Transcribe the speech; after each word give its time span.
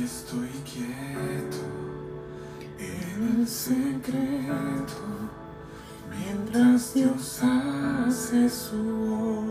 Aquí 0.00 0.06
estoy 0.06 0.48
quieto 0.64 1.58
en 2.78 3.40
el 3.40 3.46
secreto 3.46 4.94
mientras 6.08 6.94
Dios 6.94 7.40
hace 7.42 8.48
su 8.48 8.80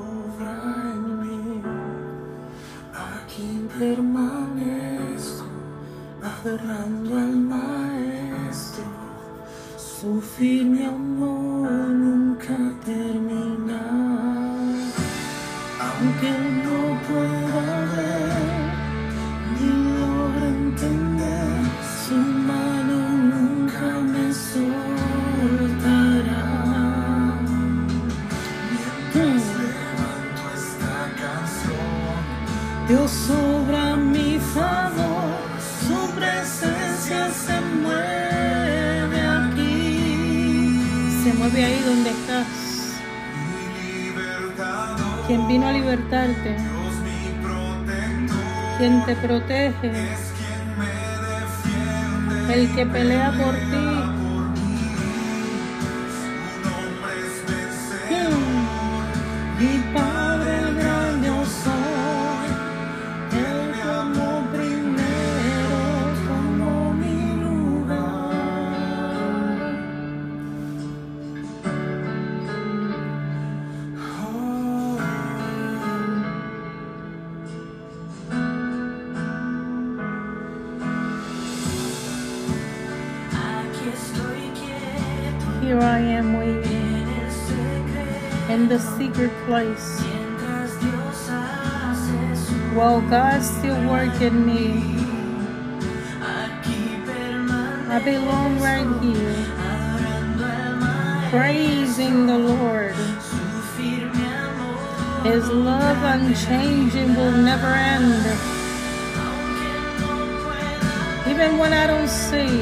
obra 0.02 0.92
en 0.92 1.22
mí. 1.22 1.62
Aquí 2.96 3.68
permanezco 3.78 5.46
aferrando 6.24 6.99
te 49.10 49.16
protege, 49.16 49.92
el 52.54 52.76
que 52.76 52.86
pelea 52.86 53.32
por 53.32 53.56
ti. 53.56 53.89
Place. 89.50 90.00
While 92.78 93.02
God's 93.10 93.50
still 93.50 93.82
working 93.90 94.46
me, 94.46 94.66
I 97.90 98.00
belong 98.06 98.60
right 98.62 98.90
here, 99.02 99.40
praising 101.32 102.28
the 102.28 102.38
Lord. 102.38 102.94
His 105.24 105.48
love 105.50 106.00
unchanging 106.14 107.16
will 107.16 107.38
never 107.50 107.74
end. 107.96 108.24
Even 111.32 111.58
when 111.58 111.74
I 111.74 111.88
don't 111.88 112.08
see 112.08 112.54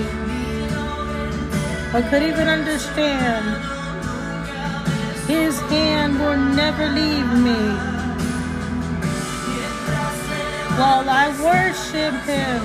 or 1.93 2.01
could 2.09 2.23
even 2.23 2.47
understand, 2.47 3.45
His 5.27 5.59
hand 5.71 5.86
never 6.55 6.87
leave 6.87 7.31
me. 7.47 7.61
While 10.79 11.09
I 11.09 11.25
worship 11.41 12.15
Him, 12.33 12.61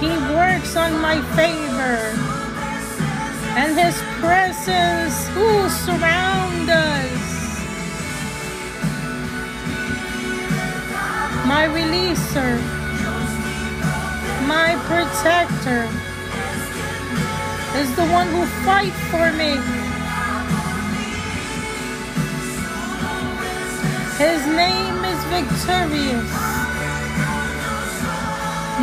He 0.00 0.12
works 0.34 0.76
on 0.76 1.00
my 1.00 1.20
favor. 1.36 1.98
And 3.60 3.76
His 3.78 3.96
presence 4.20 5.28
who 5.34 5.68
surround 5.68 6.70
us. 6.70 7.30
My 11.46 11.66
releaser, 11.66 12.58
my 14.46 14.76
protector 14.86 15.88
is 17.80 17.94
the 17.96 18.06
one 18.06 18.28
who 18.28 18.44
fight 18.64 18.92
for 19.10 19.32
me. 19.32 19.79
His 24.20 24.46
name 24.48 25.02
is 25.02 25.20
victorious. 25.32 26.30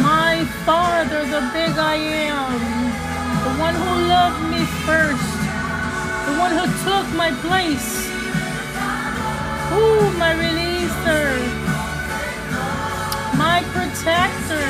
My 0.01 0.43
Father, 0.65 1.25
the 1.25 1.41
big 1.53 1.77
I 1.77 1.93
am, 1.93 2.53
the 3.45 3.53
one 3.61 3.75
who 3.75 3.93
loved 4.09 4.41
me 4.49 4.65
first, 4.81 5.37
the 6.25 6.33
one 6.41 6.53
who 6.57 6.65
took 6.81 7.05
my 7.13 7.29
place. 7.45 8.09
Ooh, 9.77 10.09
my 10.17 10.33
releaser, 10.33 11.29
my 13.37 13.61
protector 13.77 14.69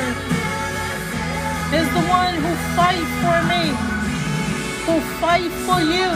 is 1.80 1.88
the 1.96 2.06
one 2.12 2.36
who 2.44 2.52
fight 2.76 3.08
for 3.24 3.38
me, 3.48 3.72
who 4.84 5.00
fight 5.24 5.54
for 5.64 5.80
you. 5.80 6.12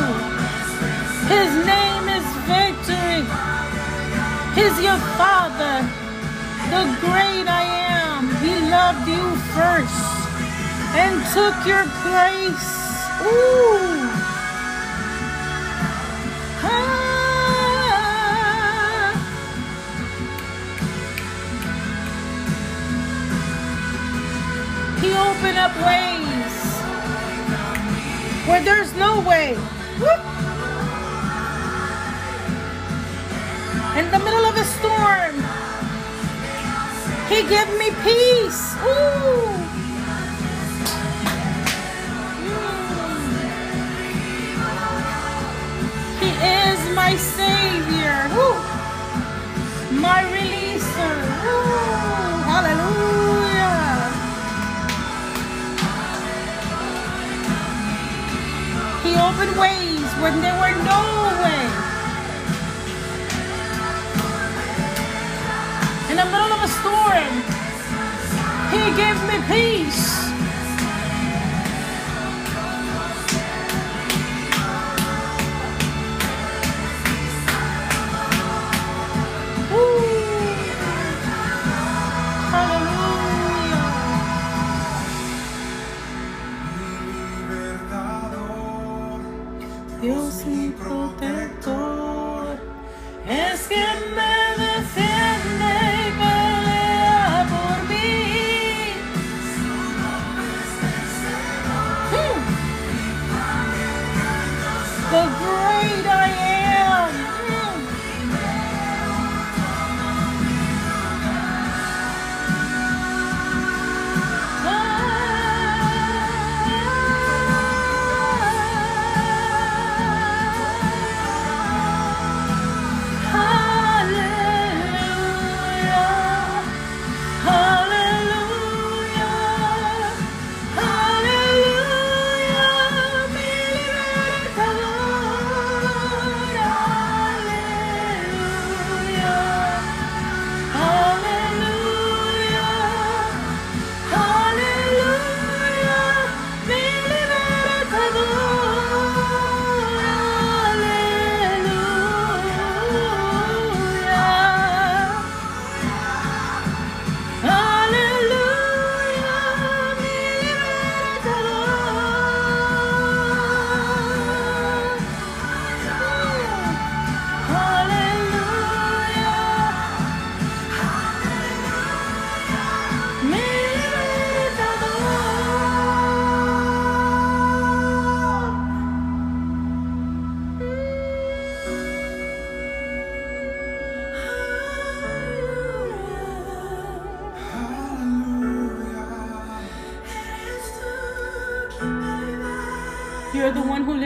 His 1.31 1.51
name 1.65 2.05
is 2.19 2.25
victory. 2.51 3.70
He's 4.55 4.81
your 4.81 4.99
father, 5.15 5.87
the 6.73 6.83
great 6.99 7.47
I 7.47 7.63
am. 7.87 8.27
He 8.43 8.53
loved 8.69 9.07
you 9.07 9.35
first 9.55 10.11
and 10.93 11.23
took 11.33 11.55
your 11.65 11.85
place. 12.03 12.67
Ooh. 13.23 14.09
Ah. 16.63 17.01
He 24.99 25.09
opened 25.13 25.57
up 25.57 25.73
ways 25.87 26.55
where 28.47 28.61
there's 28.61 28.93
no 28.95 29.21
way. 29.21 29.55
Woo. 30.01 30.40
In 33.97 34.09
the 34.11 34.19
middle 34.19 34.45
of 34.45 34.55
a 34.57 34.63
storm, 34.63 35.35
He 37.29 37.43
gave 37.43 37.69
me 37.79 37.89
peace. 38.03 38.75
Ooh. 38.83 39.55
Mm. 42.35 43.45
He 46.21 46.29
is 46.29 46.79
my 46.95 47.15
Savior. 47.17 48.17
Woo. 48.35 48.55
My 50.01 50.21
releaser. 50.35 51.17
Woo. 51.43 52.43
Hallelujah. 52.51 53.87
He 59.03 59.11
opened 59.15 59.59
ways 59.59 60.09
when 60.23 60.41
there 60.41 60.57
were 60.61 60.75
no 60.83 61.01
way. 61.43 61.90
In 66.11 66.17
the 66.17 66.25
middle 66.25 66.51
of 66.51 66.61
a 66.61 66.67
storm, 66.67 67.33
He 68.69 68.83
gave 68.97 69.17
me 69.29 69.39
peace. 69.47 70.20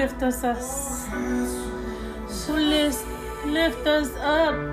lift 0.06 0.22
us, 0.22 0.44
us. 0.44 1.07
So 2.30 2.54
lift 2.54 3.88
us 3.88 4.16
up. 4.18 4.65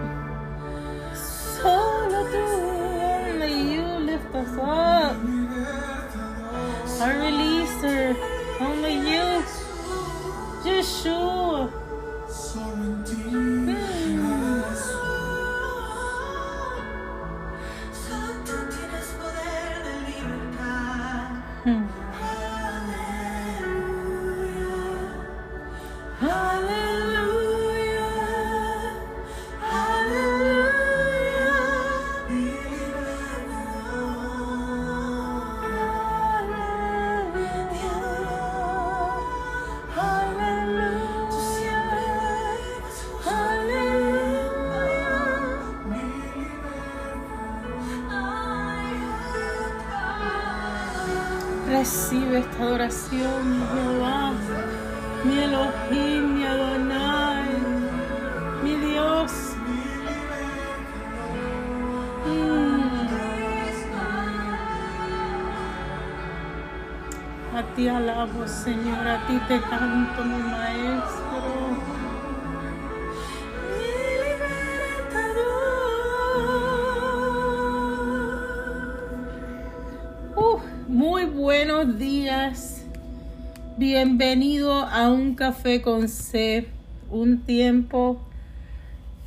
Con 85.81 86.09
C, 86.09 86.69
un 87.11 87.41
tiempo 87.41 88.21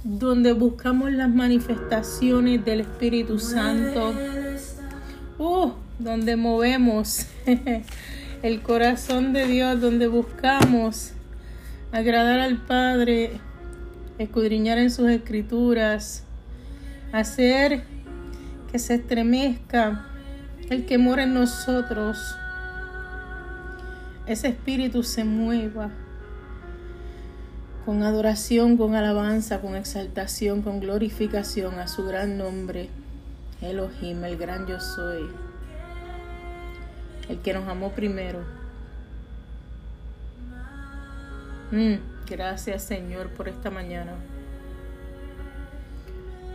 donde 0.03 0.53
buscamos 0.53 1.11
las 1.11 1.33
manifestaciones 1.33 2.63
del 2.63 2.81
Espíritu 2.81 3.39
Santo. 3.39 4.13
Uh, 5.39 5.71
donde 5.97 6.35
movemos 6.35 7.25
el 8.43 8.61
corazón 8.61 9.33
de 9.33 9.47
Dios, 9.47 9.81
donde 9.81 10.07
buscamos 10.07 11.13
agradar 11.91 12.39
al 12.39 12.57
Padre, 12.57 13.39
escudriñar 14.19 14.77
en 14.77 14.91
sus 14.91 15.09
escrituras, 15.09 16.23
hacer 17.11 17.83
que 18.71 18.77
se 18.77 18.95
estremezca 18.95 20.05
el 20.69 20.85
que 20.85 20.97
mora 20.97 21.23
en 21.23 21.33
nosotros, 21.33 22.19
ese 24.27 24.49
espíritu 24.49 25.03
se 25.03 25.23
mueva 25.23 25.91
con 27.85 28.01
adoración, 28.01 28.77
con 28.77 28.95
alabanza, 28.95 29.61
con 29.61 29.75
exaltación, 29.75 30.63
con 30.63 30.79
glorificación 30.79 31.77
a 31.79 31.87
su 31.87 32.03
gran 32.03 32.35
nombre, 32.37 32.89
Elohim, 33.61 34.23
el 34.23 34.37
gran 34.37 34.65
yo 34.65 34.79
soy, 34.79 35.29
el 37.29 37.39
que 37.39 37.53
nos 37.53 37.67
amó 37.67 37.91
primero. 37.91 38.39
Mm, 41.71 41.95
gracias 42.27 42.83
Señor 42.83 43.29
por 43.29 43.47
esta 43.47 43.69
mañana. 43.69 44.13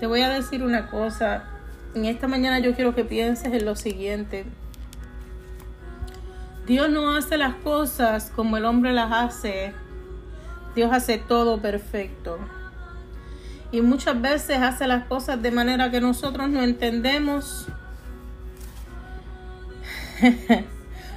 Te 0.01 0.07
voy 0.07 0.23
a 0.23 0.31
decir 0.31 0.65
una 0.65 0.89
cosa, 0.89 1.45
en 1.95 2.07
esta 2.07 2.27
mañana 2.27 2.59
yo 2.59 2.75
quiero 2.75 2.95
que 2.95 3.05
pienses 3.05 3.53
en 3.53 3.65
lo 3.65 3.77
siguiente. 3.77 4.47
Dios 6.67 6.91
no 6.91 7.15
hace 7.15 7.37
las 7.39 7.55
cosas 7.57 8.33
como 8.35 8.57
el 8.57 8.65
hombre 8.65 8.93
las 8.93 9.13
hace. 9.13 9.75
Dios 10.75 10.93
hace 10.93 11.19
todo 11.19 11.61
perfecto. 11.61 12.39
Y 13.73 13.83
muchas 13.83 14.21
veces 14.21 14.59
hace 14.59 14.87
las 14.87 15.05
cosas 15.05 15.41
de 15.43 15.51
manera 15.51 15.91
que 15.91 16.01
nosotros 16.01 16.49
no 16.49 16.63
entendemos 16.63 17.67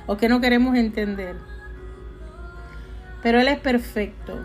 o 0.08 0.18
que 0.18 0.30
no 0.30 0.42
queremos 0.42 0.76
entender. 0.76 1.36
Pero 3.22 3.40
Él 3.40 3.48
es 3.48 3.60
perfecto. 3.60 4.40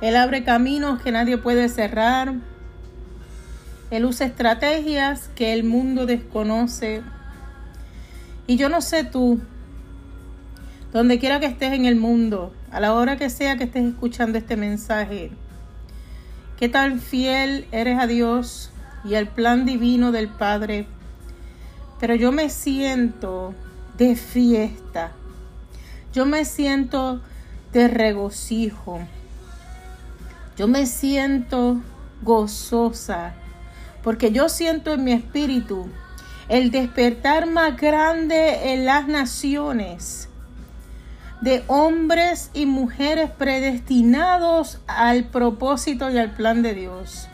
Él 0.00 0.16
abre 0.16 0.44
caminos 0.44 1.02
que 1.02 1.12
nadie 1.12 1.38
puede 1.38 1.68
cerrar. 1.68 2.34
Él 3.90 4.04
usa 4.04 4.26
estrategias 4.26 5.30
que 5.34 5.52
el 5.52 5.64
mundo 5.64 6.06
desconoce. 6.06 7.02
Y 8.46 8.56
yo 8.56 8.68
no 8.68 8.80
sé 8.80 9.04
tú, 9.04 9.40
donde 10.92 11.18
quiera 11.18 11.40
que 11.40 11.46
estés 11.46 11.72
en 11.72 11.84
el 11.84 11.96
mundo, 11.96 12.52
a 12.76 12.80
la 12.80 12.92
hora 12.92 13.16
que 13.16 13.30
sea 13.30 13.56
que 13.56 13.64
estés 13.64 13.86
escuchando 13.86 14.36
este 14.36 14.54
mensaje, 14.54 15.30
qué 16.58 16.68
tan 16.68 17.00
fiel 17.00 17.66
eres 17.72 17.98
a 17.98 18.06
Dios 18.06 18.70
y 19.02 19.14
al 19.14 19.28
plan 19.28 19.64
divino 19.64 20.12
del 20.12 20.28
Padre. 20.28 20.86
Pero 21.98 22.14
yo 22.16 22.32
me 22.32 22.50
siento 22.50 23.54
de 23.96 24.14
fiesta. 24.14 25.12
Yo 26.12 26.26
me 26.26 26.44
siento 26.44 27.22
de 27.72 27.88
regocijo. 27.88 29.00
Yo 30.58 30.68
me 30.68 30.84
siento 30.84 31.80
gozosa 32.20 33.32
porque 34.02 34.32
yo 34.32 34.50
siento 34.50 34.92
en 34.92 35.04
mi 35.04 35.12
espíritu 35.12 35.88
el 36.50 36.70
despertar 36.70 37.46
más 37.48 37.74
grande 37.78 38.74
en 38.74 38.84
las 38.84 39.08
naciones 39.08 40.28
de 41.40 41.62
hombres 41.66 42.50
y 42.54 42.66
mujeres 42.66 43.30
predestinados 43.30 44.80
al 44.86 45.24
propósito 45.24 46.10
y 46.10 46.18
al 46.18 46.34
plan 46.34 46.62
de 46.62 46.74
Dios. 46.74 47.28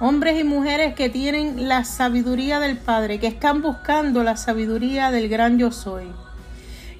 Hombres 0.00 0.38
y 0.40 0.44
mujeres 0.44 0.94
que 0.94 1.08
tienen 1.08 1.68
la 1.68 1.84
sabiduría 1.84 2.60
del 2.60 2.76
Padre, 2.76 3.18
que 3.18 3.28
están 3.28 3.62
buscando 3.62 4.22
la 4.22 4.36
sabiduría 4.36 5.10
del 5.10 5.28
gran 5.28 5.58
yo 5.58 5.72
soy, 5.72 6.06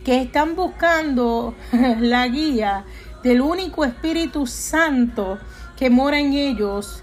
que 0.05 0.23
están 0.23 0.55
buscando 0.55 1.55
la 2.01 2.27
guía 2.29 2.85
del 3.23 3.41
único 3.41 3.85
Espíritu 3.85 4.47
Santo 4.47 5.39
que 5.77 5.91
mora 5.91 6.21
en 6.21 6.33
ellos 6.33 7.03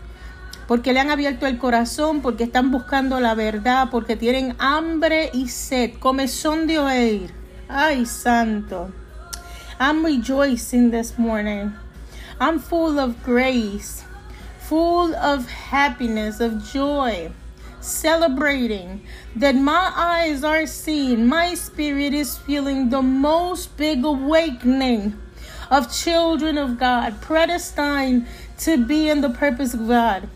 porque 0.68 0.94
le 0.94 1.02
han 1.02 1.12
abierto 1.12 1.46
el 1.46 1.58
corazón, 1.58 2.22
porque 2.22 2.46
están 2.46 2.72
buscando 2.72 3.20
la 3.20 3.36
verdad, 3.36 3.90
porque 3.92 4.16
tienen 4.16 4.56
hambre 4.60 5.30
y 5.34 5.50
sed, 5.50 5.92
comezón 6.00 6.68
de 6.68 6.80
oír. 6.80 7.43
Ay, 7.76 8.04
santo. 8.04 8.94
I'm 9.80 10.06
rejoicing 10.06 10.92
this 10.92 11.18
morning. 11.18 11.74
I'm 12.40 12.60
full 12.60 13.00
of 13.00 13.24
grace, 13.24 14.04
full 14.60 15.16
of 15.16 15.50
happiness, 15.50 16.40
of 16.40 16.64
joy, 16.64 17.32
celebrating 17.82 19.02
that 19.36 19.56
my 19.56 19.92
eyes 19.96 20.44
are 20.44 20.68
seeing, 20.68 21.26
my 21.26 21.56
spirit 21.56 22.14
is 22.14 22.38
feeling 22.38 22.92
the 22.92 23.02
most 23.02 23.76
big 23.76 24.06
awakening 24.06 25.20
of 25.72 25.92
children 25.92 26.60
of 26.60 26.78
God, 26.78 27.22
predestined 27.22 28.28
to 28.60 28.86
be 28.86 29.10
in 29.10 29.22
the 29.22 29.32
purpose 29.32 29.74
of 29.74 29.88
God 29.88 30.30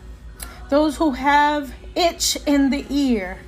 those 0.70 0.96
who 0.96 1.12
have 1.12 1.72
itch 1.94 2.36
in 2.46 2.70
the 2.70 2.84
ear 2.90 3.38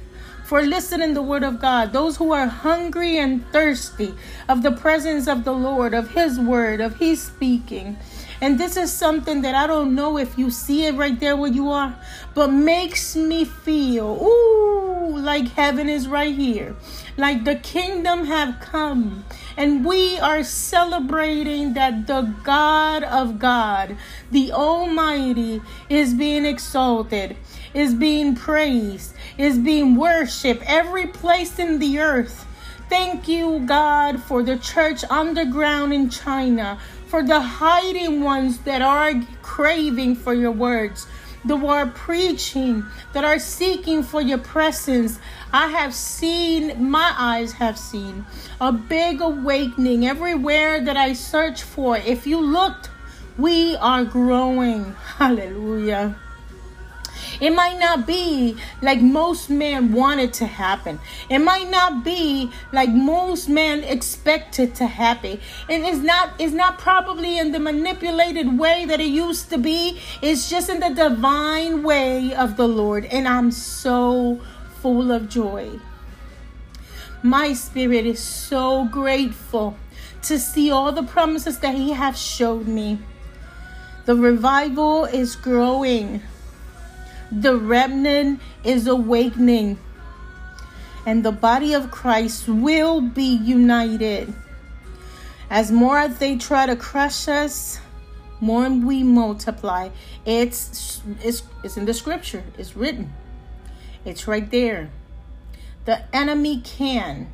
for 0.50 0.62
listening 0.62 1.14
the 1.14 1.22
word 1.22 1.44
of 1.44 1.60
God, 1.60 1.92
those 1.92 2.16
who 2.16 2.32
are 2.32 2.48
hungry 2.48 3.18
and 3.18 3.46
thirsty 3.52 4.12
of 4.48 4.64
the 4.64 4.72
presence 4.72 5.28
of 5.28 5.44
the 5.44 5.52
Lord, 5.52 5.94
of 5.94 6.10
his 6.10 6.40
word, 6.40 6.80
of 6.80 6.96
his 6.96 7.22
speaking. 7.22 7.96
And 8.40 8.58
this 8.58 8.76
is 8.76 8.92
something 8.92 9.42
that 9.42 9.54
I 9.54 9.68
don't 9.68 9.94
know 9.94 10.18
if 10.18 10.36
you 10.36 10.50
see 10.50 10.86
it 10.86 10.96
right 10.96 11.20
there 11.20 11.36
where 11.36 11.52
you 11.52 11.70
are, 11.70 11.94
but 12.34 12.48
makes 12.48 13.14
me 13.14 13.44
feel, 13.44 14.06
ooh, 14.20 15.16
like 15.18 15.46
heaven 15.52 15.88
is 15.88 16.08
right 16.08 16.34
here. 16.34 16.74
Like 17.16 17.44
the 17.44 17.54
kingdom 17.54 18.24
have 18.24 18.58
come. 18.60 19.24
And 19.56 19.84
we 19.84 20.18
are 20.18 20.42
celebrating 20.42 21.74
that 21.74 22.08
the 22.08 22.22
God 22.42 23.04
of 23.04 23.38
God, 23.38 23.96
the 24.32 24.50
Almighty, 24.50 25.62
is 25.88 26.12
being 26.14 26.44
exalted, 26.44 27.36
is 27.74 27.94
being 27.94 28.34
praised, 28.34 29.14
is 29.38 29.58
being 29.58 29.96
worshiped 29.96 30.62
every 30.66 31.06
place 31.06 31.58
in 31.58 31.78
the 31.78 31.98
earth 31.98 32.46
thank 32.90 33.28
you, 33.28 33.60
God, 33.60 34.20
for 34.20 34.42
the 34.42 34.58
church 34.58 35.04
underground 35.08 35.94
in 35.94 36.10
China, 36.10 36.78
for 37.06 37.22
the 37.22 37.40
hiding 37.40 38.22
ones 38.22 38.58
that 38.66 38.82
are 38.82 39.14
craving 39.42 40.16
for 40.16 40.34
your 40.34 40.50
words, 40.50 41.06
the 41.44 41.54
are 41.54 41.86
preaching, 41.86 42.84
that 43.12 43.24
are 43.24 43.38
seeking 43.38 44.02
for 44.02 44.20
your 44.20 44.38
presence. 44.38 45.20
I 45.52 45.68
have 45.68 45.94
seen, 45.94 46.90
my 46.90 47.14
eyes 47.16 47.52
have 47.52 47.78
seen 47.78 48.26
a 48.60 48.72
big 48.72 49.20
awakening 49.20 50.06
everywhere 50.06 50.84
that 50.84 50.96
I 50.96 51.12
search 51.12 51.62
for. 51.62 51.96
If 51.96 52.26
you 52.26 52.40
looked, 52.40 52.90
we 53.38 53.76
are 53.76 54.04
growing. 54.04 54.92
Hallelujah. 55.18 56.16
It 57.40 57.50
might 57.50 57.78
not 57.78 58.06
be 58.06 58.56
like 58.82 59.00
most 59.00 59.48
men 59.48 59.92
want 59.92 60.20
it 60.20 60.32
to 60.34 60.46
happen. 60.46 61.00
It 61.28 61.38
might 61.38 61.70
not 61.70 62.04
be 62.04 62.50
like 62.72 62.90
most 62.90 63.48
men 63.48 63.82
expect 63.84 64.58
it 64.58 64.74
to 64.76 64.86
happen. 64.86 65.40
And 65.68 65.84
it's 65.84 65.98
not 65.98 66.34
it's 66.38 66.52
not 66.52 66.78
probably 66.78 67.38
in 67.38 67.52
the 67.52 67.58
manipulated 67.58 68.58
way 68.58 68.84
that 68.84 69.00
it 69.00 69.08
used 69.08 69.50
to 69.50 69.58
be. 69.58 70.00
It's 70.20 70.50
just 70.50 70.68
in 70.68 70.80
the 70.80 70.90
divine 70.90 71.82
way 71.82 72.34
of 72.34 72.56
the 72.56 72.68
Lord. 72.68 73.06
And 73.06 73.26
I'm 73.26 73.50
so 73.50 74.40
full 74.82 75.10
of 75.10 75.28
joy. 75.28 75.80
My 77.22 77.52
spirit 77.52 78.06
is 78.06 78.20
so 78.20 78.86
grateful 78.86 79.76
to 80.22 80.38
see 80.38 80.70
all 80.70 80.92
the 80.92 81.02
promises 81.02 81.58
that 81.60 81.74
he 81.74 81.92
has 81.92 82.20
showed 82.20 82.66
me. 82.66 82.98
The 84.06 84.14
revival 84.16 85.04
is 85.04 85.36
growing. 85.36 86.22
The 87.32 87.56
remnant 87.56 88.40
is 88.64 88.86
awakening. 88.86 89.78
And 91.06 91.24
the 91.24 91.32
body 91.32 91.74
of 91.74 91.90
Christ 91.90 92.48
will 92.48 93.00
be 93.00 93.36
united. 93.36 94.32
As 95.48 95.72
more 95.72 95.98
as 95.98 96.18
they 96.18 96.36
try 96.36 96.66
to 96.66 96.76
crush 96.76 97.26
us, 97.28 97.80
more 98.40 98.68
we 98.68 99.02
multiply. 99.02 99.90
It's, 100.24 101.02
it's, 101.22 101.42
it's 101.62 101.76
in 101.76 101.84
the 101.84 101.94
scripture, 101.94 102.44
it's 102.58 102.76
written, 102.76 103.12
it's 104.04 104.26
right 104.26 104.50
there. 104.50 104.90
The 105.84 106.02
enemy 106.14 106.60
can 106.60 107.28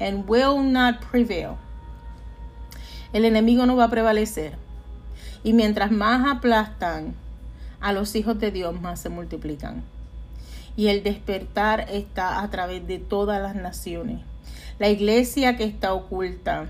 and 0.00 0.26
will 0.26 0.60
not 0.60 1.00
prevail. 1.00 1.58
El 3.12 3.22
enemigo 3.22 3.66
no 3.66 3.76
va 3.76 3.84
a 3.84 3.88
prevalecer. 3.88 4.54
Y 5.44 5.52
mientras 5.52 5.90
más 5.90 6.26
aplastan, 6.26 7.14
a 7.84 7.92
los 7.92 8.16
hijos 8.16 8.40
de 8.40 8.50
Dios 8.50 8.80
más 8.80 8.98
se 8.98 9.10
multiplican. 9.10 9.82
Y 10.74 10.86
el 10.86 11.02
despertar 11.02 11.86
está 11.90 12.42
a 12.42 12.50
través 12.50 12.86
de 12.88 12.98
todas 12.98 13.42
las 13.42 13.54
naciones. 13.56 14.20
La 14.78 14.88
iglesia 14.88 15.58
que 15.58 15.64
está 15.64 15.92
oculta, 15.92 16.64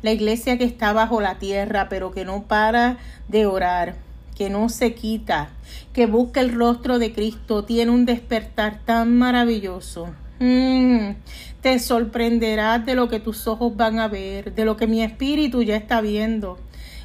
la 0.00 0.12
iglesia 0.12 0.56
que 0.56 0.64
está 0.64 0.94
bajo 0.94 1.20
la 1.20 1.38
tierra, 1.38 1.90
pero 1.90 2.10
que 2.10 2.24
no 2.24 2.44
para 2.44 2.96
de 3.28 3.44
orar, 3.44 3.96
que 4.34 4.48
no 4.48 4.70
se 4.70 4.94
quita, 4.94 5.50
que 5.92 6.06
busca 6.06 6.40
el 6.40 6.54
rostro 6.54 6.98
de 6.98 7.12
Cristo, 7.12 7.64
tiene 7.64 7.90
un 7.90 8.06
despertar 8.06 8.80
tan 8.86 9.14
maravilloso. 9.14 10.08
Mm, 10.40 11.16
te 11.60 11.78
sorprenderás 11.78 12.86
de 12.86 12.94
lo 12.94 13.10
que 13.10 13.20
tus 13.20 13.46
ojos 13.46 13.76
van 13.76 13.98
a 13.98 14.08
ver, 14.08 14.54
de 14.54 14.64
lo 14.64 14.78
que 14.78 14.86
mi 14.86 15.02
espíritu 15.02 15.62
ya 15.62 15.76
está 15.76 16.00
viendo. 16.00 16.58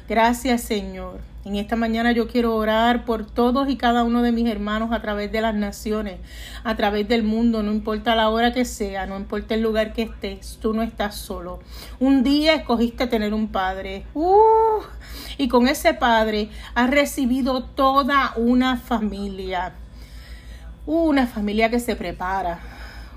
Gracias 0.08 0.62
Señor. 0.62 1.31
En 1.44 1.56
esta 1.56 1.74
mañana 1.74 2.12
yo 2.12 2.28
quiero 2.28 2.54
orar 2.54 3.04
por 3.04 3.26
todos 3.26 3.68
y 3.68 3.76
cada 3.76 4.04
uno 4.04 4.22
de 4.22 4.30
mis 4.30 4.48
hermanos 4.48 4.92
a 4.92 5.02
través 5.02 5.32
de 5.32 5.40
las 5.40 5.56
naciones, 5.56 6.20
a 6.62 6.76
través 6.76 7.08
del 7.08 7.24
mundo, 7.24 7.64
no 7.64 7.72
importa 7.72 8.14
la 8.14 8.28
hora 8.28 8.52
que 8.52 8.64
sea, 8.64 9.06
no 9.06 9.16
importa 9.16 9.54
el 9.54 9.60
lugar 9.60 9.92
que 9.92 10.02
estés, 10.02 10.58
tú 10.62 10.72
no 10.72 10.82
estás 10.82 11.16
solo. 11.16 11.58
Un 11.98 12.22
día 12.22 12.54
escogiste 12.54 13.08
tener 13.08 13.34
un 13.34 13.48
padre. 13.48 14.04
Uh, 14.14 14.82
y 15.36 15.48
con 15.48 15.66
ese 15.66 15.94
padre 15.94 16.48
has 16.76 16.88
recibido 16.88 17.64
toda 17.64 18.34
una 18.36 18.76
familia. 18.76 19.74
una 20.86 21.26
familia 21.26 21.70
que 21.70 21.80
se 21.80 21.96
prepara, 21.96 22.60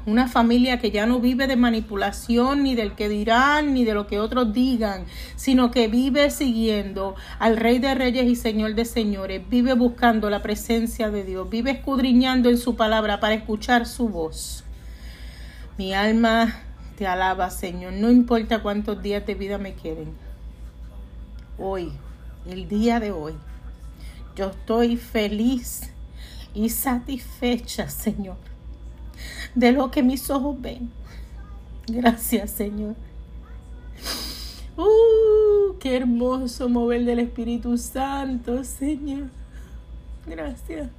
una 0.05 0.27
familia 0.27 0.79
que 0.79 0.91
ya 0.91 1.05
no 1.05 1.19
vive 1.19 1.47
de 1.47 1.55
manipulación, 1.55 2.63
ni 2.63 2.75
del 2.75 2.93
que 2.93 3.09
dirán, 3.09 3.74
ni 3.74 3.83
de 3.83 3.93
lo 3.93 4.05
que 4.05 4.19
otros 4.19 4.53
digan, 4.53 5.05
sino 5.35 5.71
que 5.71 5.88
vive 5.88 6.29
siguiendo 6.29 7.15
al 7.39 7.57
Rey 7.57 7.79
de 7.79 7.95
Reyes 7.95 8.25
y 8.25 8.35
Señor 8.35 8.75
de 8.75 8.85
Señores, 8.85 9.41
vive 9.50 9.74
buscando 9.74 10.29
la 10.29 10.41
presencia 10.41 11.09
de 11.09 11.24
Dios, 11.24 11.50
vive 11.50 11.71
escudriñando 11.71 12.50
en 12.50 12.57
su 12.57 12.75
palabra 12.75 13.19
para 13.19 13.33
escuchar 13.33 13.88
su 13.88 14.09
voz. 14.09 14.63
Mi 15.77 15.93
alma 15.93 16.62
te 16.97 17.07
alaba, 17.07 17.50
Señor, 17.50 17.93
no 17.93 18.12
importa 18.12 18.62
cuántos 18.62 19.01
días 19.01 19.25
de 19.25 19.33
vida 19.33 19.57
me 19.57 19.74
queden. 19.74 20.13
Hoy, 21.57 21.91
el 22.47 22.67
día 22.67 23.00
de 23.00 23.12
hoy, 23.12 23.33
yo 24.35 24.51
estoy 24.51 24.97
feliz 24.97 25.91
y 26.53 26.69
satisfecha, 26.69 27.89
Señor 27.89 28.54
de 29.55 29.71
lo 29.71 29.89
que 29.89 30.03
mis 30.03 30.29
ojos 30.29 30.59
ven. 30.62 30.91
Gracias, 31.88 32.51
Señor. 32.51 32.95
Uh, 34.77 35.77
qué 35.79 35.95
hermoso 35.95 36.67
mover 36.67 37.05
del 37.05 37.19
Espíritu 37.19 37.77
Santo, 37.77 38.63
Señor. 38.63 39.29
Gracias. 40.27 40.89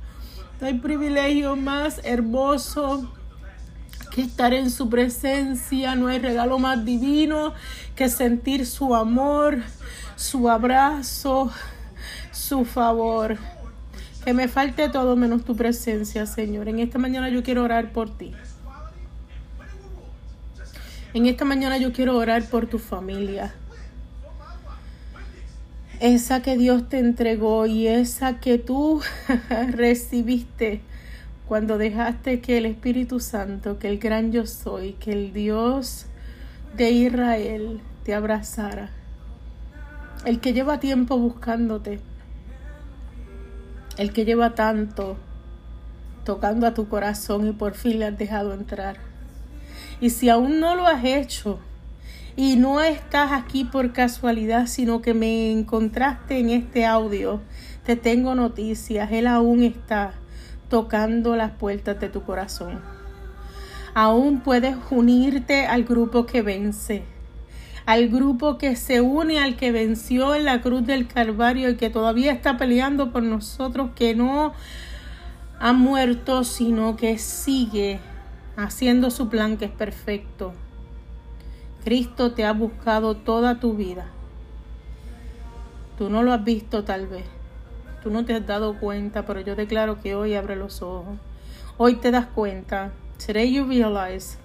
No 0.60 0.66
hay 0.66 0.74
privilegio 0.74 1.56
más 1.56 2.00
hermoso 2.04 3.12
que 4.12 4.22
estar 4.22 4.54
en 4.54 4.70
su 4.70 4.88
presencia. 4.88 5.94
No 5.94 6.06
hay 6.06 6.18
regalo 6.18 6.58
más 6.58 6.82
divino 6.84 7.52
que 7.94 8.08
sentir 8.08 8.64
su 8.66 8.94
amor, 8.94 9.58
su 10.16 10.48
abrazo, 10.48 11.50
su 12.32 12.64
favor. 12.64 13.36
Que 14.26 14.34
me 14.34 14.48
falte 14.48 14.88
todo 14.88 15.14
menos 15.14 15.44
tu 15.44 15.54
presencia, 15.54 16.26
Señor. 16.26 16.66
En 16.66 16.80
esta 16.80 16.98
mañana 16.98 17.28
yo 17.28 17.44
quiero 17.44 17.62
orar 17.62 17.92
por 17.92 18.10
ti. 18.10 18.32
En 21.14 21.26
esta 21.26 21.44
mañana 21.44 21.76
yo 21.76 21.92
quiero 21.92 22.16
orar 22.16 22.42
por 22.46 22.66
tu 22.66 22.80
familia. 22.80 23.54
Esa 26.00 26.42
que 26.42 26.56
Dios 26.56 26.88
te 26.88 26.98
entregó 26.98 27.66
y 27.66 27.86
esa 27.86 28.40
que 28.40 28.58
tú 28.58 29.00
recibiste 29.70 30.80
cuando 31.46 31.78
dejaste 31.78 32.40
que 32.40 32.58
el 32.58 32.66
Espíritu 32.66 33.20
Santo, 33.20 33.78
que 33.78 33.86
el 33.86 34.00
gran 34.00 34.32
yo 34.32 34.44
soy, 34.44 34.94
que 34.94 35.12
el 35.12 35.32
Dios 35.32 36.06
de 36.76 36.90
Israel 36.90 37.80
te 38.02 38.12
abrazara. 38.12 38.90
El 40.24 40.40
que 40.40 40.52
lleva 40.52 40.80
tiempo 40.80 41.16
buscándote 41.16 42.00
el 43.98 44.12
que 44.12 44.24
lleva 44.24 44.54
tanto 44.54 45.16
tocando 46.24 46.66
a 46.66 46.74
tu 46.74 46.88
corazón 46.88 47.46
y 47.48 47.52
por 47.52 47.74
fin 47.74 47.98
le 48.00 48.06
has 48.06 48.18
dejado 48.18 48.52
entrar. 48.52 48.96
Y 50.00 50.10
si 50.10 50.28
aún 50.28 50.60
no 50.60 50.74
lo 50.74 50.86
has 50.86 51.04
hecho 51.04 51.58
y 52.36 52.56
no 52.56 52.82
estás 52.82 53.32
aquí 53.32 53.64
por 53.64 53.92
casualidad, 53.92 54.66
sino 54.66 55.00
que 55.00 55.14
me 55.14 55.52
encontraste 55.52 56.38
en 56.38 56.50
este 56.50 56.84
audio, 56.84 57.40
te 57.84 57.96
tengo 57.96 58.34
noticias, 58.34 59.10
Él 59.12 59.26
aún 59.26 59.62
está 59.62 60.12
tocando 60.68 61.36
las 61.36 61.52
puertas 61.52 61.98
de 62.00 62.08
tu 62.08 62.22
corazón. 62.24 62.80
Aún 63.94 64.40
puedes 64.40 64.76
unirte 64.90 65.64
al 65.64 65.84
grupo 65.84 66.26
que 66.26 66.42
vence 66.42 67.04
al 67.86 68.08
grupo 68.08 68.58
que 68.58 68.74
se 68.74 69.00
une 69.00 69.38
al 69.38 69.56
que 69.56 69.70
venció 69.70 70.34
en 70.34 70.44
la 70.44 70.60
cruz 70.60 70.84
del 70.84 71.06
Calvario 71.06 71.70
y 71.70 71.76
que 71.76 71.88
todavía 71.88 72.32
está 72.32 72.58
peleando 72.58 73.12
por 73.12 73.22
nosotros, 73.22 73.90
que 73.94 74.14
no 74.14 74.52
ha 75.60 75.72
muerto, 75.72 76.42
sino 76.42 76.96
que 76.96 77.16
sigue 77.18 78.00
haciendo 78.56 79.10
su 79.10 79.28
plan 79.28 79.56
que 79.56 79.66
es 79.66 79.70
perfecto. 79.70 80.52
Cristo 81.84 82.32
te 82.32 82.44
ha 82.44 82.52
buscado 82.52 83.14
toda 83.14 83.60
tu 83.60 83.74
vida. 83.74 84.06
Tú 85.96 86.10
no 86.10 86.24
lo 86.24 86.32
has 86.32 86.42
visto 86.42 86.82
tal 86.82 87.06
vez. 87.06 87.24
Tú 88.02 88.10
no 88.10 88.24
te 88.24 88.34
has 88.34 88.44
dado 88.44 88.78
cuenta, 88.80 89.24
pero 89.24 89.40
yo 89.40 89.54
declaro 89.54 90.00
que 90.00 90.16
hoy 90.16 90.34
abre 90.34 90.56
los 90.56 90.82
ojos. 90.82 91.18
Hoy 91.76 91.94
te 91.94 92.10
das 92.10 92.26
cuenta. 92.26 92.90
Today 93.24 93.52
you 93.52 93.64
realize 93.64 94.38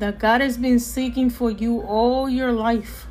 that 0.00 0.18
God 0.18 0.40
has 0.40 0.58
been 0.58 0.80
seeking 0.80 1.30
for 1.30 1.50
you 1.50 1.80
all 1.82 2.28
your 2.28 2.52
life. 2.52 3.06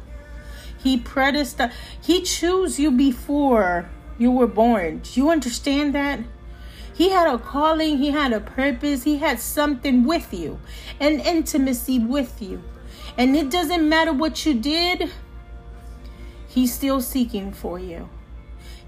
He 0.78 0.98
predestined, 0.98 1.72
He 2.02 2.22
chose 2.22 2.80
you 2.80 2.92
before 2.92 3.90
you 4.18 4.32
were 4.32 4.48
born. 4.48 5.00
Do 5.00 5.10
you 5.14 5.30
understand 5.30 5.96
that? 5.96 6.20
He 6.94 7.10
had 7.10 7.34
a 7.34 7.38
calling, 7.38 7.98
He 7.98 8.10
had 8.10 8.34
a 8.34 8.40
purpose, 8.42 9.04
He 9.04 9.20
had 9.20 9.40
something 9.40 10.04
with 10.04 10.34
you, 10.34 10.60
an 11.00 11.20
intimacy 11.20 12.00
with 12.00 12.42
you. 12.42 12.62
And 13.18 13.36
it 13.36 13.50
doesn't 13.50 13.88
matter 13.88 14.12
what 14.12 14.46
you 14.46 14.54
did, 14.54 15.10
He's 16.48 16.74
still 16.74 17.00
seeking 17.00 17.54
for 17.54 17.78
you. 17.80 18.10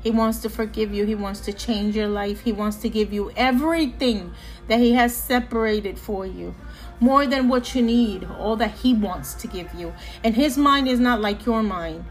He 0.01 0.10
wants 0.10 0.39
to 0.39 0.50
forgive 0.50 0.93
you. 0.93 1.05
He 1.05 1.13
wants 1.13 1.41
to 1.41 1.53
change 1.53 1.96
your 1.96 2.08
life. 2.08 2.41
He 2.41 2.51
wants 2.51 2.77
to 2.77 2.89
give 2.89 3.13
you 3.13 3.31
everything 3.36 4.34
that 4.67 4.79
He 4.79 4.93
has 4.93 5.15
separated 5.15 6.00
for 6.00 6.25
you. 6.25 6.55
More 7.01 7.27
than 7.27 7.50
what 7.50 7.75
you 7.75 7.81
need, 7.81 8.25
all 8.39 8.55
that 8.55 8.72
He 8.75 8.93
wants 8.93 9.34
to 9.34 9.48
give 9.48 9.74
you. 9.74 9.93
And 10.24 10.36
His 10.36 10.58
mind 10.58 10.88
is 10.88 11.00
not 11.00 11.20
like 11.20 11.46
your 11.46 11.62
mind. 11.62 12.05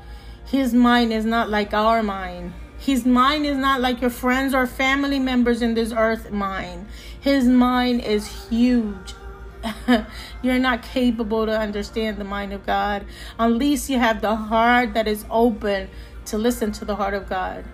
His 0.45 0.75
mind 0.75 1.13
is 1.13 1.25
not 1.25 1.49
like 1.49 1.73
our 1.73 2.03
mind. 2.03 2.53
His 2.77 3.07
mind 3.07 3.47
is 3.47 3.57
not 3.57 3.81
like 3.81 4.01
your 4.01 4.11
friends 4.11 4.53
or 4.53 4.67
family 4.67 5.19
members 5.19 5.63
in 5.63 5.75
this 5.75 5.93
earth 5.93 6.31
mind. 6.31 6.89
His 7.21 7.47
mind 7.47 8.01
is 8.01 8.49
huge. 8.49 9.15
You're 10.43 10.59
not 10.59 10.83
capable 10.83 11.47
to 11.47 11.57
understand 11.57 12.17
the 12.17 12.25
mind 12.25 12.53
of 12.53 12.65
God 12.67 13.05
unless 13.39 13.91
you 13.91 13.99
have 13.99 14.23
the 14.23 14.35
heart 14.35 14.95
that 14.95 15.07
is 15.07 15.25
open 15.31 15.89
to 16.25 16.39
listen 16.39 16.73
to 16.73 16.85
the 16.85 16.97
heart 16.97 17.15
of 17.15 17.29
God. 17.29 17.65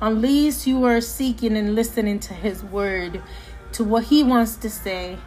Unless 0.00 0.66
you 0.66 0.84
are 0.84 1.00
seeking 1.00 1.56
and 1.56 1.74
listening 1.74 2.18
to 2.20 2.34
His 2.34 2.64
word, 2.64 3.22
to 3.72 3.84
what 3.84 4.04
He 4.04 4.22
wants 4.22 4.56
to 4.56 4.70
say, 4.70 5.18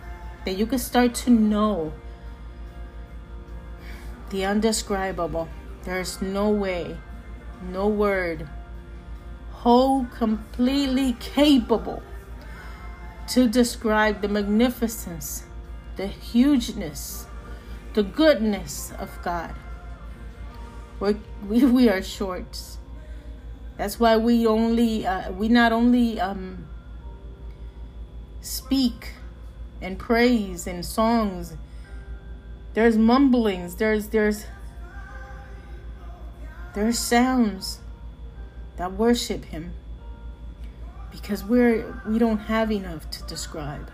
that 0.48 0.58
you 0.58 0.66
can 0.66 0.80
start 0.80 1.14
to 1.14 1.30
know 1.30 1.92
the 4.30 4.46
undescribable. 4.46 5.50
There's 5.84 6.22
no 6.22 6.50
way, 6.50 6.96
no 7.70 7.90
word, 7.90 8.48
whole, 9.52 10.06
completely 10.06 11.18
capable 11.20 12.02
to 13.28 13.50
describe 13.50 14.22
the 14.22 14.30
magnificence, 14.30 15.44
the 15.98 16.08
hugeness, 16.08 17.28
the 17.94 18.04
goodness 18.04 18.94
of 19.00 19.10
God. 19.26 19.54
We're, 21.02 21.18
we 21.46 21.66
we 21.66 21.90
are 21.90 22.02
short. 22.02 22.58
That's 23.76 24.00
why 24.00 24.16
we 24.16 24.48
only 24.48 25.06
uh, 25.06 25.30
we 25.34 25.50
not 25.50 25.74
only 25.74 26.22
um, 26.22 26.70
speak 28.40 29.10
and 29.82 29.98
praise 29.98 30.68
and 30.68 30.86
songs. 30.86 31.56
There's 32.74 32.98
mumblings. 32.98 33.76
There's 33.76 34.10
there's 34.10 34.46
there's 36.74 37.00
sounds 37.00 37.80
that 38.78 38.94
worship 38.94 39.46
Him 39.46 39.74
because 41.12 41.44
we're 41.44 42.02
we 42.08 42.20
don't 42.20 42.38
have 42.38 42.72
enough 42.72 43.10
to 43.12 43.24
describe 43.24 43.90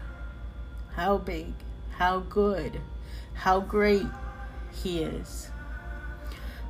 how 0.96 1.17
big, 1.17 1.54
how 1.98 2.19
good, 2.19 2.82
how 3.34 3.60
great 3.60 4.08
He 4.72 5.04
is. 5.04 5.50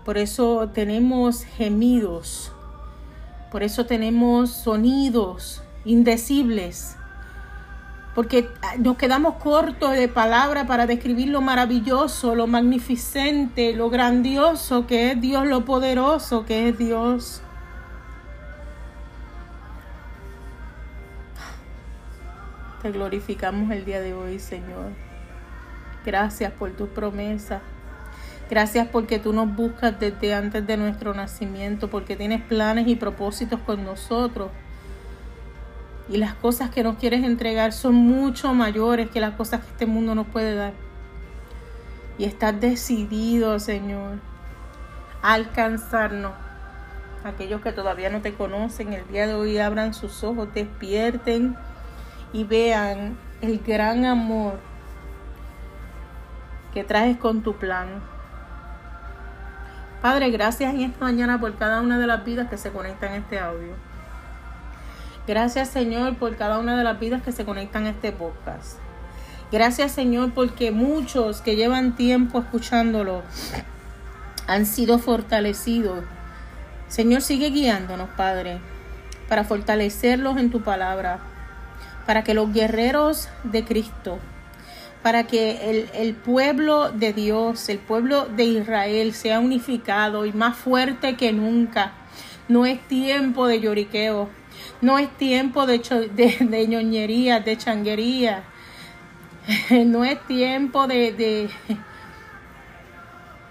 Por 0.06 0.18
eso 0.18 0.68
tenemos 0.68 1.46
gemidos, 1.58 2.50
por 3.52 3.64
eso 3.64 3.86
tenemos 3.86 4.50
sonidos 4.50 5.62
indecibles, 5.86 6.98
porque 8.16 8.48
nos 8.78 8.98
quedamos 8.98 9.36
cortos 9.36 9.92
de 9.92 10.08
palabra 10.08 10.68
para 10.68 10.86
describir 10.86 11.30
lo 11.30 11.42
maravilloso, 11.42 12.36
lo 12.36 12.46
magnificente, 12.46 13.74
lo 13.74 13.90
grandioso 13.90 14.86
que 14.86 15.12
es 15.12 15.22
Dios, 15.22 15.48
lo 15.48 15.66
poderoso 15.66 16.46
que 16.46 16.70
es 16.70 16.78
Dios. 16.78 17.42
Te 22.84 22.92
glorificamos 22.92 23.72
el 23.72 23.86
día 23.86 24.02
de 24.02 24.14
hoy, 24.14 24.40
Señor. 24.40 24.92
Gracias 26.06 26.52
por 26.52 26.72
tus 26.72 26.90
promesas. 26.90 27.62
Gracias 28.50 28.88
porque 28.90 29.20
tú 29.20 29.34
nos 29.34 29.56
buscas 29.56 30.00
desde 30.00 30.36
antes 30.36 30.68
de 30.68 30.78
nuestro 30.78 31.14
nacimiento, 31.14 31.90
porque 31.90 32.16
tienes 32.16 32.42
planes 32.42 32.88
y 32.88 32.96
propósitos 32.96 33.60
con 33.62 33.84
nosotros. 33.84 34.52
Y 36.10 36.18
las 36.18 36.34
cosas 36.34 36.70
que 36.70 36.84
nos 36.84 36.98
quieres 36.98 37.24
entregar 37.24 37.72
son 37.72 37.96
mucho 37.96 38.54
mayores 38.54 39.10
que 39.10 39.22
las 39.22 39.36
cosas 39.36 39.62
que 39.62 39.72
este 39.72 39.86
mundo 39.86 40.16
nos 40.16 40.28
puede 40.28 40.56
dar. 40.56 40.74
Y 42.18 42.26
estás 42.26 42.60
decidido, 42.60 43.60
Señor, 43.60 44.20
a 45.22 45.34
alcanzarnos. 45.34 46.34
Aquellos 47.24 47.62
que 47.62 47.72
todavía 47.72 48.10
no 48.10 48.22
te 48.22 48.34
conocen, 48.34 48.92
el 48.92 49.08
día 49.08 49.28
de 49.28 49.34
hoy 49.34 49.58
abran 49.58 49.94
sus 49.94 50.24
ojos, 50.26 50.50
despierten 50.54 51.56
y 52.34 52.44
vean 52.44 53.18
el 53.42 53.60
gran 53.60 54.04
amor 54.04 54.60
que 56.74 56.84
traes 56.84 57.18
con 57.18 57.44
tu 57.44 57.56
plan. 57.56 57.88
Padre, 60.02 60.32
gracias 60.32 60.74
en 60.74 60.82
esta 60.82 61.06
mañana 61.06 61.40
por 61.40 61.56
cada 61.56 61.80
una 61.80 61.98
de 61.98 62.08
las 62.08 62.26
vidas 62.26 62.50
que 62.50 62.58
se 62.58 62.72
conectan 62.72 63.14
a 63.14 63.18
este 63.18 63.40
audio. 63.40 63.74
Gracias 65.26 65.70
Señor 65.70 66.18
por 66.18 66.36
cada 66.36 66.60
una 66.60 66.78
de 66.78 66.84
las 66.84 67.00
vidas 67.00 67.24
que 67.24 67.32
se 67.32 67.46
conectan 67.46 67.86
a 67.86 67.92
este 67.92 68.12
podcast. 68.12 68.78
Gracias 69.54 69.94
Señor 69.94 70.34
porque 70.34 70.72
muchos 70.72 71.40
que 71.40 71.56
llevan 71.56 71.96
tiempo 71.96 72.40
escuchándolo 72.40 73.24
han 74.48 74.66
sido 74.66 75.00
fortalecidos. 75.00 76.04
Señor, 76.90 77.22
sigue 77.22 77.52
guiándonos, 77.52 78.10
Padre, 78.18 78.60
para 79.30 79.46
fortalecerlos 79.46 80.38
en 80.38 80.52
tu 80.52 80.62
palabra, 80.62 81.20
para 82.06 82.26
que 82.26 82.34
los 82.34 82.52
guerreros 82.52 83.30
de 83.46 83.64
Cristo, 83.64 84.20
para 85.02 85.24
que 85.24 85.70
el, 85.70 85.90
el, 85.94 86.16
pueblo 86.16 86.92
de 86.92 87.14
Dios, 87.14 87.70
el 87.70 87.80
pueblo 87.80 88.26
de 88.26 88.44
Israel 88.44 89.14
sea 89.14 89.40
unificado 89.40 90.26
y 90.26 90.34
más 90.34 90.58
fuerte 90.58 91.16
que 91.16 91.32
nunca. 91.32 91.94
No 92.50 92.66
es 92.66 92.86
tiempo 92.88 93.48
de 93.48 93.62
lloriqueo, 93.62 94.30
no 94.84 95.00
es 95.00 95.10
tiempo 95.16 95.66
de, 95.66 95.80
de, 96.14 96.38
de 96.46 96.68
ñoñería, 96.68 97.40
de 97.40 97.58
changuería, 97.58 98.44
no 99.86 100.04
es 100.04 100.20
tiempo 100.28 100.88
de, 100.88 101.14
de, 101.14 101.50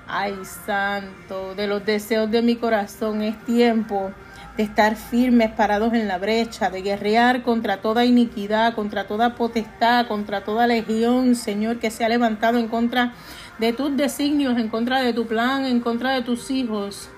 ay 0.06 0.34
santo, 0.66 1.54
de 1.54 1.66
los 1.66 1.86
deseos 1.86 2.30
de 2.30 2.42
mi 2.42 2.56
corazón, 2.56 3.22
es 3.22 3.42
tiempo 3.46 4.12
de 4.58 4.64
estar 4.64 4.94
firmes, 4.94 5.50
parados 5.52 5.94
en 5.94 6.06
la 6.06 6.18
brecha, 6.18 6.68
de 6.68 6.82
guerrear 6.82 7.42
contra 7.42 7.78
toda 7.78 8.04
iniquidad, 8.04 8.74
contra 8.74 9.06
toda 9.06 9.34
potestad, 9.34 10.08
contra 10.08 10.44
toda 10.44 10.66
legión, 10.66 11.34
Señor, 11.34 11.78
que 11.78 11.90
se 11.90 12.04
ha 12.04 12.10
levantado 12.10 12.58
en 12.58 12.68
contra 12.68 13.14
de 13.58 13.72
tus 13.72 13.96
designios, 13.96 14.58
en 14.58 14.68
contra 14.68 15.00
de 15.00 15.14
tu 15.14 15.26
plan, 15.26 15.64
en 15.64 15.80
contra 15.80 16.10
de 16.10 16.20
tus 16.20 16.50
hijos. 16.50 17.08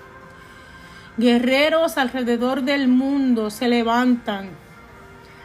Guerreros 1.17 1.97
alrededor 1.97 2.63
del 2.63 2.89
mundo 2.89 3.49
se 3.49 3.69
levantan, 3.69 4.49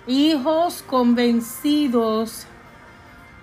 hijos 0.09 0.83
convencidos 0.83 2.47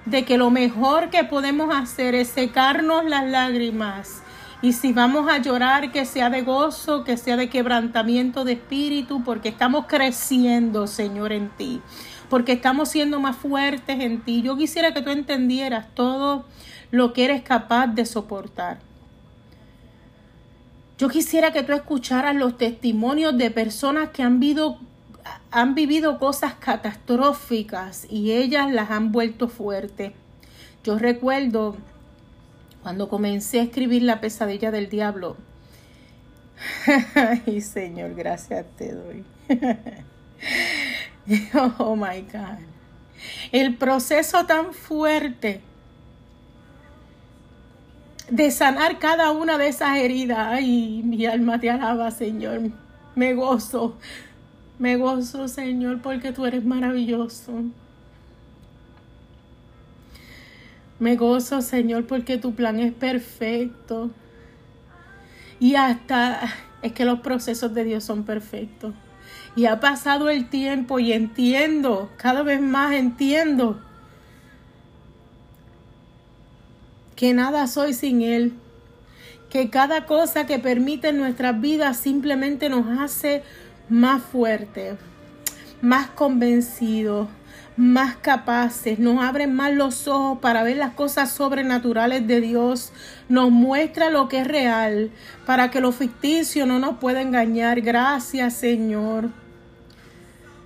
de 0.05 0.25
que 0.25 0.37
lo 0.37 0.49
mejor 0.49 1.09
que 1.09 1.23
podemos 1.23 1.73
hacer 1.73 2.15
es 2.15 2.27
secarnos 2.27 3.05
las 3.05 3.25
lágrimas 3.25 4.23
y 4.61 4.73
si 4.73 4.91
vamos 4.91 5.29
a 5.31 5.37
llorar, 5.37 5.91
que 5.91 6.03
sea 6.03 6.29
de 6.29 6.41
gozo, 6.41 7.03
que 7.03 7.15
sea 7.15 7.37
de 7.37 7.47
quebrantamiento 7.47 8.43
de 8.43 8.53
espíritu, 8.53 9.23
porque 9.23 9.49
estamos 9.49 9.85
creciendo, 9.87 10.87
Señor, 10.87 11.31
en 11.31 11.49
ti, 11.49 11.79
porque 12.27 12.53
estamos 12.53 12.89
siendo 12.89 13.19
más 13.19 13.37
fuertes 13.37 14.01
en 14.01 14.19
ti. 14.21 14.41
Yo 14.41 14.57
quisiera 14.57 14.93
que 14.93 15.01
tú 15.03 15.11
entendieras 15.11 15.93
todo 15.93 16.45
lo 16.89 17.13
que 17.13 17.25
eres 17.25 17.43
capaz 17.43 17.87
de 17.87 18.05
soportar. 18.05 18.79
Yo 20.97 21.09
quisiera 21.09 21.51
que 21.51 21.63
tú 21.63 21.73
escucharas 21.73 22.35
los 22.35 22.57
testimonios 22.57 23.37
de 23.37 23.51
personas 23.51 24.09
que 24.09 24.23
han 24.23 24.39
vivido, 24.39 24.79
han 25.51 25.75
vivido 25.75 26.17
cosas 26.17 26.55
catastróficas 26.55 28.07
y 28.09 28.31
ellas 28.31 28.71
las 28.71 28.89
han 28.89 29.11
vuelto 29.11 29.47
fuertes. 29.47 30.13
Yo 30.83 30.97
recuerdo 30.97 31.75
cuando 32.81 33.09
comencé 33.09 33.59
a 33.59 33.63
escribir 33.63 34.03
La 34.03 34.21
pesadilla 34.21 34.71
del 34.71 34.89
diablo, 34.89 35.35
ay 37.15 37.61
Señor, 37.61 38.15
gracias 38.15 38.65
te 38.77 38.93
doy. 38.93 39.23
oh 41.77 41.95
my 41.95 42.21
God. 42.21 42.59
El 43.51 43.75
proceso 43.75 44.45
tan 44.45 44.73
fuerte 44.73 45.61
de 48.29 48.51
sanar 48.51 48.99
cada 48.99 49.31
una 49.31 49.57
de 49.57 49.67
esas 49.67 49.97
heridas. 49.97 50.39
Ay, 50.39 51.01
mi 51.03 51.25
alma 51.25 51.59
te 51.59 51.69
alaba, 51.69 52.11
Señor. 52.11 52.61
Me 53.15 53.33
gozo. 53.33 53.97
Me 54.79 54.95
gozo, 54.97 55.47
Señor, 55.47 56.01
porque 56.01 56.31
tú 56.31 56.45
eres 56.45 56.63
maravilloso. 56.63 57.63
Me 60.99 61.15
gozo, 61.15 61.61
Señor, 61.61 62.05
porque 62.05 62.37
tu 62.37 62.53
plan 62.53 62.79
es 62.79 62.93
perfecto. 62.93 64.11
Y 65.59 65.75
hasta 65.75 66.53
es 66.81 66.91
que 66.91 67.05
los 67.05 67.21
procesos 67.21 67.73
de 67.73 67.83
Dios 67.83 68.03
son 68.03 68.23
perfectos. 68.23 68.93
Y 69.55 69.65
ha 69.65 69.79
pasado 69.79 70.29
el 70.29 70.49
tiempo 70.49 70.99
y 70.99 71.13
entiendo, 71.13 72.11
cada 72.17 72.43
vez 72.43 72.61
más 72.61 72.93
entiendo, 72.93 73.79
que 77.17 77.33
nada 77.33 77.67
soy 77.67 77.93
sin 77.93 78.21
Él. 78.21 78.53
Que 79.49 79.69
cada 79.69 80.05
cosa 80.05 80.45
que 80.45 80.59
permite 80.59 81.09
en 81.09 81.17
nuestras 81.17 81.59
vidas 81.59 81.97
simplemente 81.97 82.69
nos 82.69 82.99
hace 82.99 83.43
más 83.89 84.21
fuertes, 84.21 84.95
más 85.81 86.07
convencidos, 86.07 87.27
más 87.75 88.17
capaces, 88.17 88.99
nos 88.99 89.23
abren 89.23 89.55
más 89.55 89.73
los 89.73 90.07
ojos 90.07 90.39
para 90.39 90.63
ver 90.63 90.77
las 90.77 90.93
cosas 90.93 91.31
sobrenaturales 91.31 92.27
de 92.27 92.41
Dios, 92.41 92.91
nos 93.29 93.51
muestra 93.51 94.09
lo 94.09 94.27
que 94.27 94.41
es 94.41 94.47
real, 94.47 95.11
para 95.45 95.71
que 95.71 95.81
lo 95.81 95.91
ficticio 95.91 96.65
no 96.65 96.77
nos 96.79 96.97
pueda 96.97 97.21
engañar. 97.21 97.81
Gracias 97.81 98.53
Señor. 98.53 99.29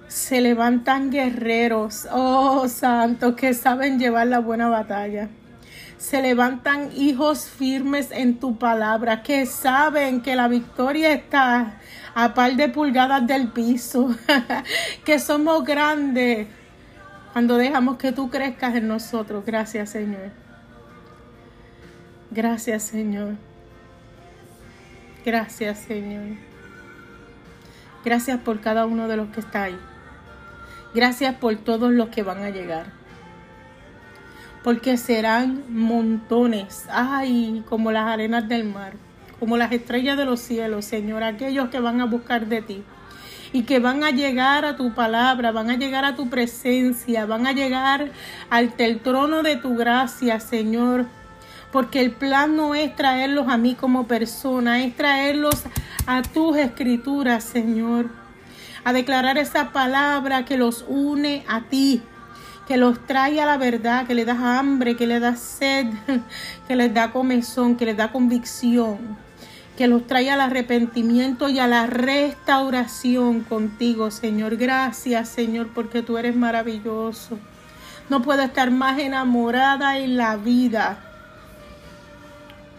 Se 0.07 0.41
levantan 0.41 1.11
guerreros, 1.11 2.07
oh 2.11 2.67
santos, 2.67 3.35
que 3.35 3.53
saben 3.53 3.99
llevar 3.99 4.27
la 4.27 4.39
buena 4.39 4.67
batalla. 4.67 5.29
Se 6.01 6.19
levantan 6.19 6.89
hijos 6.95 7.45
firmes 7.45 8.09
en 8.09 8.39
tu 8.39 8.57
palabra, 8.57 9.21
que 9.21 9.45
saben 9.45 10.21
que 10.23 10.35
la 10.35 10.47
victoria 10.47 11.13
está 11.13 11.77
a 12.15 12.33
par 12.33 12.55
de 12.55 12.69
pulgadas 12.69 13.27
del 13.27 13.49
piso, 13.49 14.09
que 15.05 15.19
somos 15.19 15.63
grandes 15.63 16.47
cuando 17.33 17.55
dejamos 17.55 17.97
que 17.97 18.11
tú 18.11 18.31
crezcas 18.31 18.73
en 18.75 18.87
nosotros. 18.87 19.45
Gracias, 19.45 19.91
Señor. 19.91 20.31
Gracias, 22.31 22.81
Señor. 22.81 23.35
Gracias, 25.23 25.81
Señor. 25.81 26.35
Gracias 28.03 28.39
por 28.39 28.59
cada 28.59 28.87
uno 28.87 29.07
de 29.07 29.17
los 29.17 29.29
que 29.29 29.41
está 29.41 29.65
ahí. 29.65 29.77
Gracias 30.95 31.35
por 31.35 31.55
todos 31.57 31.91
los 31.91 32.09
que 32.09 32.23
van 32.23 32.41
a 32.43 32.49
llegar. 32.49 33.00
Porque 34.63 34.97
serán 34.97 35.63
montones, 35.69 36.86
ay, 36.89 37.63
como 37.67 37.91
las 37.91 38.08
arenas 38.08 38.47
del 38.47 38.65
mar, 38.65 38.93
como 39.39 39.58
las 39.58 39.71
estrellas 39.71 40.17
de 40.17 40.26
los 40.26 40.39
cielos, 40.39 40.86
Señor, 40.86 41.24
aquellos 41.24 41.69
que 41.69 41.80
van 41.80 42.00
a 42.00 42.06
buscar 42.06 42.45
de 42.45 42.62
ti 42.62 42.84
y 43.54 43.63
que 43.63 43.80
van 43.80 44.04
a 44.04 44.12
llegar 44.12 44.65
a 44.65 44.76
tu 44.78 44.93
palabra, 44.93 45.52
van 45.52 45.69
a 45.69 45.76
llegar 45.76 46.06
a 46.06 46.15
tu 46.15 46.30
presencia, 46.30 47.26
van 47.26 47.47
a 47.47 47.52
llegar 47.52 48.12
ante 48.50 48.86
el 48.86 49.00
trono 49.00 49.43
de 49.43 49.58
tu 49.58 49.76
gracia, 49.76 50.39
Señor. 50.39 51.06
Porque 51.71 52.02
el 52.02 52.12
plan 52.12 52.56
no 52.56 52.76
es 52.76 52.95
traerlos 52.95 53.47
a 53.47 53.58
mí 53.58 53.76
como 53.76 54.06
persona, 54.06 54.84
es 54.84 54.95
traerlos 54.95 55.63
a 56.06 56.21
tus 56.21 56.58
escrituras, 56.58 57.43
Señor. 57.43 58.10
A 58.84 58.93
declarar 58.93 59.38
esa 59.38 59.71
palabra 59.71 60.43
que 60.43 60.58
los 60.58 60.86
une 60.88 61.43
a 61.47 61.62
ti, 61.62 62.02
que 62.67 62.78
los 62.78 63.06
trae 63.06 63.41
a 63.41 63.45
la 63.45 63.58
verdad, 63.58 64.06
que 64.08 64.13
les 64.13 64.26
da 64.26 64.60
hambre, 64.60 64.95
que 64.95 65.08
les 65.08 65.21
da 65.21 65.36
sed, 65.36 65.88
que 66.67 66.76
les 66.76 66.93
da 66.93 67.12
comezón, 67.12 67.76
que 67.76 67.86
les 67.86 67.97
da 67.97 68.12
convicción 68.12 69.17
que 69.82 69.88
los 69.88 70.06
trae 70.06 70.30
al 70.30 70.41
arrepentimiento 70.41 71.50
y 71.50 71.58
a 71.58 71.67
la 71.67 71.88
restauración 71.88 73.41
contigo, 73.41 74.12
Señor. 74.12 74.58
Gracias, 74.58 75.30
Señor, 75.30 75.69
porque 75.74 76.04
tú 76.04 76.19
eres 76.19 76.36
maravilloso. 76.36 77.39
No 78.08 78.21
puedo 78.21 78.43
estar 78.43 78.69
más 78.69 79.00
enamorada 79.00 79.97
en 79.97 80.17
la 80.17 80.36
vida. 80.38 81.00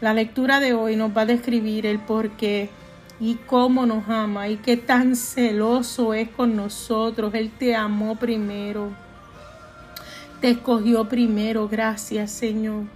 La 0.01 0.14
lectura 0.14 0.61
de 0.61 0.75
hoy 0.75 0.95
nos 0.95 1.11
va 1.16 1.23
a 1.23 1.27
describir 1.27 1.87
el 1.87 1.99
por 1.99 2.31
qué 2.37 2.71
y 3.18 3.35
cómo 3.47 3.87
nos 3.87 4.09
ama 4.09 4.49
y 4.49 4.59
qué 4.59 4.77
tan 4.77 5.16
celoso 5.16 6.14
es 6.14 6.29
con 6.29 6.55
nosotros. 6.55 7.35
Él 7.35 7.51
te 7.59 7.75
amó 7.75 8.16
primero. 8.16 8.90
Te 10.42 10.50
escogió 10.50 11.09
primero. 11.09 11.68
Gracias, 11.68 12.33
Señor. 12.33 12.87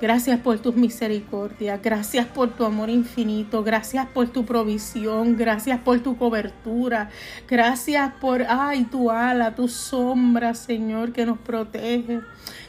Gracias 0.00 0.40
por 0.40 0.58
tus 0.58 0.74
misericordias, 0.74 1.80
gracias 1.80 2.26
por 2.26 2.50
tu 2.50 2.64
amor 2.64 2.90
infinito, 2.90 3.62
gracias 3.62 4.06
por 4.08 4.28
tu 4.28 4.44
provisión, 4.44 5.36
gracias 5.36 5.80
por 5.80 6.00
tu 6.00 6.18
cobertura, 6.18 7.08
gracias 7.48 8.12
por, 8.20 8.42
ay, 8.42 8.84
tu 8.84 9.12
ala, 9.12 9.54
tu 9.54 9.68
sombra, 9.68 10.52
Señor, 10.54 11.12
que 11.12 11.24
nos 11.24 11.38
protege. 11.38 12.20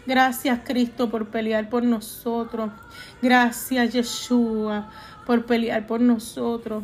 Gracias, 0.05 0.59
Cristo, 0.63 1.09
por 1.09 1.27
pelear 1.29 1.67
por 1.67 1.83
nosotros. 1.83 2.69
Gracias, 3.21 3.91
Yeshua, 3.91 4.91
por 5.25 5.45
pelear 5.45 5.87
por 5.87 5.99
nosotros. 5.99 6.83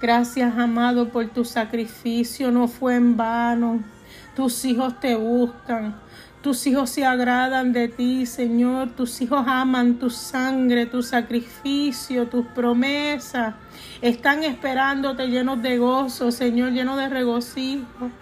Gracias, 0.00 0.56
amado, 0.58 1.08
por 1.08 1.26
tu 1.30 1.46
sacrificio, 1.46 2.52
no 2.52 2.68
fue 2.68 2.96
en 2.96 3.16
vano. 3.16 3.97
Tus 4.38 4.64
hijos 4.66 5.00
te 5.00 5.16
buscan. 5.16 5.96
Tus 6.42 6.64
hijos 6.68 6.90
se 6.90 7.04
agradan 7.04 7.72
de 7.72 7.88
ti, 7.88 8.24
Señor. 8.24 8.90
Tus 8.90 9.20
hijos 9.20 9.42
aman 9.48 9.98
tu 9.98 10.10
sangre, 10.10 10.86
tu 10.86 11.02
sacrificio, 11.02 12.28
tus 12.28 12.46
promesas. 12.46 13.56
Están 14.00 14.44
esperándote 14.44 15.26
llenos 15.26 15.60
de 15.60 15.78
gozo, 15.78 16.30
Señor, 16.30 16.70
llenos 16.70 16.98
de 16.98 17.08
regocijo. 17.08 18.12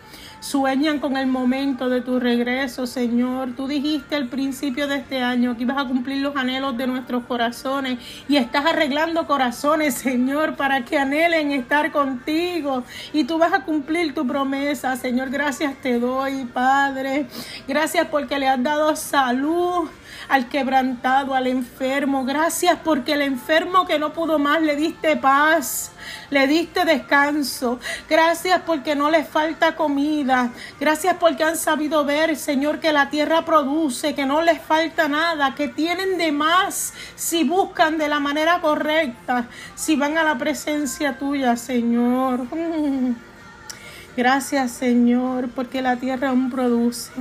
Sueñan 0.40 1.00
con 1.00 1.16
el 1.16 1.26
momento 1.26 1.88
de 1.88 2.00
tu 2.00 2.20
regreso, 2.20 2.86
Señor. 2.86 3.54
Tú 3.56 3.66
dijiste 3.66 4.16
al 4.16 4.26
principio 4.26 4.86
de 4.86 4.96
este 4.96 5.22
año 5.22 5.56
que 5.56 5.62
ibas 5.62 5.78
a 5.78 5.86
cumplir 5.86 6.22
los 6.22 6.36
anhelos 6.36 6.76
de 6.76 6.86
nuestros 6.86 7.24
corazones 7.24 7.98
y 8.28 8.36
estás 8.36 8.66
arreglando 8.66 9.26
corazones, 9.26 9.94
Señor, 9.94 10.56
para 10.56 10.84
que 10.84 10.98
anhelen 10.98 11.52
estar 11.52 11.90
contigo. 11.90 12.84
Y 13.12 13.24
tú 13.24 13.38
vas 13.38 13.52
a 13.52 13.64
cumplir 13.64 14.14
tu 14.14 14.26
promesa, 14.26 14.96
Señor. 14.96 15.30
Gracias 15.30 15.74
te 15.82 15.98
doy, 15.98 16.44
Padre. 16.44 17.26
Gracias 17.66 18.06
porque 18.08 18.38
le 18.38 18.48
has 18.48 18.62
dado 18.62 18.94
salud 18.94 19.88
al 20.28 20.48
quebrantado, 20.48 21.34
al 21.34 21.46
enfermo. 21.46 22.24
Gracias 22.24 22.78
porque 22.82 23.12
el 23.12 23.22
enfermo 23.22 23.86
que 23.86 23.98
no 23.98 24.12
pudo 24.12 24.38
más 24.38 24.60
le 24.62 24.76
diste 24.76 25.16
paz, 25.16 25.92
le 26.30 26.46
diste 26.46 26.84
descanso. 26.84 27.78
Gracias 28.08 28.60
porque 28.66 28.94
no 28.94 29.10
les 29.10 29.28
falta 29.28 29.76
comida. 29.76 30.50
Gracias 30.80 31.16
porque 31.18 31.44
han 31.44 31.56
sabido 31.56 32.04
ver, 32.04 32.36
Señor, 32.36 32.80
que 32.80 32.92
la 32.92 33.10
tierra 33.10 33.44
produce, 33.44 34.14
que 34.14 34.26
no 34.26 34.42
les 34.42 34.60
falta 34.60 35.08
nada, 35.08 35.54
que 35.54 35.68
tienen 35.68 36.18
de 36.18 36.32
más 36.32 36.94
si 37.14 37.44
buscan 37.44 37.98
de 37.98 38.08
la 38.08 38.20
manera 38.20 38.60
correcta, 38.60 39.46
si 39.74 39.96
van 39.96 40.18
a 40.18 40.24
la 40.24 40.38
presencia 40.38 41.18
tuya, 41.18 41.56
Señor. 41.56 42.46
Gracias, 44.16 44.70
Señor, 44.70 45.50
porque 45.50 45.82
la 45.82 45.96
tierra 45.96 46.30
aún 46.30 46.50
produce 46.50 47.12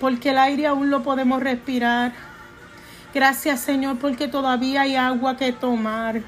porque 0.00 0.30
el 0.30 0.38
aire 0.38 0.66
aún 0.66 0.90
lo 0.90 1.02
podemos 1.02 1.42
respirar. 1.42 2.12
Gracias 3.14 3.60
Señor 3.60 3.98
porque 3.98 4.28
todavía 4.28 4.82
hay 4.82 4.96
agua 4.96 5.36
que 5.36 5.52
tomar. 5.52 6.22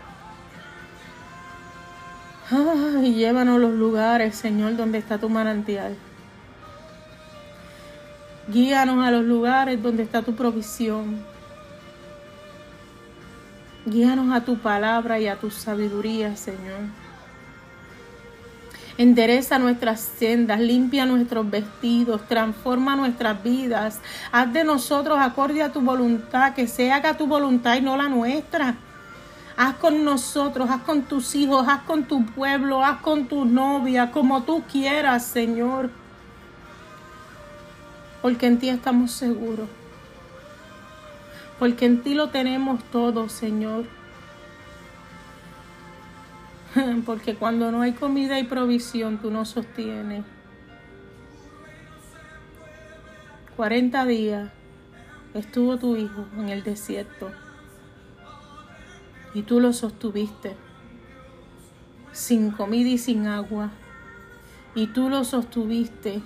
Ay, 2.51 3.15
llévanos 3.15 3.57
a 3.57 3.61
los 3.61 3.73
lugares, 3.73 4.35
Señor, 4.35 4.77
donde 4.77 4.99
está 4.99 5.19
tu 5.19 5.29
manantial. 5.29 5.97
Guíanos 8.49 9.07
a 9.07 9.13
los 9.13 9.25
lugares 9.25 9.81
donde 9.81 10.03
está 10.03 10.23
tu 10.23 10.35
provisión. 10.35 11.25
Guíanos 13.87 14.35
a 14.35 14.45
tu 14.45 14.59
palabra 14.59 15.21
y 15.21 15.29
a 15.29 15.37
tu 15.37 15.51
sabiduría, 15.51 16.35
Señor. 16.35 16.81
Endereza 19.01 19.59
nuestras 19.59 19.99
sendas, 19.99 20.61
limpia 20.61 21.07
nuestros 21.07 21.51
vestidos, 21.51 22.21
transforma 22.29 22.97
nuestras 22.97 23.43
vidas. 23.43 23.99
Haz 24.31 24.53
de 24.53 24.63
nosotros 24.63 25.19
acorde 25.19 25.63
a 25.63 25.73
tu 25.73 25.81
voluntad, 25.81 26.53
que 26.53 26.67
se 26.67 26.93
haga 26.93 27.17
tu 27.17 27.27
voluntad 27.27 27.77
y 27.77 27.81
no 27.81 27.97
la 27.97 28.11
nuestra. 28.11 28.75
Haz 29.57 29.77
con 29.77 30.05
nosotros, 30.05 30.69
haz 30.69 30.83
con 30.83 31.01
tus 31.05 31.35
hijos, 31.35 31.67
haz 31.67 31.81
con 31.85 32.05
tu 32.05 32.27
pueblo, 32.27 32.85
haz 32.85 33.01
con 33.01 33.25
tu 33.25 33.47
novia, 33.47 34.11
como 34.11 34.43
tú 34.43 34.65
quieras, 34.71 35.25
Señor. 35.25 35.89
Porque 38.21 38.49
en 38.49 38.59
ti 38.59 38.69
estamos 38.69 39.13
seguros. 39.13 39.71
Porque 41.59 41.87
en 41.87 42.03
ti 42.03 42.13
lo 42.13 42.29
tenemos 42.29 42.85
todo, 42.93 43.31
Señor. 43.31 43.87
Porque 47.07 47.35
cuando 47.35 47.71
no 47.71 47.83
hay 47.83 47.93
comida 47.93 48.39
y 48.39 48.45
provisión, 48.45 49.19
tú 49.19 49.31
no 49.31 49.45
sostienes. 49.45 50.25
40 53.57 54.07
días 54.07 54.51
estuvo 55.35 55.77
tu 55.77 55.97
hijo 55.97 56.27
en 56.39 56.49
el 56.49 56.63
desierto 56.63 57.31
y 59.35 59.43
tú 59.43 59.61
lo 59.61 59.73
sostuviste 59.73 60.57
sin 62.13 62.51
comida 62.51 62.89
y 62.89 62.99
sin 62.99 63.27
agua. 63.27 63.71
Y 64.75 64.89
tú 64.89 65.09
lo 65.09 65.25
sostuviste. 65.25 66.23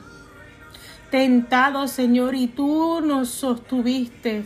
Tentado, 1.11 1.87
Señor, 1.88 2.35
y 2.35 2.48
tú 2.48 3.00
nos 3.00 3.28
sostuviste. 3.28 4.44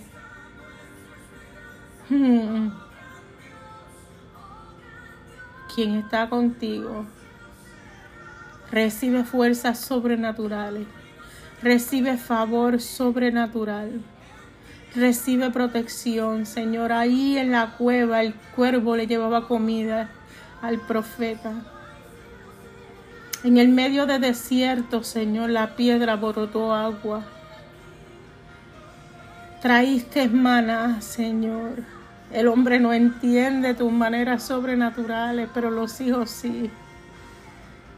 quien 5.78 5.94
está 5.94 6.28
contigo 6.28 7.06
recibe 8.72 9.22
fuerzas 9.22 9.78
sobrenaturales, 9.78 10.88
recibe 11.62 12.16
favor 12.16 12.80
sobrenatural, 12.80 14.00
recibe 14.96 15.50
protección. 15.50 16.46
Señor, 16.46 16.90
ahí 16.90 17.38
en 17.38 17.52
la 17.52 17.76
cueva 17.76 18.22
el 18.22 18.34
cuervo 18.56 18.96
le 18.96 19.06
llevaba 19.06 19.46
comida 19.46 20.10
al 20.62 20.80
profeta. 20.80 21.52
En 23.44 23.56
el 23.56 23.68
medio 23.68 24.06
de 24.06 24.18
desierto, 24.18 25.04
Señor, 25.04 25.50
la 25.50 25.76
piedra 25.76 26.16
brotó 26.16 26.74
agua. 26.74 27.22
Traíste 29.62 30.28
maná, 30.28 31.00
Señor. 31.00 31.97
El 32.32 32.48
hombre 32.48 32.78
no 32.78 32.92
entiende 32.92 33.72
tus 33.74 33.90
maneras 33.90 34.42
sobrenaturales, 34.42 35.48
pero 35.54 35.70
los 35.70 36.00
hijos 36.00 36.30
sí. 36.30 36.70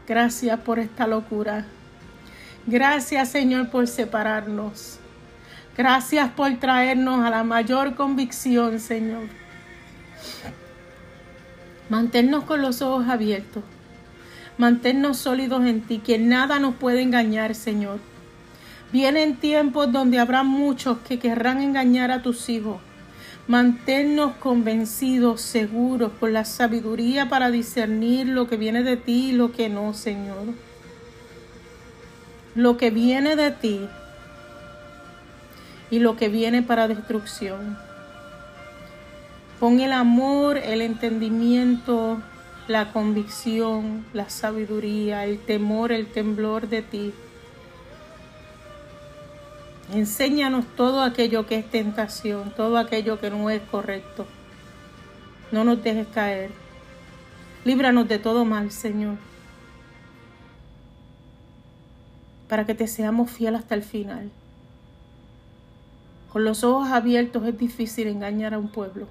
Gracias 0.07 0.59
por 0.61 0.79
esta 0.79 1.05
locura. 1.05 1.65
Gracias, 2.65 3.29
Señor, 3.29 3.69
por 3.69 3.87
separarnos. 3.87 4.99
Gracias 5.77 6.29
por 6.31 6.53
traernos 6.59 7.25
a 7.25 7.29
la 7.29 7.43
mayor 7.43 7.95
convicción, 7.95 8.79
Señor. 8.79 9.23
Manténnos 11.89 12.45
con 12.45 12.61
los 12.61 12.81
ojos 12.81 13.09
abiertos. 13.09 13.63
Manténnos 14.57 15.17
sólidos 15.17 15.65
en 15.65 15.81
ti, 15.81 15.99
que 15.99 16.19
nada 16.19 16.59
nos 16.59 16.75
puede 16.75 17.01
engañar, 17.01 17.55
Señor. 17.55 17.99
Vienen 18.93 19.37
tiempos 19.37 19.91
donde 19.91 20.19
habrá 20.19 20.43
muchos 20.43 20.99
que 20.99 21.19
querrán 21.19 21.61
engañar 21.61 22.11
a 22.11 22.21
tus 22.21 22.47
hijos. 22.49 22.79
Manténnos 23.47 24.33
convencidos, 24.37 25.41
seguros, 25.41 26.11
con 26.19 26.33
la 26.33 26.45
sabiduría 26.45 27.27
para 27.27 27.51
discernir 27.51 28.27
lo 28.27 28.47
que 28.47 28.57
viene 28.57 28.83
de 28.83 28.97
ti 28.97 29.29
y 29.29 29.31
lo 29.33 29.51
que 29.51 29.67
no, 29.67 29.93
Señor. 29.93 30.45
Lo 32.55 32.77
que 32.77 32.91
viene 32.91 33.35
de 33.35 33.51
ti 33.51 33.87
y 35.89 35.99
lo 35.99 36.15
que 36.15 36.29
viene 36.29 36.61
para 36.61 36.87
destrucción. 36.87 37.77
Pon 39.59 39.79
el 39.79 39.91
amor, 39.91 40.57
el 40.57 40.81
entendimiento, 40.81 42.21
la 42.67 42.91
convicción, 42.91 44.05
la 44.13 44.29
sabiduría, 44.29 45.25
el 45.25 45.39
temor, 45.39 45.91
el 45.91 46.07
temblor 46.07 46.69
de 46.69 46.81
ti. 46.81 47.13
Enséñanos 49.93 50.65
todo 50.77 51.01
aquello 51.01 51.45
que 51.45 51.57
es 51.57 51.69
tentación, 51.69 52.53
todo 52.55 52.77
aquello 52.77 53.19
que 53.19 53.29
no 53.29 53.49
es 53.49 53.61
correcto. 53.63 54.25
No 55.51 55.65
nos 55.65 55.83
dejes 55.83 56.07
caer. 56.07 56.51
Líbranos 57.65 58.07
de 58.07 58.17
todo 58.17 58.45
mal, 58.45 58.71
Señor. 58.71 59.17
Para 62.47 62.65
que 62.65 62.73
te 62.73 62.87
seamos 62.87 63.31
fiel 63.31 63.55
hasta 63.55 63.75
el 63.75 63.83
final. 63.83 64.31
Con 66.31 66.45
los 66.45 66.63
ojos 66.63 66.89
abiertos 66.89 67.45
es 67.45 67.57
difícil 67.57 68.07
engañar 68.07 68.53
a 68.53 68.59
un 68.59 68.69
pueblo. 68.69 69.07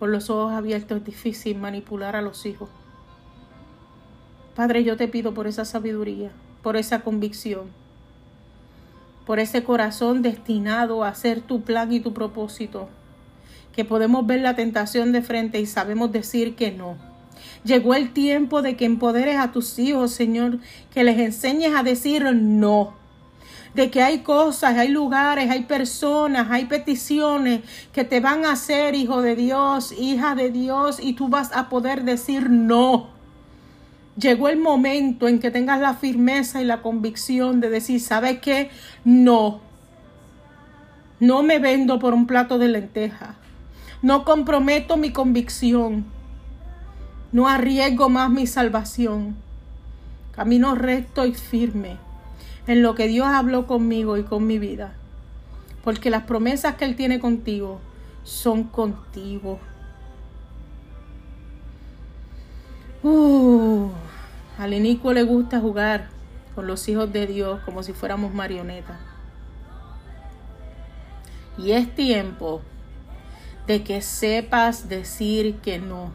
Con 0.00 0.10
los 0.10 0.28
ojos 0.28 0.52
abiertos 0.52 0.98
es 0.98 1.04
difícil 1.04 1.56
manipular 1.56 2.16
a 2.16 2.22
los 2.22 2.44
hijos. 2.44 2.68
Padre, 4.56 4.82
yo 4.82 4.96
te 4.96 5.06
pido 5.06 5.34
por 5.34 5.46
esa 5.46 5.64
sabiduría, 5.64 6.32
por 6.62 6.76
esa 6.76 7.02
convicción, 7.02 7.70
por 9.26 9.40
ese 9.40 9.64
corazón 9.64 10.22
destinado 10.22 11.04
a 11.04 11.08
hacer 11.08 11.40
tu 11.40 11.62
plan 11.62 11.92
y 11.92 12.00
tu 12.00 12.14
propósito, 12.14 12.88
que 13.74 13.84
podemos 13.84 14.26
ver 14.26 14.40
la 14.40 14.56
tentación 14.56 15.12
de 15.12 15.20
frente 15.20 15.60
y 15.60 15.66
sabemos 15.66 16.12
decir 16.12 16.54
que 16.54 16.70
no. 16.70 16.96
Llegó 17.64 17.94
el 17.94 18.12
tiempo 18.12 18.62
de 18.62 18.76
que 18.76 18.84
empoderes 18.84 19.36
a 19.36 19.52
tus 19.52 19.78
hijos, 19.78 20.12
Señor, 20.12 20.60
que 20.94 21.04
les 21.04 21.18
enseñes 21.18 21.74
a 21.74 21.82
decir 21.82 22.24
no 22.32 22.94
de 23.76 23.90
que 23.90 24.02
hay 24.02 24.20
cosas, 24.20 24.78
hay 24.78 24.88
lugares, 24.88 25.50
hay 25.50 25.64
personas, 25.64 26.48
hay 26.50 26.64
peticiones 26.64 27.60
que 27.92 28.04
te 28.04 28.20
van 28.20 28.46
a 28.46 28.52
hacer, 28.52 28.94
hijo 28.94 29.20
de 29.20 29.36
Dios, 29.36 29.92
hija 29.92 30.34
de 30.34 30.50
Dios, 30.50 30.98
y 30.98 31.12
tú 31.12 31.28
vas 31.28 31.54
a 31.54 31.68
poder 31.68 32.04
decir 32.04 32.48
no. 32.48 33.15
Llegó 34.16 34.48
el 34.48 34.58
momento 34.58 35.28
en 35.28 35.38
que 35.38 35.50
tengas 35.50 35.80
la 35.80 35.94
firmeza 35.94 36.62
y 36.62 36.64
la 36.64 36.80
convicción 36.80 37.60
de 37.60 37.68
decir, 37.68 38.00
¿sabes 38.00 38.38
qué? 38.40 38.70
No. 39.04 39.60
No 41.20 41.42
me 41.42 41.58
vendo 41.58 41.98
por 41.98 42.14
un 42.14 42.26
plato 42.26 42.58
de 42.58 42.68
lenteja. 42.68 43.34
No 44.00 44.24
comprometo 44.24 44.96
mi 44.96 45.12
convicción. 45.12 46.06
No 47.32 47.46
arriesgo 47.48 48.08
más 48.08 48.30
mi 48.30 48.46
salvación. 48.46 49.36
Camino 50.32 50.74
recto 50.74 51.26
y 51.26 51.34
firme 51.34 51.98
en 52.66 52.82
lo 52.82 52.94
que 52.94 53.08
Dios 53.08 53.26
habló 53.26 53.66
conmigo 53.66 54.16
y 54.16 54.22
con 54.22 54.46
mi 54.46 54.58
vida. 54.58 54.94
Porque 55.84 56.10
las 56.10 56.24
promesas 56.24 56.76
que 56.76 56.84
Él 56.84 56.96
tiene 56.96 57.20
contigo 57.20 57.80
son 58.24 58.64
contigo. 58.64 59.58
Uh, 63.02 63.88
al 64.58 64.74
inicuo 64.74 65.12
le 65.12 65.22
gusta 65.22 65.60
jugar 65.60 66.08
con 66.54 66.66
los 66.66 66.88
hijos 66.88 67.12
de 67.12 67.26
Dios 67.26 67.60
como 67.64 67.82
si 67.82 67.92
fuéramos 67.92 68.32
marionetas. 68.32 68.96
Y 71.58 71.72
es 71.72 71.94
tiempo 71.94 72.62
de 73.66 73.82
que 73.82 74.00
sepas 74.00 74.88
decir 74.88 75.56
que 75.56 75.78
no. 75.78 76.10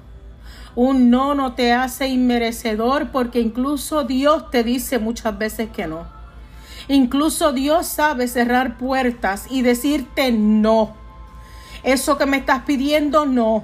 Un 0.75 1.10
no 1.10 1.36
no 1.36 1.54
te 1.54 1.73
hace 1.73 2.08
inmerecedor 2.08 3.12
porque 3.12 3.39
incluso 3.39 4.04
Dios 4.04 4.49
te 4.51 4.63
dice 4.63 4.99
muchas 4.99 5.38
veces 5.38 5.69
que 5.69 5.88
no. 5.88 6.08
Incluso 6.88 7.54
Dios 7.54 7.88
sabe 7.88 8.27
cerrar 8.27 8.77
puertas 8.77 9.45
y 9.49 9.62
decirte 9.62 10.32
no. 10.32 10.95
Eso 11.84 12.17
que 12.17 12.25
me 12.25 12.38
estás 12.38 12.63
pidiendo, 12.63 13.25
no. 13.25 13.63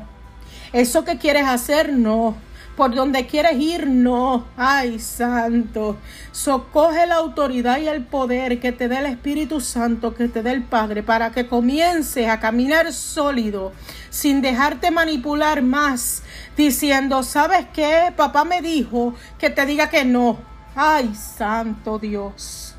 Eso 0.73 1.03
que 1.03 1.17
quieres 1.17 1.47
hacer, 1.47 1.93
no. 1.93 2.35
Por 2.77 2.93
donde 2.93 3.25
quieres 3.25 3.59
ir, 3.59 3.87
no. 3.87 4.45
Ay, 4.55 4.99
santo. 4.99 5.97
Socoge 6.31 7.07
la 7.07 7.15
autoridad 7.15 7.79
y 7.79 7.87
el 7.87 8.05
poder 8.05 8.59
que 8.59 8.71
te 8.71 8.87
dé 8.87 8.99
el 8.99 9.07
Espíritu 9.07 9.61
Santo, 9.61 10.13
que 10.13 10.27
te 10.27 10.43
dé 10.43 10.51
el 10.51 10.61
Padre, 10.61 11.01
para 11.01 11.31
que 11.31 11.47
comiences 11.47 12.29
a 12.29 12.39
caminar 12.39 12.93
sólido, 12.93 13.73
sin 14.11 14.43
dejarte 14.43 14.91
manipular 14.91 15.63
más, 15.63 16.21
diciendo, 16.55 17.23
¿sabes 17.23 17.65
qué? 17.73 18.13
Papá 18.15 18.45
me 18.45 18.61
dijo 18.61 19.15
que 19.39 19.49
te 19.49 19.65
diga 19.65 19.89
que 19.89 20.05
no. 20.05 20.37
Ay, 20.75 21.15
santo 21.15 21.97
Dios. 21.97 22.75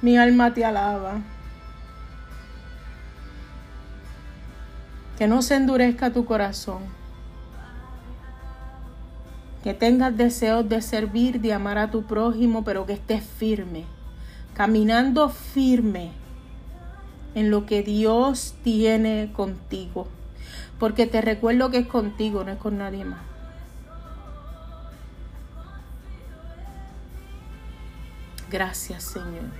Mi 0.00 0.16
alma 0.16 0.54
te 0.54 0.64
alaba. 0.64 1.14
Que 5.18 5.26
no 5.26 5.42
se 5.42 5.56
endurezca 5.56 6.12
tu 6.12 6.24
corazón. 6.24 6.97
Que 9.68 9.74
tengas 9.74 10.16
deseos 10.16 10.66
de 10.66 10.80
servir, 10.80 11.42
de 11.42 11.52
amar 11.52 11.76
a 11.76 11.90
tu 11.90 12.04
prójimo, 12.04 12.64
pero 12.64 12.86
que 12.86 12.94
estés 12.94 13.22
firme. 13.22 13.84
Caminando 14.54 15.28
firme 15.28 16.12
en 17.34 17.50
lo 17.50 17.66
que 17.66 17.82
Dios 17.82 18.54
tiene 18.64 19.30
contigo. 19.36 20.08
Porque 20.78 21.06
te 21.06 21.20
recuerdo 21.20 21.70
que 21.70 21.80
es 21.80 21.86
contigo, 21.86 22.44
no 22.44 22.52
es 22.52 22.56
con 22.56 22.78
nadie 22.78 23.04
más. 23.04 23.20
Gracias, 28.50 29.04
Señor. 29.04 29.50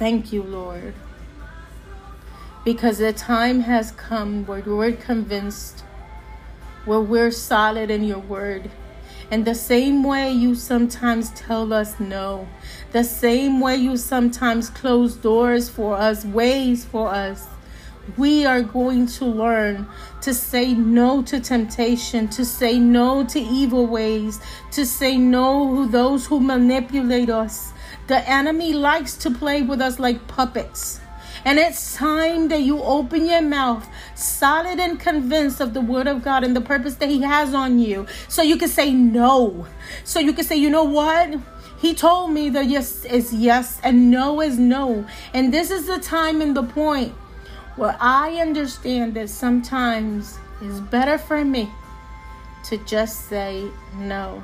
Thank 0.00 0.32
you, 0.32 0.42
Lord. 0.42 0.94
Because 2.64 2.98
the 2.98 3.12
time 3.12 3.60
has 3.60 3.92
come 3.92 4.44
where 4.48 4.64
we're 4.64 4.96
convinced, 4.96 5.84
where 6.86 7.00
we're 7.00 7.30
solid 7.30 7.90
in 7.90 8.04
your 8.04 8.20
word. 8.20 8.70
And 9.30 9.44
the 9.44 9.54
same 9.54 10.04
way 10.04 10.32
you 10.32 10.54
sometimes 10.54 11.30
tell 11.32 11.72
us 11.72 11.98
no, 11.98 12.48
the 12.92 13.02
same 13.02 13.60
way 13.60 13.76
you 13.76 13.96
sometimes 13.96 14.70
close 14.70 15.16
doors 15.16 15.68
for 15.68 15.96
us, 15.96 16.24
ways 16.24 16.84
for 16.84 17.08
us, 17.08 17.46
we 18.16 18.46
are 18.46 18.62
going 18.62 19.06
to 19.06 19.24
learn 19.24 19.86
to 20.20 20.32
say 20.32 20.74
no 20.74 21.22
to 21.22 21.40
temptation, 21.40 22.28
to 22.28 22.44
say 22.44 22.78
no 22.78 23.24
to 23.26 23.40
evil 23.40 23.86
ways, 23.86 24.40
to 24.70 24.86
say 24.86 25.16
no 25.16 25.74
to 25.74 25.90
those 25.90 26.26
who 26.26 26.38
manipulate 26.38 27.28
us, 27.28 27.72
the 28.06 28.28
enemy 28.30 28.72
likes 28.72 29.16
to 29.16 29.30
play 29.30 29.62
with 29.62 29.80
us 29.80 29.98
like 29.98 30.28
puppets. 30.28 31.00
And 31.46 31.60
it's 31.60 31.94
time 31.94 32.48
that 32.48 32.62
you 32.62 32.82
open 32.82 33.24
your 33.24 33.40
mouth, 33.40 33.88
solid 34.16 34.80
and 34.80 34.98
convinced 34.98 35.60
of 35.60 35.74
the 35.74 35.80
word 35.80 36.08
of 36.08 36.24
God 36.24 36.42
and 36.42 36.56
the 36.56 36.60
purpose 36.60 36.96
that 36.96 37.08
He 37.08 37.22
has 37.22 37.54
on 37.54 37.78
you. 37.78 38.08
So 38.26 38.42
you 38.42 38.56
can 38.56 38.68
say 38.68 38.92
no. 38.92 39.64
So 40.02 40.18
you 40.18 40.32
can 40.32 40.44
say, 40.44 40.56
you 40.56 40.68
know 40.68 40.82
what? 40.82 41.36
He 41.78 41.94
told 41.94 42.32
me 42.32 42.48
that 42.48 42.66
yes 42.66 43.04
is 43.04 43.32
yes 43.32 43.80
and 43.84 44.10
no 44.10 44.40
is 44.40 44.58
no. 44.58 45.06
And 45.32 45.54
this 45.54 45.70
is 45.70 45.86
the 45.86 46.00
time 46.00 46.42
and 46.42 46.56
the 46.56 46.64
point 46.64 47.12
where 47.76 47.96
I 48.00 48.40
understand 48.40 49.14
that 49.14 49.30
sometimes 49.30 50.40
it's 50.60 50.80
better 50.80 51.16
for 51.16 51.44
me 51.44 51.70
to 52.64 52.76
just 52.78 53.28
say 53.28 53.70
no. 53.96 54.42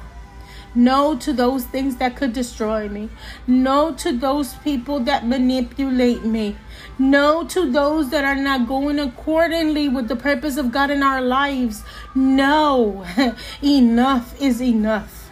No 0.75 1.17
to 1.19 1.33
those 1.33 1.65
things 1.65 1.97
that 1.97 2.17
could 2.17 2.33
destroy 2.33 2.89
me. 2.89 3.11
No 3.47 3.93
to 3.95 4.17
those 4.17 4.55
people 4.55 5.01
that 5.01 5.27
manipulate 5.27 6.25
me. 6.25 6.57
No 7.03 7.43
to 7.49 7.69
those 7.69 8.11
that 8.11 8.25
are 8.25 8.37
not 8.37 8.69
going 8.69 9.01
accordingly 9.01 9.89
with 9.89 10.07
the 10.07 10.15
purpose 10.15 10.57
of 10.57 10.71
God 10.71 10.89
in 10.89 11.03
our 11.03 11.21
lives. 11.21 11.83
No, 12.15 13.05
enough 13.63 14.41
is 14.41 14.63
enough. 14.63 15.29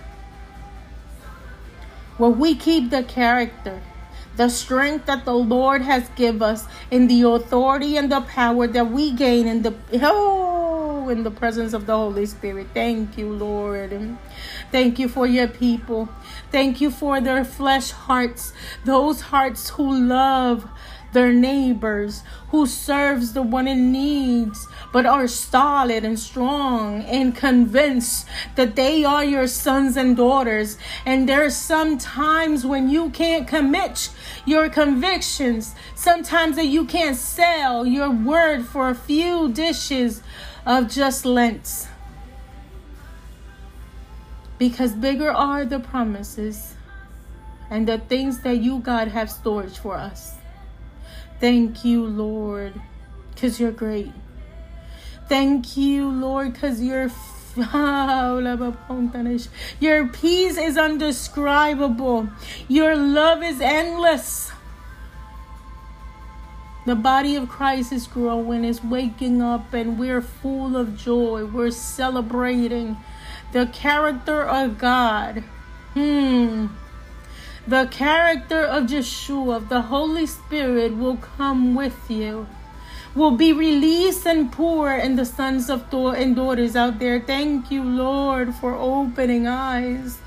Where 2.18 2.30
we 2.30 2.56
keep 2.56 2.90
the 2.90 3.04
character, 3.04 3.80
the 4.34 4.48
strength 4.48 5.06
that 5.06 5.24
the 5.24 5.32
Lord 5.32 5.82
has 5.82 6.08
given 6.16 6.42
us, 6.42 6.66
in 6.90 7.06
the 7.06 7.22
authority 7.22 7.96
and 7.96 8.10
the 8.10 8.22
power 8.22 8.66
that 8.66 8.90
we 8.90 9.12
gain 9.12 9.46
in 9.46 9.62
the 9.62 9.72
oh, 10.02 11.08
in 11.08 11.22
the 11.22 11.30
presence 11.30 11.72
of 11.72 11.86
the 11.86 11.94
Holy 11.94 12.26
Spirit. 12.26 12.66
Thank 12.74 13.16
you, 13.16 13.32
Lord. 13.32 14.18
Thank 14.72 14.98
you 14.98 15.08
for 15.08 15.24
your 15.24 15.46
people. 15.46 16.08
Thank 16.50 16.80
you 16.80 16.90
for 16.90 17.20
their 17.20 17.44
flesh 17.44 17.92
hearts, 17.92 18.52
those 18.84 19.20
hearts 19.20 19.70
who 19.70 19.94
love 19.94 20.68
their 21.12 21.32
neighbors, 21.32 22.22
who 22.48 22.66
serves 22.66 23.32
the 23.32 23.42
one 23.42 23.68
in 23.68 23.92
needs, 23.92 24.66
but 24.92 25.06
are 25.06 25.28
solid 25.28 26.04
and 26.04 26.18
strong 26.18 27.02
and 27.02 27.34
convinced 27.34 28.26
that 28.56 28.76
they 28.76 29.04
are 29.04 29.24
your 29.24 29.46
sons 29.46 29.96
and 29.96 30.16
daughters. 30.16 30.78
And 31.06 31.28
there's 31.28 31.54
some 31.54 31.98
times 31.98 32.66
when 32.66 32.88
you 32.88 33.10
can't 33.10 33.46
commit 33.46 34.10
your 34.44 34.68
convictions, 34.68 35.74
sometimes 35.94 36.56
that 36.56 36.66
you 36.66 36.84
can't 36.84 37.16
sell 37.16 37.86
your 37.86 38.10
word 38.10 38.66
for 38.66 38.88
a 38.88 38.94
few 38.94 39.52
dishes 39.52 40.22
of 40.66 40.88
just 40.88 41.24
lent. 41.24 41.88
Because 44.58 44.92
bigger 44.92 45.30
are 45.30 45.64
the 45.64 45.80
promises 45.80 46.74
and 47.70 47.86
the 47.86 47.98
things 47.98 48.40
that 48.40 48.56
you, 48.56 48.80
God, 48.80 49.08
have 49.08 49.30
storage 49.30 49.78
for 49.78 49.94
us. 49.94 50.39
Thank 51.40 51.84
you, 51.84 52.04
Lord, 52.04 52.74
because 53.34 53.58
you're 53.58 53.72
great. 53.72 54.12
Thank 55.28 55.76
you, 55.76 56.10
Lord, 56.10 56.52
because 56.52 56.82
your 56.82 57.10
your 59.80 60.08
peace 60.08 60.56
is 60.56 60.76
undescribable. 60.78 62.28
Your 62.68 62.94
love 62.96 63.42
is 63.42 63.60
endless. 63.60 64.52
The 66.86 66.94
body 66.94 67.36
of 67.36 67.48
Christ 67.48 67.92
is 67.92 68.06
growing, 68.06 68.64
is 68.64 68.82
waking 68.82 69.42
up, 69.42 69.74
and 69.74 69.98
we're 69.98 70.22
full 70.22 70.76
of 70.76 70.96
joy. 70.96 71.44
We're 71.44 71.70
celebrating 71.70 72.96
the 73.52 73.66
character 73.66 74.42
of 74.42 74.78
God. 74.78 75.44
Hmm. 75.94 76.68
The 77.68 77.86
character 77.90 78.64
of 78.64 78.84
Yeshua, 78.84 79.56
of 79.56 79.68
the 79.68 79.82
Holy 79.82 80.26
Spirit, 80.26 80.96
will 80.96 81.16
come 81.16 81.74
with 81.74 82.10
you, 82.10 82.46
will 83.14 83.32
be 83.32 83.52
released 83.52 84.26
and 84.26 84.50
pour 84.50 84.92
in 84.92 85.16
the 85.16 85.26
sons 85.26 85.68
of 85.68 85.90
da- 85.90 86.12
and 86.12 86.34
daughters 86.34 86.74
out 86.74 86.98
there. 86.98 87.20
Thank 87.20 87.70
you, 87.70 87.84
Lord, 87.84 88.54
for 88.54 88.74
opening 88.74 89.46
eyes, 89.46 90.18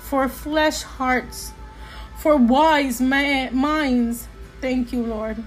for 0.00 0.28
flesh 0.28 0.82
hearts, 0.82 1.52
for 2.18 2.36
wise 2.36 3.00
minds. 3.00 4.26
Thank 4.60 4.92
you, 4.92 5.02
Lord. 5.02 5.42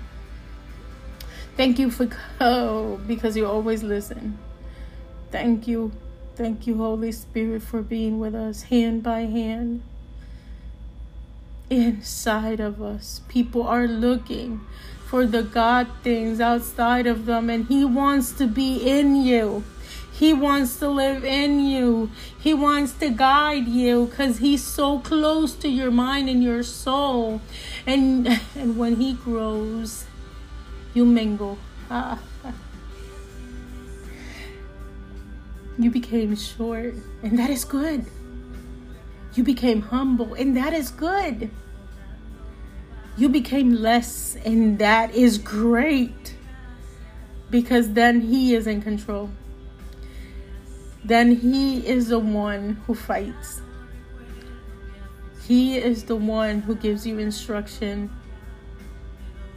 Thank 1.58 1.78
you 1.78 1.92
for 1.92 2.08
oh, 2.40 2.98
because 3.06 3.36
you 3.36 3.46
always 3.46 3.84
listen. 3.84 4.40
Thank 5.30 5.68
you. 5.68 5.92
Thank 6.36 6.66
you, 6.66 6.78
Holy 6.78 7.12
Spirit, 7.12 7.62
for 7.62 7.84
being 7.84 8.20
with 8.20 8.34
us 8.34 8.64
hand 8.64 9.04
by 9.04 9.22
hand 9.22 9.84
inside 11.70 12.60
of 12.60 12.82
us. 12.82 13.22
People 13.28 13.64
are 13.64 13.88
looking 13.88 14.62
for 15.06 15.26
the 15.26 15.44
God 15.44 15.88
things 16.04 16.40
outside 16.40 17.08
of 17.08 17.26
them, 17.26 17.50
and 17.50 17.68
He 17.68 17.86
wants 17.86 18.32
to 18.34 18.48
be 18.48 18.78
in 18.78 19.16
you. 19.16 19.64
He 20.12 20.34
wants 20.34 20.78
to 20.78 20.90
live 20.90 21.26
in 21.26 21.60
you. 21.60 22.12
He 22.40 22.54
wants 22.54 22.94
to 22.94 23.10
guide 23.10 23.68
you 23.68 24.08
because 24.08 24.38
He's 24.38 24.64
so 24.64 25.00
close 25.00 25.54
to 25.56 25.70
your 25.70 25.92
mind 25.92 26.30
and 26.30 26.44
your 26.44 26.64
soul. 26.64 27.42
And, 27.86 28.28
and 28.56 28.78
when 28.78 28.98
He 28.98 29.14
grows, 29.14 30.06
you 30.94 31.06
mingle. 31.06 31.58
You 35.76 35.90
became 35.90 36.36
short, 36.36 36.94
and 37.24 37.40
that 37.40 37.50
is 37.50 37.66
good. 37.66 38.06
You 39.36 39.44
became 39.44 39.82
humble, 39.82 40.34
and 40.34 40.56
that 40.56 40.74
is 40.74 40.90
good. 40.92 41.50
You 43.18 43.30
became 43.30 43.74
less, 43.74 44.36
and 44.46 44.78
that 44.80 45.14
is 45.16 45.38
great. 45.38 46.36
Because 47.50 47.94
then 47.94 48.22
He 48.22 48.56
is 48.56 48.68
in 48.68 48.82
control. 48.82 49.30
Then 51.04 51.36
He 51.36 51.86
is 51.86 52.10
the 52.10 52.20
one 52.20 52.82
who 52.86 52.96
fights. 52.96 53.62
He 55.48 55.78
is 55.78 56.04
the 56.04 56.16
one 56.16 56.62
who 56.62 56.76
gives 56.76 57.06
you 57.06 57.20
instruction. 57.20 58.10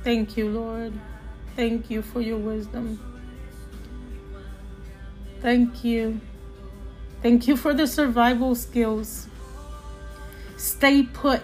Thank 0.02 0.36
you, 0.36 0.48
Lord. 0.48 0.92
Thank 1.54 1.90
you 1.90 2.02
for 2.02 2.20
your 2.20 2.38
wisdom. 2.38 2.98
Thank 5.40 5.84
you. 5.84 6.20
Thank 7.22 7.46
you 7.46 7.56
for 7.56 7.72
the 7.72 7.86
survival 7.86 8.54
skills. 8.54 9.28
Stay 10.56 11.02
put. 11.02 11.42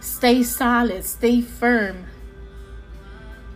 Stay 0.00 0.42
solid. 0.42 1.04
Stay 1.04 1.40
firm. 1.40 2.06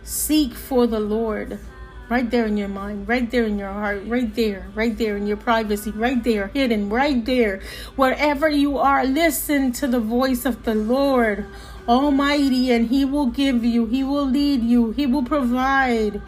Seek 0.03 0.53
for 0.53 0.87
the 0.87 0.99
Lord. 0.99 1.59
Right 2.07 2.29
there 2.29 2.45
in 2.45 2.55
your 2.55 2.67
mind, 2.67 3.07
right 3.07 3.29
there 3.31 3.45
in 3.45 3.57
your 3.57 3.73
heart, 3.73 4.03
right 4.05 4.33
there, 4.35 4.67
right 4.75 4.95
there 4.95 5.17
in 5.17 5.25
your 5.25 5.37
privacy, 5.37 5.89
right 5.89 6.23
there, 6.23 6.47
hidden, 6.49 6.87
right 6.87 7.25
there. 7.25 7.61
Wherever 7.95 8.47
you 8.47 8.77
are, 8.77 9.03
listen 9.03 9.71
to 9.73 9.87
the 9.87 9.99
voice 9.99 10.45
of 10.45 10.65
the 10.65 10.75
Lord 10.75 11.47
Almighty, 11.87 12.71
and 12.71 12.89
He 12.89 13.05
will 13.05 13.25
give 13.25 13.65
you, 13.65 13.87
He 13.87 14.03
will 14.03 14.25
lead 14.25 14.61
you, 14.61 14.91
He 14.91 15.07
will 15.07 15.23
provide. 15.23 16.21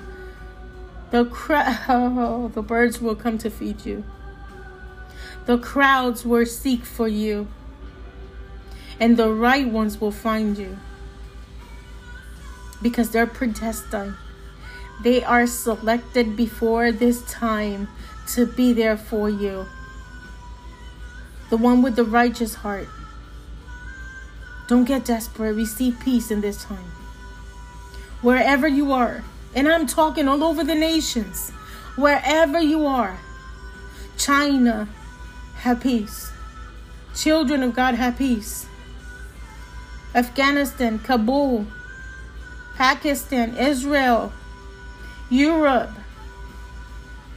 The 1.12 1.26
crowd, 1.26 1.78
oh, 1.90 2.48
the 2.48 2.64
birds 2.64 3.00
will 3.00 3.16
come 3.16 3.38
to 3.38 3.50
feed 3.52 3.86
you. 3.86 4.04
The 5.48 5.58
crowds 5.58 6.26
will 6.26 6.46
seek 6.46 6.84
for 6.84 7.08
you, 7.08 7.48
and 9.00 9.16
the 9.16 9.32
right 9.32 9.66
ones 9.66 10.02
will 10.02 10.12
find 10.12 10.58
you 10.58 10.78
because 12.82 13.12
they're 13.12 13.26
predestined. 13.26 14.16
They 15.04 15.24
are 15.24 15.48
selected 15.48 16.36
before 16.36 16.92
this 16.92 17.22
time 17.32 17.88
to 18.34 18.46
be 18.46 18.74
there 18.74 18.98
for 18.98 19.30
you. 19.30 19.66
The 21.50 21.56
one 21.56 21.82
with 21.82 21.96
the 21.96 22.04
righteous 22.04 22.56
heart. 22.56 22.90
Don't 24.68 24.84
get 24.84 25.06
desperate. 25.06 25.54
Receive 25.54 25.98
peace 26.02 26.30
in 26.30 26.42
this 26.42 26.66
time. 26.66 26.92
Wherever 28.22 28.68
you 28.68 28.92
are, 28.92 29.24
and 29.56 29.70
I'm 29.70 29.88
talking 29.88 30.28
all 30.28 30.44
over 30.44 30.66
the 30.66 30.76
nations, 30.76 31.52
wherever 31.96 32.60
you 32.60 32.86
are, 32.86 33.18
China, 34.18 34.90
have 35.58 35.82
peace. 35.82 36.32
Children 37.16 37.64
of 37.64 37.76
God, 37.76 37.96
have 37.96 38.18
peace. 38.18 38.68
Afghanistan, 40.14 41.00
Kabul, 41.00 41.66
Pakistan, 42.76 43.58
Israel, 43.58 44.32
Europe, 45.30 45.92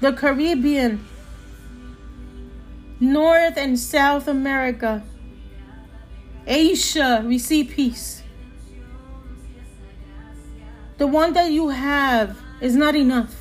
the 0.00 0.12
Caribbean, 0.12 1.04
North 3.00 3.56
and 3.56 3.78
South 3.78 4.28
America, 4.28 5.02
Asia, 6.46 7.22
receive 7.24 7.70
peace. 7.70 8.22
The 10.98 11.06
one 11.06 11.32
that 11.32 11.50
you 11.50 11.68
have 11.68 12.38
is 12.60 12.76
not 12.76 12.94
enough. 12.94 13.39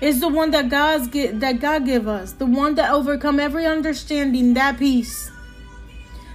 It's 0.00 0.20
the 0.20 0.28
one 0.28 0.52
that 0.52 0.68
God's 0.68 1.08
get, 1.08 1.40
that 1.40 1.60
God 1.60 1.84
give 1.84 2.06
us, 2.06 2.32
the 2.32 2.46
one 2.46 2.76
that 2.76 2.92
overcome 2.92 3.40
every 3.40 3.66
understanding, 3.66 4.54
that 4.54 4.78
peace. 4.78 5.30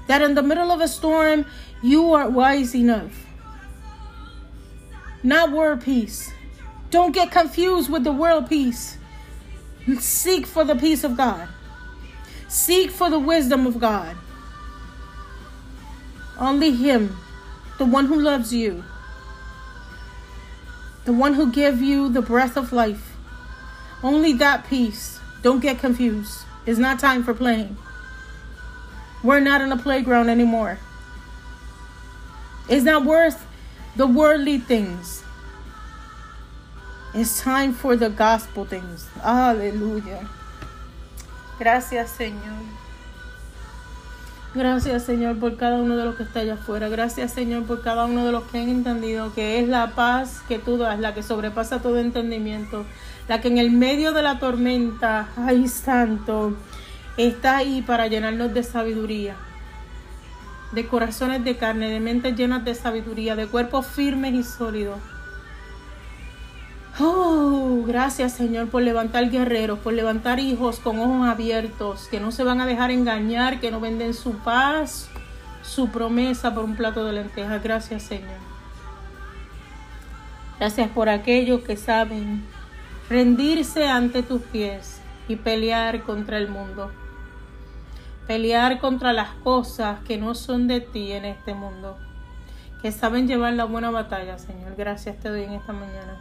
That 0.08 0.22
in 0.22 0.36
the 0.36 0.44
middle 0.44 0.72
of 0.72 0.82
a 0.82 0.88
storm, 0.88 1.46
you 1.82 2.14
are 2.14 2.30
wise 2.30 2.76
enough. 2.76 3.26
Not 5.24 5.52
world 5.52 5.82
peace. 5.82 6.34
Don't 6.90 7.14
get 7.14 7.32
confused 7.32 7.90
with 7.90 8.04
the 8.04 8.12
world 8.12 8.50
peace. 8.50 8.98
Seek 10.00 10.46
for 10.46 10.66
the 10.66 10.76
peace 10.76 11.04
of 11.06 11.16
God. 11.16 11.48
Seek 12.50 12.92
for 12.92 13.10
the 13.10 13.20
wisdom 13.20 13.66
of 13.66 13.80
God. 13.80 14.16
Only 16.38 16.72
Him, 16.72 17.18
the 17.78 17.86
one 17.86 18.08
who 18.08 18.20
loves 18.20 18.54
you, 18.54 18.84
the 21.06 21.14
one 21.14 21.34
who 21.34 21.52
gave 21.52 21.82
you 21.82 22.10
the 22.10 22.22
breath 22.22 22.58
of 22.58 22.74
life. 22.74 23.13
Only 24.04 24.34
that 24.34 24.68
peace. 24.68 25.20
Don't 25.42 25.62
get 25.62 25.80
confused. 25.80 26.46
It's 26.66 26.80
not 26.80 27.00
time 27.00 27.24
for 27.24 27.34
playing. 27.34 27.78
We're 29.24 29.40
not 29.40 29.62
in 29.62 29.72
a 29.72 29.78
playground 29.78 30.30
anymore. 30.30 30.80
It's 32.70 32.84
not 32.84 33.06
worth 33.06 33.46
the 33.96 34.08
worldly 34.08 34.58
things. 34.58 35.24
It's 37.14 37.42
time 37.42 37.74
for 37.74 37.96
the 37.96 38.10
gospel 38.10 38.66
things. 38.66 39.08
Aleluya. 39.22 40.28
Gracias, 41.60 42.12
Señor. 42.18 42.64
Gracias, 44.56 45.04
Señor, 45.04 45.40
por 45.40 45.58
cada 45.58 45.78
uno 45.78 45.96
de 45.98 46.06
los 46.06 46.16
que 46.16 46.24
está 46.24 46.42
allá 46.42 46.56
afuera. 46.56 46.90
Gracias, 46.90 47.32
Señor, 47.32 47.64
por 47.64 47.82
cada 47.82 48.06
uno 48.06 48.26
de 48.26 48.32
los 48.32 48.44
que 48.46 48.60
han 48.60 48.70
entendido 48.70 49.34
que 49.34 49.60
es 49.60 49.68
la 49.68 49.92
paz 49.96 50.42
que 50.48 50.60
tú 50.60 50.78
das, 50.78 51.00
la 51.00 51.14
que 51.14 51.24
sobrepasa 51.24 51.82
todo 51.82 51.98
entendimiento, 51.98 52.86
la 53.28 53.42
que 53.42 53.48
en 53.48 53.58
el 53.58 53.72
medio 53.72 54.12
de 54.14 54.22
la 54.22 54.40
tormenta, 54.40 55.30
ay, 55.38 55.68
santo, 55.68 56.56
está 57.18 57.58
ahí 57.58 57.82
para 57.82 58.08
llenarnos 58.08 58.54
de 58.54 58.64
sabiduría, 58.64 59.36
de 60.72 60.88
corazones 60.88 61.44
de 61.44 61.56
carne, 61.58 61.90
de 61.90 62.00
mentes 62.00 62.36
llenas 62.36 62.66
de 62.66 62.76
sabiduría, 62.76 63.36
de 63.36 63.48
cuerpos 63.48 63.86
firmes 63.86 64.34
y 64.34 64.44
sólidos. 64.44 65.00
Oh, 67.00 67.84
gracias 67.88 68.34
Señor 68.34 68.70
por 68.70 68.84
levantar 68.84 69.32
guerreros, 69.32 69.80
por 69.80 69.94
levantar 69.94 70.40
hijos 70.40 70.80
con 70.80 71.00
ojos 71.00 71.28
abiertos, 71.28 72.08
que 72.10 72.20
no 72.20 72.32
se 72.32 72.44
van 72.44 72.62
a 72.62 72.68
dejar 72.68 72.92
engañar, 72.92 73.60
que 73.60 73.72
no 73.72 73.80
venden 73.80 74.14
su 74.14 74.34
paz, 74.38 75.10
su 75.64 75.90
promesa 75.90 76.54
por 76.54 76.66
un 76.66 76.76
plato 76.76 77.04
de 77.04 77.14
lentejas. 77.14 77.64
Gracias 77.64 78.04
Señor. 78.04 78.38
Gracias 80.60 80.90
por 80.90 81.10
aquellos 81.10 81.62
que 81.62 81.78
saben 81.78 82.44
rendirse 83.14 83.88
ante 83.88 84.24
tus 84.24 84.42
pies 84.42 85.00
y 85.28 85.36
pelear 85.36 86.02
contra 86.02 86.40
el 86.40 86.50
mundo. 86.50 86.90
Pelear 88.26 88.80
contra 88.80 89.14
las 89.14 89.30
cosas 89.44 90.00
que 90.00 90.18
no 90.18 90.34
son 90.34 90.68
de 90.68 90.82
ti 90.82 91.12
en 91.12 91.26
este 91.26 91.54
mundo. 91.54 91.96
Que 92.82 92.92
saben 92.92 93.28
llevar 93.28 93.54
la 93.54 93.66
buena 93.66 93.92
batalla, 93.92 94.40
Señor. 94.40 94.76
Gracias 94.76 95.20
te 95.20 95.30
doy 95.30 95.44
en 95.44 95.52
esta 95.52 95.74
mañana. 95.74 96.20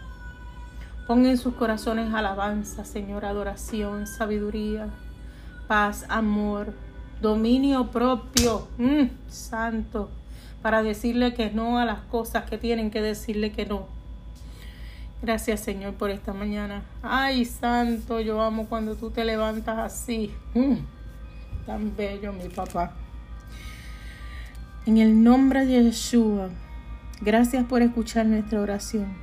Pon 1.06 1.24
en 1.24 1.38
sus 1.38 1.54
corazones 1.54 2.12
alabanza, 2.12 2.84
Señor, 2.84 3.24
adoración, 3.24 4.06
sabiduría, 4.06 4.90
paz, 5.68 6.04
amor, 6.10 6.74
dominio 7.22 7.90
propio, 7.90 8.68
mm, 8.76 9.04
santo, 9.28 10.10
para 10.60 10.82
decirle 10.82 11.32
que 11.32 11.50
no 11.50 11.78
a 11.78 11.86
las 11.86 12.00
cosas 12.00 12.44
que 12.50 12.58
tienen 12.58 12.90
que 12.90 13.00
decirle 13.00 13.50
que 13.50 13.64
no. 13.64 14.01
Gracias, 15.22 15.60
Señor, 15.60 15.94
por 15.94 16.10
esta 16.10 16.32
mañana. 16.32 16.82
Ay, 17.00 17.44
santo, 17.44 18.20
yo 18.20 18.42
amo 18.42 18.66
cuando 18.66 18.96
tú 18.96 19.10
te 19.10 19.24
levantas 19.24 19.78
así. 19.78 20.34
Mm, 20.52 20.78
tan 21.64 21.96
bello, 21.96 22.32
mi 22.32 22.48
papá. 22.48 22.92
En 24.84 24.98
el 24.98 25.22
nombre 25.22 25.64
de 25.64 25.84
Yeshua, 25.84 26.48
gracias 27.20 27.64
por 27.66 27.82
escuchar 27.82 28.26
nuestra 28.26 28.60
oración. 28.60 29.14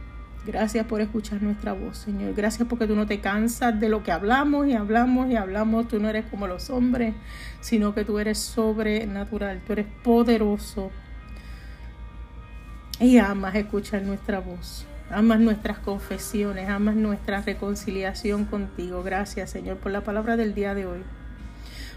Gracias 0.45 0.85
por 0.85 1.01
escuchar 1.01 1.43
nuestra 1.43 1.73
voz, 1.73 1.97
Señor. 1.97 2.33
Gracias 2.33 2.65
porque 2.65 2.87
tú 2.87 2.95
no 2.95 3.05
te 3.05 3.19
cansas 3.19 3.77
de 3.77 3.89
lo 3.89 4.01
que 4.01 4.13
hablamos 4.13 4.67
y 4.67 4.73
hablamos 4.75 5.29
y 5.29 5.35
hablamos. 5.35 5.89
Tú 5.89 5.99
no 5.99 6.07
eres 6.07 6.23
como 6.31 6.47
los 6.47 6.69
hombres, 6.69 7.13
sino 7.59 7.93
que 7.93 8.05
tú 8.05 8.19
eres 8.19 8.39
sobrenatural. 8.39 9.59
Tú 9.67 9.73
eres 9.73 9.87
poderoso. 10.01 10.91
Y 13.01 13.17
amas 13.17 13.53
escuchar 13.55 14.01
nuestra 14.03 14.39
voz. 14.39 14.85
Amas 15.11 15.39
nuestras 15.39 15.79
confesiones, 15.79 16.69
amas 16.69 16.95
nuestra 16.95 17.41
reconciliación 17.41 18.45
contigo. 18.45 19.03
Gracias, 19.03 19.49
Señor, 19.49 19.77
por 19.77 19.91
la 19.91 20.01
palabra 20.01 20.37
del 20.37 20.53
día 20.53 20.75
de 20.75 20.85
hoy. 20.85 20.99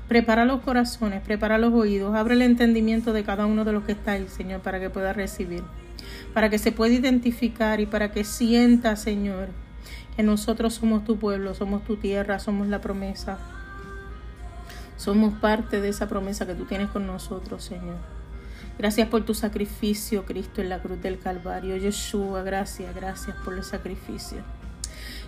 Prepara 0.09 0.45
los 0.45 0.61
corazones, 0.61 1.23
prepara 1.23 1.59
los 1.59 1.73
oídos, 1.73 2.15
abre 2.15 2.35
el 2.35 2.43
entendimiento 2.43 3.13
de 3.13 3.25
cada 3.25 3.47
uno 3.47 3.65
de 3.65 3.73
los 3.73 3.85
que 3.85 3.93
está 3.93 4.13
ahí, 4.13 4.27
Señor, 4.29 4.61
para 4.61 4.81
que 4.81 4.91
pueda 4.91 5.13
recibir 5.13 5.63
para 6.35 6.49
que 6.49 6.59
se 6.59 6.73
pueda 6.73 6.95
identificar 6.95 7.81
y 7.81 7.87
para 7.87 8.13
que 8.13 8.25
sienta, 8.25 8.97
Señor, 8.97 9.49
que 10.17 10.23
nosotros 10.23 10.75
somos 10.75 11.05
tu 11.05 11.19
pueblo, 11.19 11.55
somos 11.55 11.85
tu 11.85 11.97
tierra, 11.97 12.39
somos 12.39 12.69
la 12.69 12.81
promesa. 12.81 13.39
Somos 14.97 15.35
parte 15.35 15.81
de 15.81 15.89
esa 15.89 16.09
promesa 16.09 16.47
que 16.47 16.55
tú 16.55 16.65
tienes 16.65 16.89
con 16.91 17.07
nosotros, 17.07 17.65
Señor. 17.65 17.97
Gracias 18.79 19.09
por 19.09 19.25
tu 19.25 19.35
sacrificio, 19.35 20.25
Cristo, 20.25 20.61
en 20.61 20.69
la 20.69 20.81
cruz 20.81 21.01
del 21.01 21.19
Calvario. 21.19 21.77
Yeshua, 21.77 22.43
gracias, 22.43 22.95
gracias 22.95 23.37
por 23.45 23.55
el 23.55 23.65
sacrificio. 23.65 24.39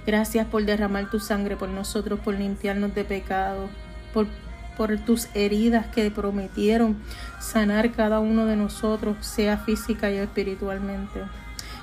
Gracias 0.06 0.46
por 0.46 0.64
derramar 0.64 1.10
tu 1.10 1.20
sangre 1.20 1.56
por 1.56 1.68
nosotros, 1.68 2.20
por 2.20 2.34
limpiarnos 2.34 2.94
de 2.94 3.04
pecado, 3.04 3.68
por 4.12 4.98
tus 4.98 5.28
heridas 5.34 5.86
que 5.86 6.10
prometieron 6.10 6.96
sanar 7.40 7.92
cada 7.92 8.20
uno 8.20 8.44
de 8.44 8.56
nosotros, 8.56 9.16
sea 9.20 9.56
física 9.58 10.10
y 10.10 10.16
espiritualmente. 10.16 11.20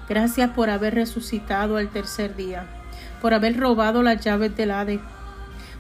Gracias 0.10 0.50
por 0.52 0.70
haber 0.70 0.96
resucitado 0.96 1.78
al 1.78 1.90
tercer 1.90 2.36
día, 2.36 2.66
por 3.22 3.34
haber 3.34 3.58
robado 3.58 4.04
las 4.04 4.24
llaves 4.24 4.56
del 4.56 4.72
Hades, 4.72 5.00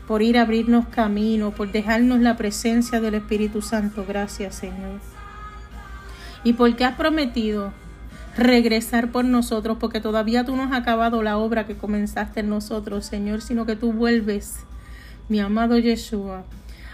por 0.07 0.22
ir 0.22 0.38
a 0.38 0.43
abrirnos 0.43 0.88
camino, 0.88 1.51
por 1.51 1.72
dejarnos 1.72 2.22
la 2.22 2.38
presencia 2.38 3.01
del 3.01 3.15
Espíritu 3.15 3.61
Santo. 3.61 4.05
Gracias, 4.07 4.55
Señor. 4.55 5.11
Y 6.43 6.53
porque 6.53 6.85
has 6.85 6.95
prometido 6.95 7.71
regresar 8.35 9.11
por 9.11 9.25
nosotros, 9.25 9.77
porque 9.79 10.01
todavía 10.01 10.45
tú 10.45 10.55
no 10.55 10.63
has 10.63 10.73
acabado 10.73 11.21
la 11.21 11.37
obra 11.37 11.67
que 11.67 11.77
comenzaste 11.77 12.39
en 12.39 12.49
nosotros, 12.49 13.05
Señor, 13.05 13.41
sino 13.41 13.65
que 13.65 13.75
tú 13.75 13.93
vuelves, 13.93 14.65
mi 15.29 15.39
amado 15.39 15.77
Yeshua, 15.77 16.43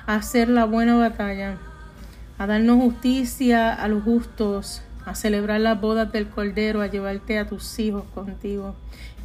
a 0.05 0.15
hacer 0.15 0.49
la 0.49 0.65
buena 0.65 0.95
batalla, 0.95 1.57
a 2.37 2.47
darnos 2.47 2.81
justicia 2.81 3.73
a 3.73 3.87
los 3.87 4.03
justos, 4.03 4.81
a 5.05 5.15
celebrar 5.15 5.61
las 5.61 5.79
bodas 5.79 6.11
del 6.11 6.27
Cordero, 6.27 6.81
a 6.81 6.87
llevarte 6.87 7.39
a 7.39 7.47
tus 7.47 7.79
hijos 7.79 8.03
contigo. 8.13 8.75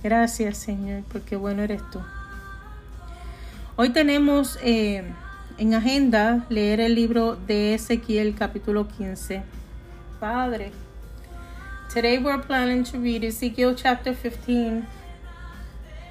Gracias 0.02 0.58
Señor, 0.58 1.02
porque 1.10 1.36
bueno 1.36 1.62
eres 1.62 1.82
tú. 1.90 2.00
Hoy 3.76 3.90
tenemos 3.90 4.58
eh, 4.62 5.02
en 5.58 5.74
agenda 5.74 6.44
leer 6.50 6.80
el 6.80 6.94
libro 6.94 7.36
de 7.36 7.74
Ezequiel 7.74 8.34
capítulo 8.34 8.86
15. 8.86 9.42
Padre. 10.22 10.70
Today 11.90 12.16
we're 12.16 12.38
planning 12.38 12.84
to 12.84 12.98
read 12.98 13.24
Ezekiel 13.24 13.74
chapter 13.74 14.14
15. 14.14 14.86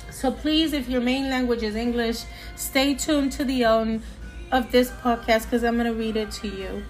So 0.09 0.33
please, 0.33 0.73
if 0.73 0.89
your 0.89 0.99
main 0.99 1.29
language 1.29 1.63
is 1.63 1.77
English, 1.77 2.25
stay 2.57 2.93
tuned 2.93 3.31
to 3.31 3.45
the 3.45 3.63
end 3.63 4.03
of 4.51 4.69
this 4.73 4.91
podcast 4.91 5.43
because 5.45 5.63
I'm 5.63 5.75
going 5.75 5.87
to 5.87 5.97
read 5.97 6.17
it 6.17 6.29
to 6.43 6.49
you. 6.49 6.83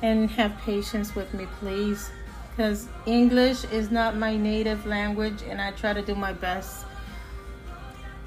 And 0.00 0.30
have 0.30 0.56
patience 0.64 1.14
with 1.14 1.34
me, 1.34 1.46
please. 1.60 2.08
Because 2.48 2.88
English 3.04 3.64
is 3.64 3.90
not 3.90 4.16
my 4.16 4.38
native 4.38 4.86
language, 4.86 5.42
and 5.46 5.60
I 5.60 5.72
try 5.72 5.92
to 5.92 6.00
do 6.00 6.14
my 6.14 6.32
best 6.32 6.86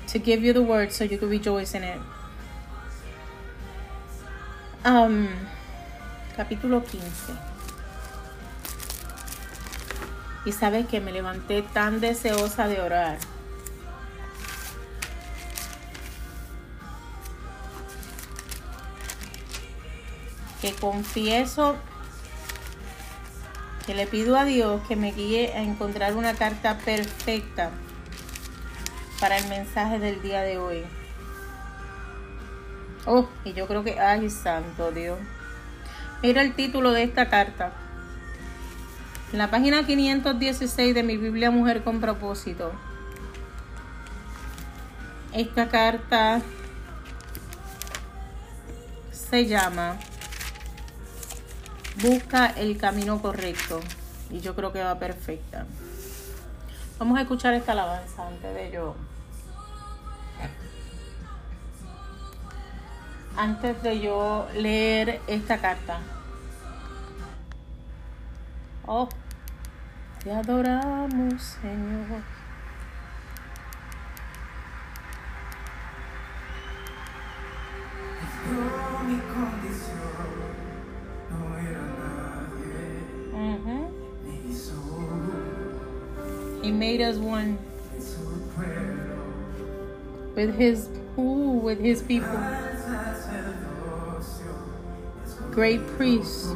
to 0.09 0.19
give 0.19 0.43
you 0.43 0.53
the 0.53 0.61
word 0.61 0.91
so 0.91 1.05
you 1.05 1.17
can 1.17 1.27
rejoice 1.27 1.73
in 1.73 1.81
it. 1.81 1.99
Um, 4.85 5.27
capítulo 6.37 6.85
15. 6.85 7.48
Y 10.45 10.51
sabes 10.51 10.87
que 10.87 11.01
me 11.01 11.11
levanté 11.11 11.61
tan 11.61 11.99
deseosa 11.99 12.67
de 12.67 12.81
orar 12.81 13.17
que 20.61 20.73
confieso 20.73 21.75
que 23.85 23.93
le 23.95 24.05
pido 24.07 24.37
a 24.37 24.45
Dios 24.45 24.81
que 24.87 24.95
me 24.95 25.11
guíe 25.11 25.53
a 25.53 25.61
encontrar 25.61 26.15
una 26.15 26.33
carta 26.35 26.77
perfecta 26.77 27.71
para 29.19 29.37
el 29.37 29.47
mensaje 29.47 29.99
del 29.99 30.21
día 30.21 30.41
de 30.41 30.57
hoy. 30.57 30.83
Oh, 33.05 33.27
y 33.43 33.53
yo 33.53 33.67
creo 33.67 33.83
que, 33.83 33.99
ay, 33.99 34.29
santo 34.29 34.91
Dios. 34.91 35.17
Mira 36.21 36.41
el 36.41 36.53
título 36.53 36.91
de 36.91 37.03
esta 37.03 37.29
carta. 37.29 37.71
En 39.31 39.37
la 39.37 39.51
página 39.51 39.85
516 39.85 40.95
de 40.95 41.03
mi 41.03 41.15
Biblia 41.15 41.51
Mujer 41.51 41.83
con 41.83 42.01
propósito. 42.01 42.71
Esta 45.33 45.69
carta 45.69 46.41
se 49.11 49.45
llama 49.45 49.97
busca 52.01 52.47
el 52.47 52.77
camino 52.77 53.21
correcto. 53.21 53.79
Y 54.31 54.39
yo 54.39 54.55
creo 54.55 54.73
que 54.73 54.81
va 54.81 54.97
perfecta. 54.97 55.67
Vamos 56.97 57.17
a 57.19 57.21
escuchar 57.21 57.53
esta 57.53 57.73
alabanza 57.73 58.27
antes 58.27 58.53
de 58.55 58.71
yo. 58.71 58.95
Antes 63.37 63.81
de 63.83 63.99
yo 63.99 64.47
leer 64.55 65.21
esta 65.27 65.59
carta. 65.59 65.99
Oh, 68.91 69.07
te 70.23 70.31
adoramos, 70.31 71.43
Señor. 71.61 72.23
Yo 78.49 78.61
mi 79.07 79.17
condición 79.19 79.99
no 81.29 81.39
era 81.59 81.83
nadie, 81.99 82.83
Ujú. 83.31 83.77
ni 84.25 84.55
soy 84.55 85.03
He 86.63 86.71
made 86.71 87.01
us 87.01 87.17
one 87.17 87.59
with 90.35 90.55
his 90.57 90.89
ooh, 91.15 91.59
with 91.63 91.79
his 91.79 92.01
people. 92.01 92.39
Great 95.51 95.85
priest, 95.97 96.55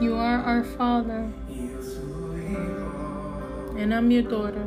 You 0.00 0.14
are 0.14 0.38
our 0.38 0.62
Father, 0.62 1.28
and 3.76 3.92
I'm 3.92 4.12
your 4.12 4.22
daughter. 4.22 4.64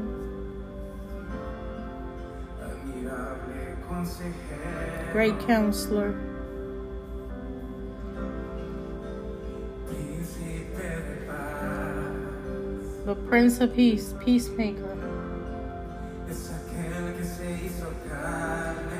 Great 5.13 5.39
counselor. 5.47 6.19
The 13.05 13.15
Prince 13.29 13.61
of 13.61 13.73
Peace, 13.73 14.13
Peacemaker. 14.19 14.97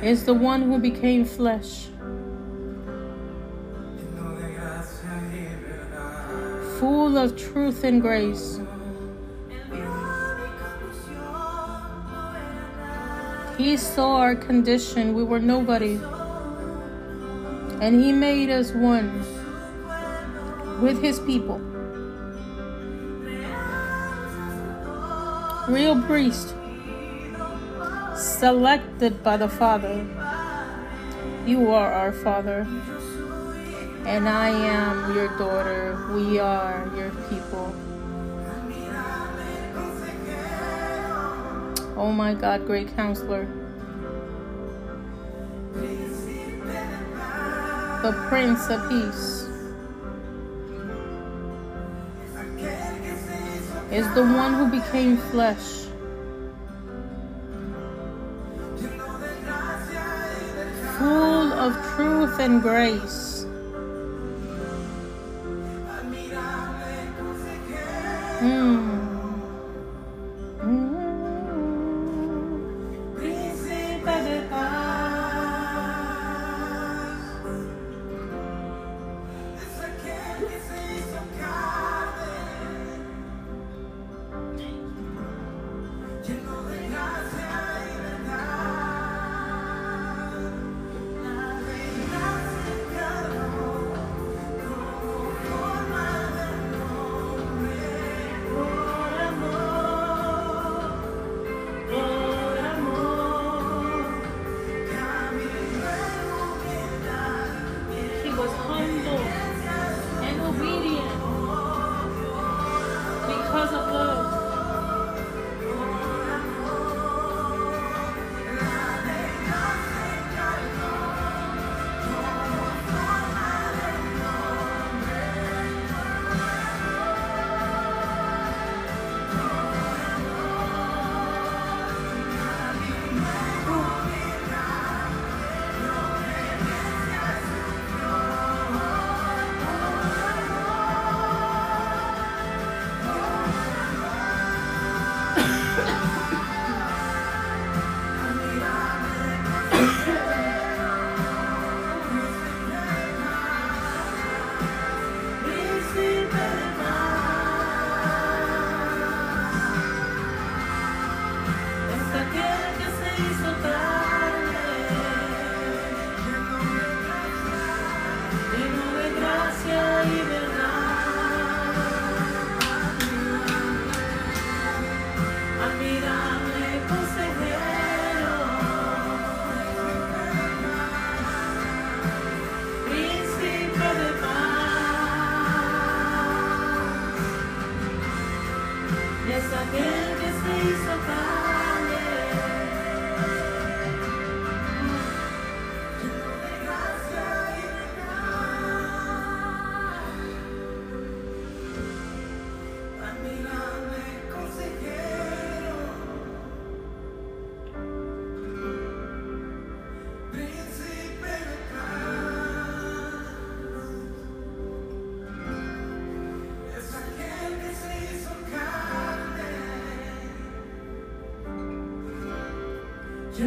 Is 0.01 0.23
the 0.23 0.33
one 0.33 0.61
who 0.61 0.79
became 0.79 1.25
flesh. 1.25 1.90
Full 7.11 7.17
of 7.17 7.35
truth 7.35 7.83
and 7.83 8.01
grace. 8.01 8.61
He 13.57 13.75
saw 13.75 14.15
our 14.15 14.33
condition, 14.33 15.13
we 15.13 15.21
were 15.23 15.41
nobody, 15.41 15.99
and 17.81 18.01
He 18.01 18.13
made 18.13 18.49
us 18.49 18.71
one 18.71 19.11
with 20.81 21.01
His 21.01 21.19
people. 21.19 21.59
Real 25.67 26.01
priest, 26.03 26.55
selected 28.15 29.21
by 29.21 29.35
the 29.35 29.49
Father. 29.49 30.07
You 31.45 31.71
are 31.71 31.91
our 31.91 32.13
Father, 32.13 32.65
and 34.05 34.27
I 34.27 34.49
am 34.49 35.15
your 35.15 35.27
daughter. 35.37 35.97
We 36.13 36.39
are 36.39 36.91
your 36.95 37.11
people. 37.29 37.75
Oh 41.97 42.11
my 42.11 42.33
God, 42.33 42.65
great 42.65 42.95
counselor. 42.95 43.47
The 48.01 48.13
Prince 48.29 48.67
of 48.69 48.89
Peace 48.89 49.47
is 53.91 54.07
the 54.15 54.23
one 54.23 54.53
who 54.55 54.71
became 54.71 55.17
flesh. 55.17 55.85
Full 60.97 61.53
of 61.53 61.73
truth 61.95 62.39
and 62.39 62.61
grace. 62.61 63.30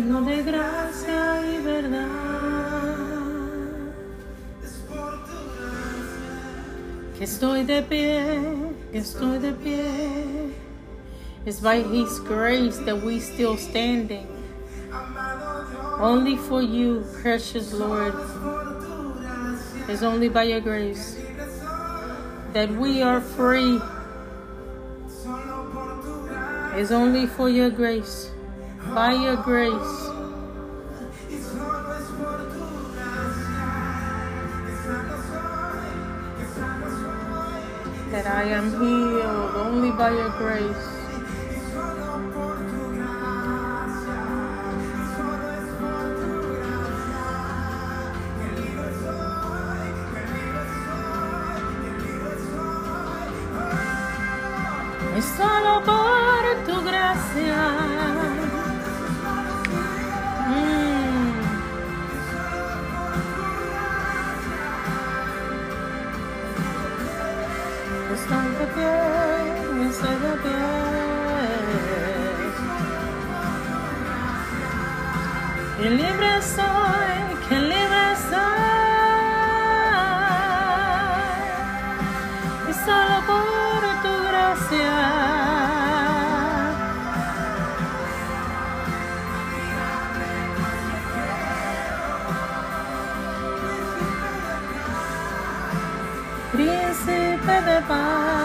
Lleno 0.05 0.21
de 0.21 0.43
gracia 0.43 1.41
y 1.47 1.65
verdad. 1.65 2.05
es 4.63 4.73
por 4.87 5.13
tu 5.25 5.33
gracia. 5.57 7.19
Que 7.19 7.25
estoy 7.25 7.65
de 7.65 7.83
pie, 7.83 8.53
que 8.93 8.99
estoy 8.99 9.39
de 9.39 9.53
pie. 9.53 10.53
It's 11.47 11.59
by 11.61 11.83
His 11.83 12.21
grace 12.21 12.77
that 12.85 13.03
we 13.03 13.19
still 13.19 13.57
standing. 13.57 14.27
Only 15.99 16.37
for 16.37 16.61
you, 16.61 17.03
precious 17.23 17.73
Lord. 17.73 18.13
por 18.13 18.65
tu 18.83 19.15
gracia, 19.23 19.91
It's 19.91 20.03
only 20.03 20.29
by 20.29 20.43
your 20.45 20.61
grace 20.61 21.17
that 22.53 22.69
we 22.77 23.01
are 23.01 23.23
free. 23.23 23.81
solo 25.09 25.71
por 25.73 26.03
tu 26.03 26.29
gracia, 26.29 26.79
It's 26.79 26.91
only 26.91 27.27
for 27.27 27.49
your 27.49 27.71
grace. 27.71 28.29
By 28.95 29.15
your 29.15 29.37
grace. 29.37 29.94
I 38.45 38.49
am 38.49 38.69
healed 38.73 39.57
only 39.57 39.91
by 39.91 40.11
your 40.11 40.29
grace. 40.37 40.94
Que 75.85 75.91
libre 75.91 76.41
soy, 76.41 77.17
que 77.47 77.59
libre 77.61 78.17
soy. 78.31 78.41
Y 82.71 82.73
solo 82.87 83.17
por 83.29 83.83
tu 84.03 84.13
gracia. 84.31 84.95
Príncipe 96.53 97.57
de 97.69 97.79
paz 97.83 98.45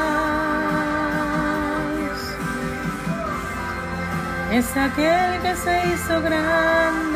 es 4.51 4.75
aquel 4.75 5.41
que 5.41 5.55
se 5.55 5.87
hizo 5.89 6.21
grande, 6.21 7.09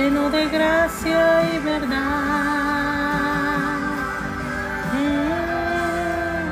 lleno 0.00 0.30
de 0.30 0.48
gracia 0.48 1.22
y 1.52 1.58
verdad. 1.58 1.98
Mm, 4.96 6.48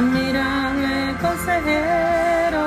admirable 0.00 0.94
consejero, 1.24 2.66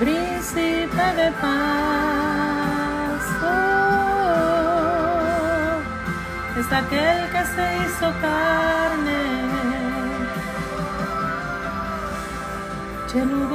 príncipe 0.00 1.06
de 1.20 1.28
paz. 1.44 3.22
Oh, 3.42 4.60
es 6.60 6.68
aquel 6.80 7.18
que 7.32 7.42
se 7.54 7.64
hizo 7.82 8.08
carne, 8.26 9.22
lleno 13.12 13.49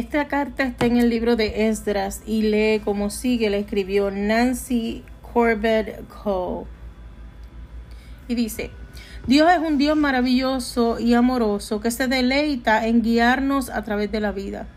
Esta 0.00 0.28
carta 0.28 0.62
está 0.62 0.86
en 0.86 0.96
el 0.96 1.10
libro 1.10 1.36
de 1.36 1.68
Esdras 1.68 2.22
y 2.24 2.40
lee 2.40 2.80
como 2.82 3.10
sigue, 3.10 3.50
la 3.50 3.58
escribió 3.58 4.10
Nancy 4.10 5.04
Corbett 5.20 6.08
Cole. 6.08 6.66
Y 8.26 8.34
dice, 8.34 8.70
Dios 9.26 9.52
es 9.52 9.58
un 9.58 9.76
Dios 9.76 9.98
maravilloso 9.98 10.98
y 10.98 11.12
amoroso 11.12 11.82
que 11.82 11.90
se 11.90 12.08
deleita 12.08 12.86
en 12.86 13.02
guiarnos 13.02 13.68
a 13.68 13.84
través 13.84 14.10
de 14.10 14.20
la 14.20 14.32
vida. 14.32 14.68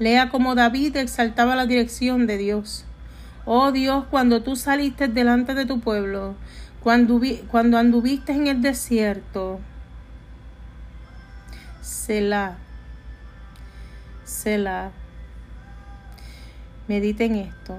Lea 0.00 0.30
como 0.30 0.56
David 0.56 0.96
exaltaba 0.96 1.54
la 1.54 1.66
dirección 1.66 2.26
de 2.26 2.38
Dios. 2.38 2.86
Oh 3.44 3.70
Dios, 3.70 4.06
cuando 4.10 4.42
tú 4.42 4.56
saliste 4.56 5.06
delante 5.06 5.54
de 5.54 5.64
tu 5.64 5.78
pueblo, 5.78 6.34
cuando, 6.80 7.20
cuando 7.52 7.78
anduviste 7.78 8.32
en 8.32 8.48
el 8.48 8.62
desierto, 8.62 9.60
Selah, 11.82 12.58
Selah. 14.28 14.90
Mediten 16.86 17.34
esto. 17.34 17.78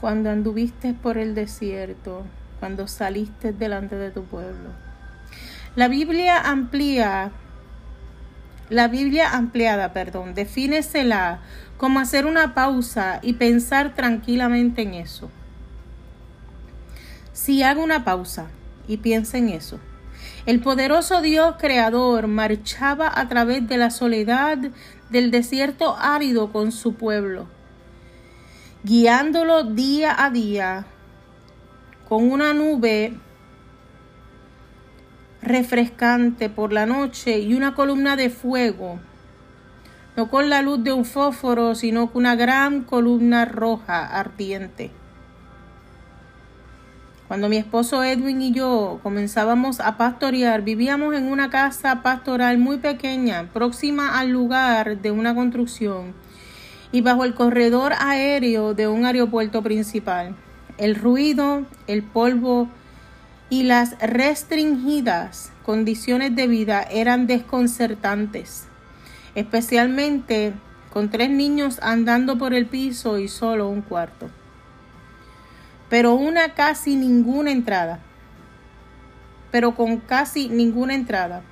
Cuando 0.00 0.30
anduviste 0.30 0.94
por 0.94 1.18
el 1.18 1.34
desierto, 1.34 2.24
cuando 2.60 2.88
saliste 2.88 3.52
delante 3.52 3.96
de 3.96 4.10
tu 4.10 4.24
pueblo. 4.24 4.70
La 5.76 5.88
Biblia 5.88 6.40
amplía, 6.40 7.30
la 8.68 8.88
Biblia 8.88 9.30
ampliada, 9.30 9.92
perdón, 9.92 10.34
define 10.34 10.82
Selah 10.82 11.40
como 11.76 12.00
hacer 12.00 12.26
una 12.26 12.54
pausa 12.54 13.20
y 13.22 13.34
pensar 13.34 13.94
tranquilamente 13.94 14.82
en 14.82 14.94
eso. 14.94 15.30
Si 17.32 17.62
hago 17.62 17.82
una 17.82 18.04
pausa 18.04 18.46
y 18.88 18.96
piensa 18.96 19.38
en 19.38 19.50
eso, 19.50 19.78
el 20.44 20.60
poderoso 20.60 21.20
Dios 21.22 21.54
creador 21.58 22.26
marchaba 22.26 23.12
a 23.14 23.28
través 23.28 23.68
de 23.68 23.76
la 23.76 23.90
soledad 23.90 24.58
del 25.10 25.30
desierto 25.30 25.96
árido 25.96 26.50
con 26.50 26.72
su 26.72 26.94
pueblo, 26.94 27.46
guiándolo 28.82 29.62
día 29.62 30.24
a 30.24 30.30
día 30.30 30.86
con 32.08 32.30
una 32.30 32.52
nube 32.54 33.14
refrescante 35.42 36.50
por 36.50 36.72
la 36.72 36.86
noche 36.86 37.38
y 37.38 37.54
una 37.54 37.74
columna 37.74 38.16
de 38.16 38.28
fuego, 38.28 38.98
no 40.16 40.28
con 40.28 40.50
la 40.50 40.60
luz 40.60 40.82
de 40.82 40.92
un 40.92 41.04
fósforo, 41.04 41.74
sino 41.74 42.10
con 42.10 42.22
una 42.22 42.34
gran 42.34 42.82
columna 42.82 43.44
roja 43.44 44.06
ardiente. 44.06 44.90
Cuando 47.32 47.48
mi 47.48 47.56
esposo 47.56 48.04
Edwin 48.04 48.42
y 48.42 48.52
yo 48.52 49.00
comenzábamos 49.02 49.80
a 49.80 49.96
pastorear, 49.96 50.60
vivíamos 50.60 51.14
en 51.14 51.28
una 51.28 51.48
casa 51.48 52.02
pastoral 52.02 52.58
muy 52.58 52.76
pequeña, 52.76 53.48
próxima 53.54 54.18
al 54.18 54.28
lugar 54.28 55.00
de 55.00 55.12
una 55.12 55.34
construcción 55.34 56.12
y 56.92 57.00
bajo 57.00 57.24
el 57.24 57.32
corredor 57.32 57.94
aéreo 57.98 58.74
de 58.74 58.86
un 58.86 59.06
aeropuerto 59.06 59.62
principal. 59.62 60.36
El 60.76 60.94
ruido, 60.94 61.64
el 61.86 62.02
polvo 62.02 62.68
y 63.48 63.62
las 63.62 63.98
restringidas 64.00 65.52
condiciones 65.64 66.36
de 66.36 66.46
vida 66.48 66.82
eran 66.82 67.26
desconcertantes, 67.26 68.66
especialmente 69.34 70.52
con 70.92 71.08
tres 71.08 71.30
niños 71.30 71.78
andando 71.80 72.36
por 72.36 72.52
el 72.52 72.66
piso 72.66 73.18
y 73.18 73.28
solo 73.28 73.70
un 73.70 73.80
cuarto 73.80 74.28
pero 75.92 76.14
una 76.14 76.54
casi 76.54 76.96
ninguna 76.96 77.50
entrada. 77.50 77.98
Pero 79.50 79.74
con 79.74 79.98
casi 79.98 80.48
ninguna 80.48 80.94
entrada. 80.94 81.42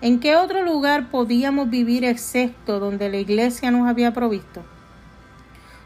¿En 0.00 0.20
qué 0.20 0.36
otro 0.36 0.62
lugar 0.62 1.10
podíamos 1.10 1.68
vivir 1.68 2.04
excepto 2.04 2.78
donde 2.78 3.08
la 3.08 3.16
iglesia 3.16 3.72
nos 3.72 3.88
había 3.88 4.12
provisto? 4.12 4.62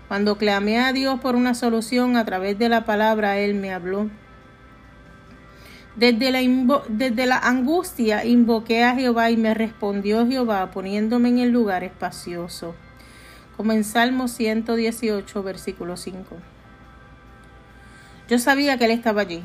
Cuando 0.07 0.37
clamé 0.37 0.81
a 0.81 0.93
Dios 0.93 1.19
por 1.21 1.35
una 1.35 1.55
solución 1.55 2.19
a 2.19 2.27
través 2.27 2.59
de 2.59 2.69
la 2.69 2.85
palabra, 2.85 3.39
Él 3.39 3.55
me 3.55 3.73
habló. 3.73 4.11
Desde 5.97 6.31
la, 6.33 6.41
desde 6.91 7.25
la 7.25 7.39
angustia 7.39 8.23
invoqué 8.27 8.85
a 8.85 8.95
Jehová 8.95 9.31
y 9.31 9.39
me 9.39 9.55
respondió 9.55 10.27
Jehová 10.27 10.71
poniéndome 10.73 11.31
en 11.31 11.39
el 11.39 11.49
lugar 11.49 11.85
espacioso. 11.85 12.75
Como 13.57 13.73
en 13.73 13.85
Salmo 13.85 14.29
118, 14.29 15.43
versículo 15.43 15.97
5. 15.97 16.37
Yo 18.31 18.39
sabía 18.39 18.79
que 18.79 18.85
Él 18.85 18.93
estaba 18.93 19.23
allí, 19.23 19.43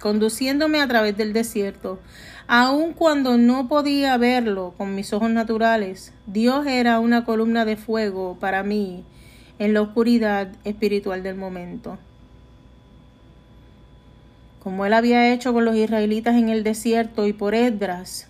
conduciéndome 0.00 0.80
a 0.80 0.88
través 0.88 1.14
del 1.14 1.34
desierto. 1.34 1.98
Aun 2.46 2.94
cuando 2.94 3.36
no 3.36 3.68
podía 3.68 4.16
verlo 4.16 4.72
con 4.78 4.94
mis 4.94 5.12
ojos 5.12 5.28
naturales, 5.28 6.14
Dios 6.26 6.66
era 6.66 7.00
una 7.00 7.26
columna 7.26 7.66
de 7.66 7.76
fuego 7.76 8.38
para 8.40 8.62
mí 8.62 9.04
en 9.58 9.74
la 9.74 9.82
oscuridad 9.82 10.48
espiritual 10.64 11.22
del 11.22 11.34
momento. 11.34 11.98
Como 14.62 14.86
Él 14.86 14.94
había 14.94 15.30
hecho 15.30 15.52
con 15.52 15.66
los 15.66 15.76
israelitas 15.76 16.36
en 16.36 16.48
el 16.48 16.64
desierto 16.64 17.26
y 17.26 17.34
por 17.34 17.54
Esdras, 17.54 18.26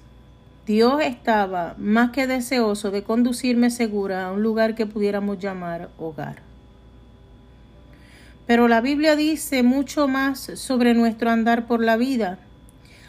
Dios 0.67 1.01
estaba 1.03 1.77
más 1.79 2.11
que 2.11 2.27
deseoso 2.27 2.91
de 2.91 3.05
conducirme 3.05 3.71
segura 3.71 4.27
a 4.27 4.33
un 4.33 4.43
lugar 4.43 4.75
que 4.75 4.87
pudiéramos 4.87 5.39
llamar 5.39 5.91
hogar. 5.99 6.52
Pero 8.53 8.69
la 8.69 8.83
Biblia 8.83 9.17
dice 9.17 9.63
mucho 9.63 10.09
más 10.09 10.39
sobre 10.57 10.93
nuestro 10.93 11.31
andar 11.31 11.67
por 11.67 11.83
la 11.83 11.97
vida. 11.97 12.39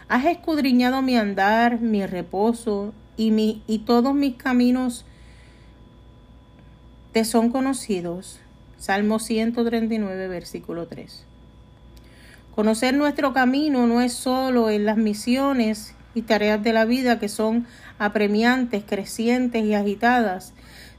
Has 0.07 0.23
escudriñado 0.23 1.01
mi 1.01 1.17
andar, 1.17 1.81
mi 1.81 2.05
reposo 2.05 2.93
y, 3.17 3.31
mi, 3.31 3.61
y 3.67 3.79
todos 3.79 4.15
mis 4.15 4.35
caminos 4.35 5.03
te 7.11 7.25
son 7.25 7.49
conocidos. 7.49 8.39
Salmo 8.77 9.19
139, 9.19 10.29
versículo 10.29 10.87
3. 10.87 11.25
Conocer 12.55 12.93
nuestro 12.93 13.33
camino 13.33 13.85
no 13.85 13.99
es 13.99 14.13
solo 14.13 14.69
en 14.69 14.85
las 14.85 14.95
misiones 14.95 15.93
y 16.15 16.21
tareas 16.21 16.63
de 16.63 16.71
la 16.71 16.85
vida 16.85 17.19
que 17.19 17.27
son 17.27 17.67
apremiantes, 17.99 18.85
crecientes 18.87 19.65
y 19.65 19.73
agitadas, 19.73 20.53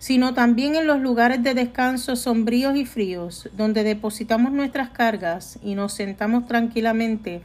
sino 0.04 0.34
también 0.34 0.76
en 0.76 0.86
los 0.86 1.00
lugares 1.00 1.42
de 1.42 1.54
descanso 1.54 2.14
sombríos 2.14 2.76
y 2.76 2.84
fríos, 2.84 3.48
donde 3.56 3.84
depositamos 3.84 4.52
nuestras 4.52 4.90
cargas 4.90 5.58
y 5.62 5.76
nos 5.76 5.94
sentamos 5.94 6.46
tranquilamente 6.46 7.40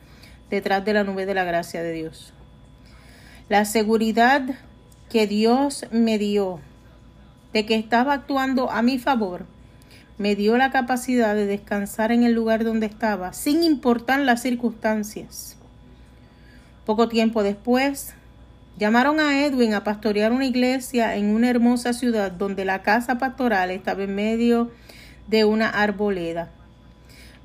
detrás 0.50 0.84
de 0.84 0.92
la 0.92 1.06
nube 1.06 1.26
de 1.26 1.34
la 1.34 1.46
gracia 1.46 1.82
de 1.82 1.94
Dios. 1.94 2.34
La 3.48 3.64
seguridad 3.64 4.42
que 5.10 5.26
Dios 5.26 5.86
me 5.92 6.18
dio 6.18 6.60
de 7.54 7.66
que 7.66 7.76
estaba 7.76 8.12
actuando 8.12 8.70
a 8.70 8.82
mi 8.82 9.00
favor, 9.00 9.46
me 10.18 10.36
dio 10.36 10.58
la 10.58 10.70
capacidad 10.70 11.36
de 11.36 11.46
descansar 11.46 12.12
en 12.12 12.24
el 12.24 12.34
lugar 12.34 12.66
donde 12.66 12.88
estaba, 12.88 13.32
sin 13.32 13.64
importar 13.64 14.20
las 14.20 14.42
circunstancias. 14.42 15.56
Poco 16.86 17.08
tiempo 17.08 17.42
después, 17.42 18.16
llamaron 18.80 19.20
a 19.20 19.46
Edwin 19.46 19.74
a 19.74 19.84
pastorear 19.84 20.32
una 20.32 20.46
iglesia 20.46 21.18
en 21.18 21.36
una 21.36 21.50
hermosa 21.50 21.92
ciudad 21.92 22.32
donde 22.32 22.64
la 22.64 22.82
casa 22.82 23.18
pastoral 23.18 23.72
estaba 23.72 24.04
en 24.04 24.16
medio 24.16 24.72
de 25.28 25.44
una 25.44 25.68
arboleda. 25.70 26.50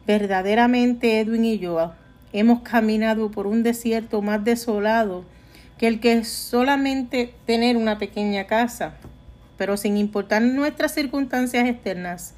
Verdaderamente 0.06 1.18
Edwin 1.18 1.44
y 1.44 1.58
yo 1.58 1.92
hemos 2.32 2.60
caminado 2.60 3.32
por 3.32 3.48
un 3.48 3.64
desierto 3.64 4.22
más 4.22 4.44
desolado 4.44 5.24
que 5.76 5.88
el 5.88 5.98
que 5.98 6.12
es 6.12 6.28
solamente 6.28 7.34
tener 7.46 7.76
una 7.76 7.98
pequeña 7.98 8.46
casa. 8.46 8.94
Pero 9.58 9.76
sin 9.76 9.96
importar 9.96 10.40
nuestras 10.40 10.94
circunstancias 10.94 11.66
externas, 11.66 12.34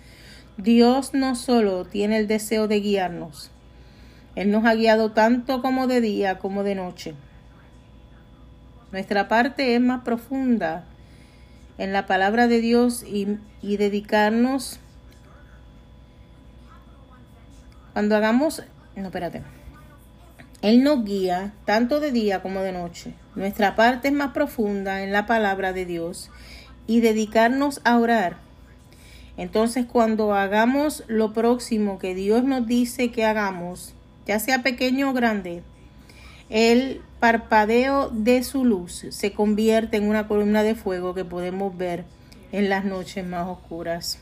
Dios 0.56 1.12
no 1.12 1.34
solo 1.34 1.84
tiene 1.84 2.16
el 2.16 2.28
deseo 2.28 2.66
de 2.66 2.80
guiarnos, 2.80 3.50
Él 4.36 4.50
nos 4.50 4.64
ha 4.64 4.74
guiado 4.74 5.12
tanto 5.12 5.60
como 5.60 5.86
de 5.86 6.00
día 6.00 6.38
como 6.38 6.62
de 6.62 6.74
noche. 6.76 7.14
Nuestra 8.96 9.28
parte 9.28 9.74
es 9.74 9.80
más 9.82 10.04
profunda 10.04 10.86
en 11.76 11.92
la 11.92 12.06
palabra 12.06 12.48
de 12.48 12.62
Dios 12.62 13.02
y, 13.02 13.36
dedicarnos 13.60 14.80
cuando 17.92 18.16
hagamos, 18.16 18.62
no, 18.96 19.04
espérate. 19.04 19.42
Él 20.62 20.82
nos 20.82 21.04
guía 21.04 21.52
tanto 21.66 22.00
de 22.00 22.10
día 22.10 22.40
como 22.40 22.60
de 22.60 22.72
noche. 22.72 23.12
Nuestra 23.34 23.76
parte 23.76 24.08
es 24.08 24.14
más 24.14 24.32
profunda 24.32 25.02
en 25.02 25.12
la 25.12 25.26
palabra 25.26 25.74
de 25.74 25.84
Dios 25.84 26.30
y 26.86 27.00
dedicarnos 27.00 27.82
a 27.84 27.98
orar. 27.98 28.38
Entonces 29.36 29.84
cuando 29.84 30.32
hagamos 30.32 31.04
lo 31.06 31.34
próximo 31.34 31.98
que 31.98 32.14
Dios 32.14 32.44
nos 32.44 32.66
dice 32.66 33.10
que 33.12 33.26
hagamos, 33.26 33.92
ya 34.26 34.38
sea 34.38 34.62
pequeño 34.62 35.10
o 35.10 35.12
grande, 35.12 35.62
el 36.48 37.02
parpadeo 37.20 38.10
de 38.10 38.42
su 38.42 38.64
luz 38.64 39.06
se 39.10 39.32
convierte 39.32 39.96
en 39.96 40.08
una 40.08 40.28
columna 40.28 40.62
de 40.62 40.74
fuego 40.74 41.14
que 41.14 41.24
podemos 41.24 41.76
ver 41.76 42.04
en 42.52 42.68
las 42.68 42.84
noches 42.84 43.26
más 43.26 43.48
oscuras. 43.48 44.18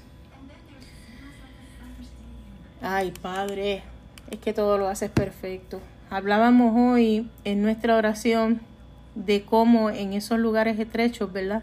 Ay, 2.80 3.12
Padre, 3.22 3.82
es 4.30 4.38
que 4.38 4.52
todo 4.52 4.78
lo 4.78 4.88
haces 4.88 5.10
perfecto. 5.10 5.80
Hablábamos 6.10 6.74
hoy 6.76 7.28
en 7.44 7.62
nuestra 7.62 7.96
oración 7.96 8.60
de 9.14 9.42
cómo 9.44 9.90
en 9.90 10.12
esos 10.12 10.38
lugares 10.38 10.78
estrechos, 10.78 11.32
¿verdad? 11.32 11.62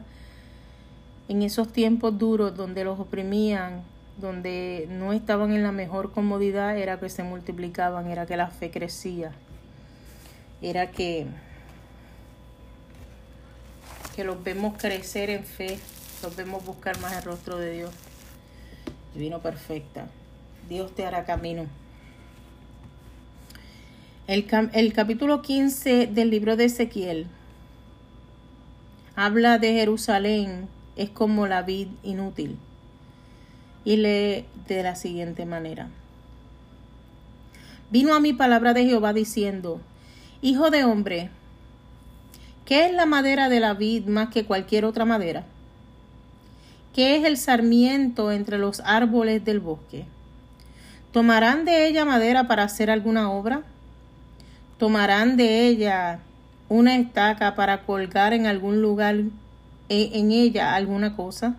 En 1.30 1.44
esos 1.44 1.72
tiempos 1.72 2.18
duros 2.18 2.56
donde 2.56 2.84
los 2.84 3.00
oprimían, 3.00 3.84
donde 4.20 4.88
no 4.90 5.14
estaban 5.14 5.54
en 5.54 5.64
la 5.64 5.72
mejor 5.72 6.12
comodidad, 6.12 6.78
era 6.78 7.00
que 7.00 7.10
se 7.10 7.24
multiplicaban, 7.24 8.08
era 8.08 8.26
que 8.26 8.36
la 8.36 8.48
fe 8.48 8.72
crecía, 8.72 9.32
era 10.62 10.92
que, 10.92 11.26
que 14.16 14.24
los 14.24 14.44
vemos 14.44 14.78
crecer 14.78 15.30
en 15.30 15.44
fe, 15.44 15.80
los 16.22 16.36
vemos 16.36 16.64
buscar 16.64 17.00
más 17.02 17.14
el 17.14 17.24
rostro 17.24 17.58
de 17.58 17.72
Dios. 17.72 17.92
Divino 19.14 19.40
perfecta. 19.40 20.08
Dios 20.70 20.94
te 20.94 21.06
hará 21.06 21.26
camino. 21.26 21.66
El, 24.28 24.48
el, 24.74 24.94
capítulo 24.94 25.42
15 25.42 26.08
del 26.08 26.30
libro 26.30 26.56
de 26.56 26.66
Ezequiel 26.66 27.28
habla 29.16 29.58
de 29.58 29.74
Jerusalén, 29.74 30.70
es 30.96 31.10
como 31.10 31.48
la 31.48 31.64
vid 31.64 31.88
inútil. 32.04 32.58
Y 33.84 33.98
lee 33.98 34.46
de 34.68 34.84
la 34.84 34.96
siguiente 34.96 35.46
manera. 35.48 35.90
Vino 37.90 38.14
a 38.14 38.20
mi 38.20 38.32
palabra 38.32 38.74
de 38.74 38.86
Jehová 38.86 39.12
diciendo, 39.12 39.82
Hijo 40.44 40.72
de 40.72 40.84
hombre, 40.86 41.30
¿qué 42.66 42.88
es 42.88 42.94
la 42.94 43.06
madera 43.06 43.48
de 43.48 43.60
la 43.60 43.76
vid 43.76 44.08
más 44.08 44.30
que 44.30 44.44
cualquier 44.44 44.86
otra 44.86 45.06
madera? 45.06 45.44
¿Qué 46.96 47.16
es 47.16 47.26
el 47.26 47.38
sarmiento 47.38 48.32
entre 48.32 48.58
los 48.58 48.80
árboles 48.80 49.46
del 49.46 49.60
bosque? 49.60 50.06
¿Tomarán 51.14 51.64
de 51.64 51.86
ella 51.86 52.06
madera 52.06 52.48
para 52.48 52.64
hacer 52.64 52.90
alguna 52.90 53.30
obra? 53.30 53.62
¿Tomarán 54.80 55.38
de 55.38 55.68
ella 55.68 56.22
una 56.70 56.96
estaca 56.96 57.54
para 57.54 57.84
colgar 57.84 58.34
en 58.34 58.48
algún 58.48 58.82
lugar 58.82 59.18
en 59.90 60.32
ella 60.32 60.74
alguna 60.74 61.16
cosa? 61.16 61.56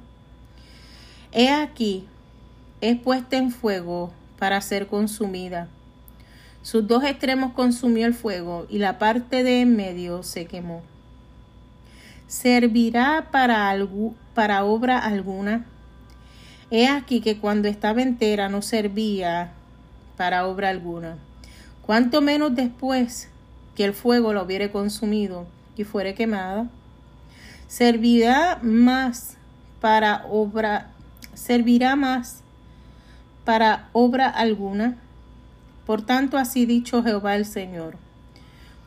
He 1.30 1.51
aquí, 1.51 2.09
es 2.80 2.99
puesta 2.99 3.37
en 3.37 3.53
fuego 3.53 4.12
para 4.41 4.61
ser 4.61 4.89
consumida. 4.89 5.68
Sus 6.62 6.86
dos 6.86 7.02
extremos 7.02 7.52
consumió 7.52 8.06
el 8.06 8.14
fuego 8.14 8.66
y 8.70 8.78
la 8.78 8.98
parte 8.98 9.42
de 9.42 9.62
en 9.62 9.76
medio 9.76 10.22
se 10.22 10.46
quemó. 10.46 10.82
¿Servirá 12.28 13.28
para, 13.30 13.68
algo, 13.68 14.14
para 14.34 14.64
obra 14.64 14.98
alguna? 14.98 15.66
He 16.70 16.88
aquí 16.88 17.20
que 17.20 17.36
cuando 17.36 17.68
estaba 17.68 18.00
entera 18.00 18.48
no 18.48 18.62
servía 18.62 19.52
para 20.16 20.46
obra 20.46 20.70
alguna, 20.70 21.18
cuanto 21.84 22.22
menos 22.22 22.54
después 22.54 23.28
que 23.74 23.84
el 23.84 23.92
fuego 23.92 24.32
la 24.32 24.42
hubiere 24.42 24.70
consumido 24.70 25.46
y 25.76 25.84
fuere 25.84 26.14
quemada, 26.14 26.68
servirá 27.66 28.58
más 28.62 29.36
para 29.80 30.24
obra, 30.30 30.90
servirá 31.34 31.96
más 31.96 32.40
para 33.44 33.88
obra 33.92 34.28
alguna. 34.28 34.96
Por 35.87 36.03
tanto, 36.03 36.39
así 36.39 36.66
dicho 36.66 37.03
Jehová 37.03 37.37
el 37.37 37.45
Señor, 37.45 37.97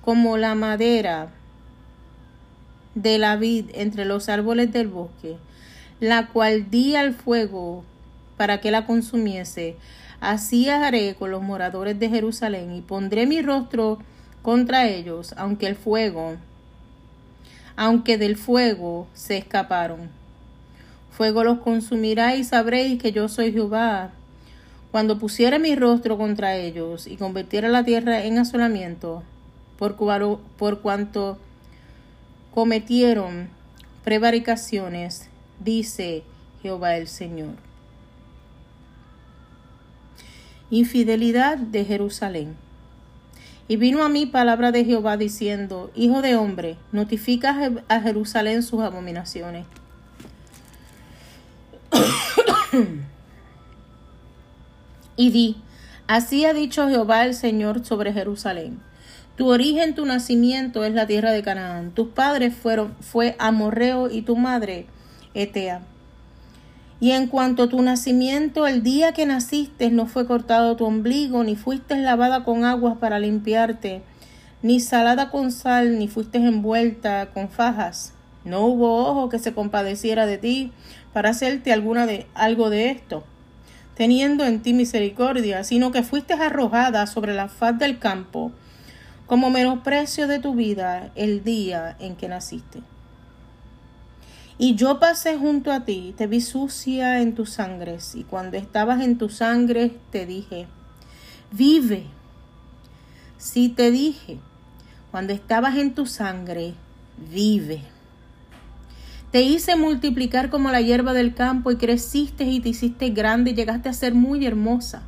como 0.02 0.38
la 0.38 0.56
madera 0.56 1.30
de 2.96 3.18
la 3.18 3.36
vid 3.36 3.70
entre 3.74 4.06
los 4.06 4.30
árboles 4.30 4.72
del 4.72 4.88
bosque, 4.88 5.38
la 6.00 6.28
cual 6.28 6.70
di 6.70 6.96
al 6.96 7.14
fuego 7.14 7.84
para 8.38 8.62
que 8.62 8.72
la 8.72 8.86
consumiese. 8.86 9.76
Así 10.22 10.70
haré 10.70 11.16
con 11.16 11.32
los 11.32 11.42
moradores 11.42 12.00
de 12.00 12.10
Jerusalén 12.10 12.74
y 12.74 12.82
pondré 12.82 13.28
mi 13.28 13.42
rostro 13.42 14.00
contra 14.42 14.88
ellos, 14.88 15.34
aunque 15.38 15.68
el 15.68 15.76
fuego, 15.76 16.38
aunque 17.76 18.18
del 18.18 18.38
fuego 18.38 19.08
se 19.14 19.38
escaparon. 19.38 20.10
Fuego 21.12 21.44
los 21.44 21.60
consumirá 21.60 22.36
y 22.36 22.44
sabréis 22.44 23.02
que 23.02 23.12
yo 23.12 23.28
soy 23.28 23.52
Jehová. 23.52 24.12
Cuando 24.96 25.20
pusiere 25.20 25.60
mi 25.60 25.76
rostro 25.76 26.18
contra 26.18 26.56
ellos 26.56 27.06
y 27.06 27.18
convirtiera 27.18 27.68
la 27.68 27.84
tierra 27.84 28.24
en 28.24 28.38
asolamiento, 28.38 29.24
por, 29.78 29.98
por 30.58 30.80
cuanto 30.80 31.38
cometieron 32.54 33.50
prevaricaciones 34.06 35.28
dice 35.60 36.24
Jehová 36.62 36.96
el 36.96 37.10
Señor. 37.10 37.56
Infidelidad 40.70 41.58
de 41.58 41.84
Jerusalén. 41.84 42.56
Y 43.68 43.76
vino 43.76 44.02
a 44.02 44.08
mí 44.08 44.26
palabra 44.26 44.72
de 44.72 44.86
Jehová 44.86 45.18
diciendo, 45.18 45.92
Hijo 45.94 46.22
de 46.22 46.38
hombre, 46.38 46.78
notifica 46.94 47.70
a 47.90 48.00
Jerusalén 48.00 48.64
sus 48.64 48.80
abominaciones. 48.80 49.66
y 55.16 55.30
di, 55.32 55.58
así 56.08 56.46
ha 56.46 56.54
dicho 56.54 56.88
Jehová 56.90 57.26
el 57.26 57.34
Señor 57.34 57.86
sobre 57.86 58.14
Jerusalén. 58.14 58.80
Tu 59.36 59.50
origen, 59.50 59.96
tu 59.96 60.06
nacimiento 60.06 60.86
es 60.86 60.94
la 60.94 61.08
tierra 61.08 61.32
de 61.32 61.44
Canaán. 61.44 61.92
Tus 61.92 62.08
padres 62.08 62.56
fueron, 62.56 62.96
fue 63.02 63.36
Amorreo 63.38 64.10
y 64.10 64.22
tu 64.22 64.38
madre 64.38 64.86
Etea. 65.34 65.82
Y 67.02 67.12
en 67.12 67.28
cuanto 67.28 67.64
a 67.64 67.70
tu 67.70 67.82
nacimiento, 67.82 68.66
el 68.66 68.82
día 68.82 69.12
que 69.12 69.26
naciste 69.26 69.92
no 69.92 70.06
fue 70.06 70.26
cortado 70.26 70.78
tu 70.78 70.86
ombligo, 70.86 71.44
ni 71.44 71.58
fuiste 71.58 71.98
lavada 71.98 72.46
con 72.46 72.64
aguas 72.64 72.98
para 72.98 73.20
limpiarte, 73.20 74.02
ni 74.62 74.80
salada 74.80 75.30
con 75.30 75.52
sal, 75.52 76.00
ni 76.00 76.08
fuiste 76.08 76.38
envuelta 76.38 77.32
con 77.34 77.50
fajas. 77.50 78.14
No 78.46 78.62
hubo 78.62 79.06
ojo 79.06 79.28
que 79.28 79.40
se 79.40 79.54
compadeciera 79.54 80.26
de 80.26 80.38
ti 80.38 80.72
para 81.12 81.32
hacerte 81.32 81.74
alguna 81.74 82.06
de, 82.06 82.28
algo 82.34 82.70
de 82.70 82.92
esto, 82.92 83.26
teniendo 83.96 84.44
en 84.46 84.62
ti 84.62 84.74
misericordia, 84.74 85.64
sino 85.64 85.92
que 85.92 86.04
fuiste 86.04 86.34
arrojada 86.34 87.08
sobre 87.08 87.34
la 87.34 87.48
faz 87.48 87.78
del 87.80 88.00
campo 88.00 88.52
como 89.26 89.50
menosprecio 89.50 90.28
de 90.28 90.40
tu 90.40 90.54
vida 90.54 91.12
el 91.16 91.44
día 91.44 91.96
en 92.00 92.16
que 92.16 92.28
naciste. 92.28 92.82
Y 94.58 94.76
yo 94.76 95.00
pasé 95.00 95.38
junto 95.38 95.72
a 95.72 95.84
ti, 95.84 96.14
te 96.16 96.28
vi 96.28 96.40
sucia 96.40 97.22
en 97.22 97.36
tus 97.36 97.50
sangres, 97.52 98.16
y 98.16 98.24
cuando 98.24 98.56
estabas 98.56 99.02
en 99.02 99.18
tus 99.18 99.36
sangres 99.36 99.92
te 100.12 100.26
dije, 100.26 100.68
vive. 101.52 102.06
Si 103.38 103.68
te 103.68 103.92
dije, 103.92 104.38
cuando 105.12 105.34
estabas 105.34 105.76
en 105.76 105.94
tu 105.94 106.06
sangre, 106.06 106.74
vive. 107.18 107.95
Te 109.36 109.42
hice 109.42 109.76
multiplicar 109.76 110.50
como 110.50 110.72
la 110.72 110.80
hierba 110.80 111.12
del 111.12 111.34
campo 111.34 111.70
y 111.70 111.76
creciste 111.76 112.46
y 112.46 112.62
te 112.62 112.70
hiciste 112.70 113.10
grande 113.10 113.52
y 113.52 113.54
llegaste 113.54 113.90
a 113.90 113.94
ser 113.94 114.14
muy 114.14 114.46
hermosa. 114.46 115.04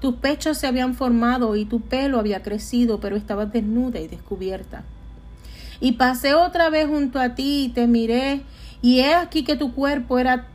Tus 0.00 0.14
pechos 0.14 0.56
se 0.56 0.66
habían 0.66 0.94
formado 0.94 1.56
y 1.56 1.66
tu 1.66 1.82
pelo 1.82 2.18
había 2.18 2.42
crecido, 2.42 3.00
pero 3.00 3.16
estabas 3.16 3.52
desnuda 3.52 4.00
y 4.00 4.08
descubierta. 4.08 4.84
Y 5.78 5.92
pasé 5.92 6.32
otra 6.32 6.70
vez 6.70 6.86
junto 6.86 7.20
a 7.20 7.34
ti 7.34 7.64
y 7.64 7.68
te 7.68 7.86
miré 7.86 8.40
y 8.80 9.00
he 9.00 9.14
aquí 9.14 9.44
que 9.44 9.56
tu 9.56 9.74
cuerpo 9.74 10.18
era 10.18 10.46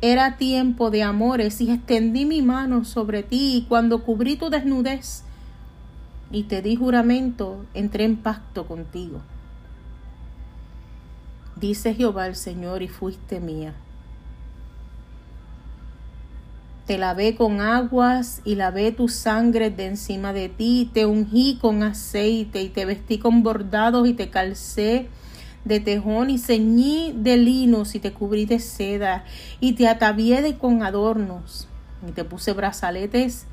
era 0.00 0.36
tiempo 0.36 0.90
de 0.90 1.04
amores 1.04 1.60
y 1.60 1.70
extendí 1.70 2.24
mi 2.24 2.42
mano 2.42 2.84
sobre 2.84 3.22
ti 3.22 3.54
y 3.54 3.66
cuando 3.68 4.02
cubrí 4.02 4.34
tu 4.34 4.50
desnudez 4.50 5.22
y 6.32 6.42
te 6.42 6.60
di 6.60 6.74
juramento, 6.74 7.64
entré 7.72 8.02
en 8.02 8.16
pacto 8.16 8.66
contigo. 8.66 9.20
Dice 11.60 11.94
Jehová 11.94 12.26
el 12.26 12.36
Señor 12.36 12.82
y 12.82 12.88
fuiste 12.88 13.40
mía. 13.40 13.74
Te 16.86 16.98
lavé 16.98 17.34
con 17.34 17.60
aguas 17.60 18.40
y 18.44 18.54
lavé 18.54 18.92
tu 18.92 19.08
sangre 19.08 19.70
de 19.70 19.86
encima 19.86 20.32
de 20.32 20.48
ti, 20.48 20.90
te 20.92 21.04
ungí 21.04 21.58
con 21.60 21.82
aceite 21.82 22.62
y 22.62 22.68
te 22.68 22.84
vestí 22.84 23.18
con 23.18 23.42
bordados 23.42 24.08
y 24.08 24.14
te 24.14 24.30
calcé 24.30 25.08
de 25.64 25.80
tejón 25.80 26.30
y 26.30 26.38
ceñí 26.38 27.12
de 27.14 27.36
linos 27.36 27.94
y 27.94 27.98
te 27.98 28.12
cubrí 28.12 28.46
de 28.46 28.60
seda 28.60 29.24
y 29.60 29.72
te 29.72 29.88
atavié 29.88 30.40
de 30.40 30.56
con 30.56 30.82
adornos 30.82 31.68
y 32.08 32.12
te 32.12 32.24
puse 32.24 32.52
brazaletes 32.52 33.46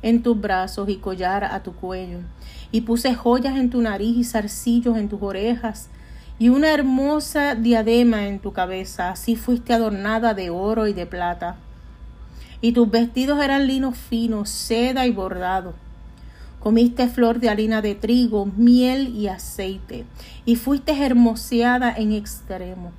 en 0.00 0.22
tus 0.22 0.40
brazos 0.40 0.88
y 0.88 0.96
collar 0.96 1.44
a 1.44 1.62
tu 1.62 1.74
cuello 1.74 2.20
y 2.70 2.82
puse 2.82 3.14
joyas 3.14 3.56
en 3.56 3.68
tu 3.68 3.82
nariz 3.82 4.16
y 4.16 4.24
zarcillos 4.24 4.96
en 4.96 5.08
tus 5.08 5.20
orejas 5.20 5.90
y 6.38 6.50
una 6.50 6.72
hermosa 6.72 7.54
diadema 7.54 8.28
en 8.28 8.38
tu 8.38 8.52
cabeza. 8.52 9.10
Así 9.10 9.36
fuiste 9.36 9.72
adornada 9.72 10.34
de 10.34 10.50
oro 10.50 10.86
y 10.86 10.92
de 10.92 11.06
plata. 11.06 11.56
Y 12.60 12.72
tus 12.72 12.90
vestidos 12.90 13.42
eran 13.42 13.66
lino 13.66 13.92
fino 13.92 14.44
seda 14.44 15.06
y 15.06 15.10
bordado. 15.10 15.74
Comiste 16.60 17.06
flor 17.08 17.38
de 17.38 17.48
harina 17.48 17.82
de 17.82 17.94
trigo, 17.94 18.46
miel 18.56 19.14
y 19.16 19.28
aceite, 19.28 20.04
y 20.44 20.56
fuiste 20.56 21.04
hermoseada 21.04 21.94
en 21.96 22.12
extremo. 22.12 22.90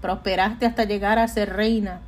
Prosperaste 0.00 0.66
hasta 0.66 0.84
llegar 0.84 1.20
a 1.20 1.28
ser 1.28 1.52
reina, 1.54 2.00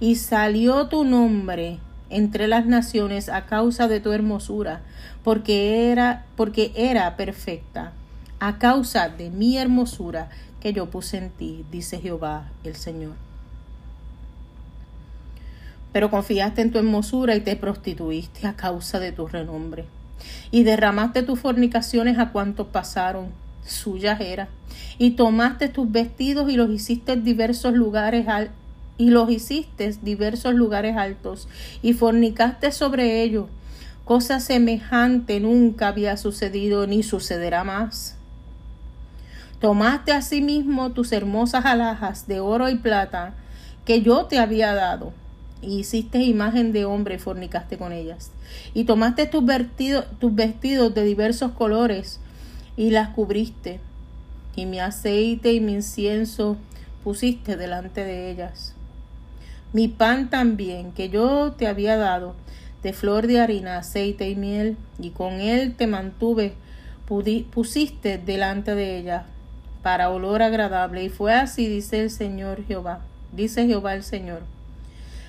y 0.00 0.16
salió 0.16 0.88
tu 0.88 1.04
nombre 1.04 1.78
entre 2.10 2.48
las 2.48 2.66
naciones 2.66 3.28
a 3.28 3.46
causa 3.46 3.86
de 3.86 4.00
tu 4.00 4.12
hermosura, 4.12 4.82
porque 5.22 5.92
era, 5.92 6.26
porque 6.36 6.72
era 6.74 7.16
perfecta, 7.16 7.92
a 8.38 8.58
causa 8.58 9.08
de 9.08 9.30
mi 9.30 9.58
hermosura 9.58 10.28
que 10.60 10.72
yo 10.72 10.90
puse 10.90 11.18
en 11.18 11.30
ti, 11.30 11.64
dice 11.70 12.00
Jehová 12.00 12.50
el 12.64 12.76
Señor. 12.76 13.14
Pero 15.92 16.10
confiaste 16.10 16.62
en 16.62 16.72
tu 16.72 16.78
hermosura 16.78 17.34
y 17.34 17.40
te 17.40 17.56
prostituiste 17.56 18.46
a 18.46 18.54
causa 18.54 18.98
de 18.98 19.12
tu 19.12 19.26
renombre 19.26 19.86
y 20.50 20.62
derramaste 20.62 21.22
tus 21.22 21.40
fornicaciones 21.40 22.18
a 22.18 22.30
cuantos 22.30 22.68
pasaron, 22.68 23.28
suyas 23.64 24.20
era, 24.20 24.48
y 24.98 25.12
tomaste 25.12 25.68
tus 25.68 25.90
vestidos 25.90 26.50
y 26.50 26.56
los 26.56 26.70
hiciste 26.70 27.16
diversos 27.16 27.74
lugares 27.74 28.26
y 28.98 29.10
los 29.10 29.30
hiciste 29.30 29.94
diversos 30.02 30.54
lugares 30.54 30.96
altos, 30.96 31.48
y 31.82 31.92
fornicaste 31.92 32.72
sobre 32.72 33.22
ellos. 33.22 33.46
Cosa 34.04 34.38
semejante 34.38 35.40
nunca 35.40 35.88
había 35.88 36.16
sucedido 36.16 36.86
ni 36.86 37.02
sucederá 37.02 37.64
más. 37.64 38.16
Tomaste 39.60 40.12
asimismo 40.12 40.90
tus 40.92 41.12
hermosas 41.12 41.64
alhajas 41.64 42.26
de 42.26 42.40
oro 42.40 42.68
y 42.68 42.76
plata 42.76 43.34
que 43.86 44.02
yo 44.02 44.26
te 44.26 44.38
había 44.38 44.74
dado, 44.74 45.12
y 45.62 45.78
hiciste 45.78 46.18
imagen 46.18 46.72
de 46.72 46.84
hombre 46.84 47.14
y 47.14 47.18
fornicaste 47.18 47.78
con 47.78 47.92
ellas. 47.92 48.30
Y 48.74 48.84
tomaste 48.84 49.26
tus, 49.26 49.44
tus 50.18 50.34
vestidos 50.34 50.94
de 50.94 51.04
diversos 51.04 51.52
colores 51.52 52.20
y 52.76 52.90
las 52.90 53.10
cubriste. 53.10 53.80
Y 54.54 54.66
mi 54.66 54.80
aceite 54.80 55.52
y 55.52 55.60
mi 55.60 55.72
incienso 55.72 56.56
pusiste 57.02 57.56
delante 57.56 58.04
de 58.04 58.30
ellas. 58.30 58.74
Mi 59.72 59.88
pan 59.88 60.28
también, 60.28 60.92
que 60.92 61.08
yo 61.08 61.52
te 61.52 61.66
había 61.66 61.96
dado, 61.96 62.34
de 62.82 62.92
flor 62.92 63.26
de 63.26 63.40
harina, 63.40 63.78
aceite 63.78 64.28
y 64.28 64.36
miel, 64.36 64.76
y 64.98 65.10
con 65.10 65.34
él 65.34 65.74
te 65.76 65.86
mantuve, 65.86 66.54
pusiste 67.06 68.18
delante 68.18 68.74
de 68.74 68.98
ellas, 68.98 69.24
para 69.86 70.10
olor 70.10 70.42
agradable. 70.42 71.04
Y 71.04 71.08
fue 71.10 71.32
así, 71.32 71.68
dice 71.68 72.02
el 72.02 72.10
Señor 72.10 72.64
Jehová, 72.66 73.02
dice 73.30 73.68
Jehová 73.68 73.94
el 73.94 74.02
Señor 74.02 74.42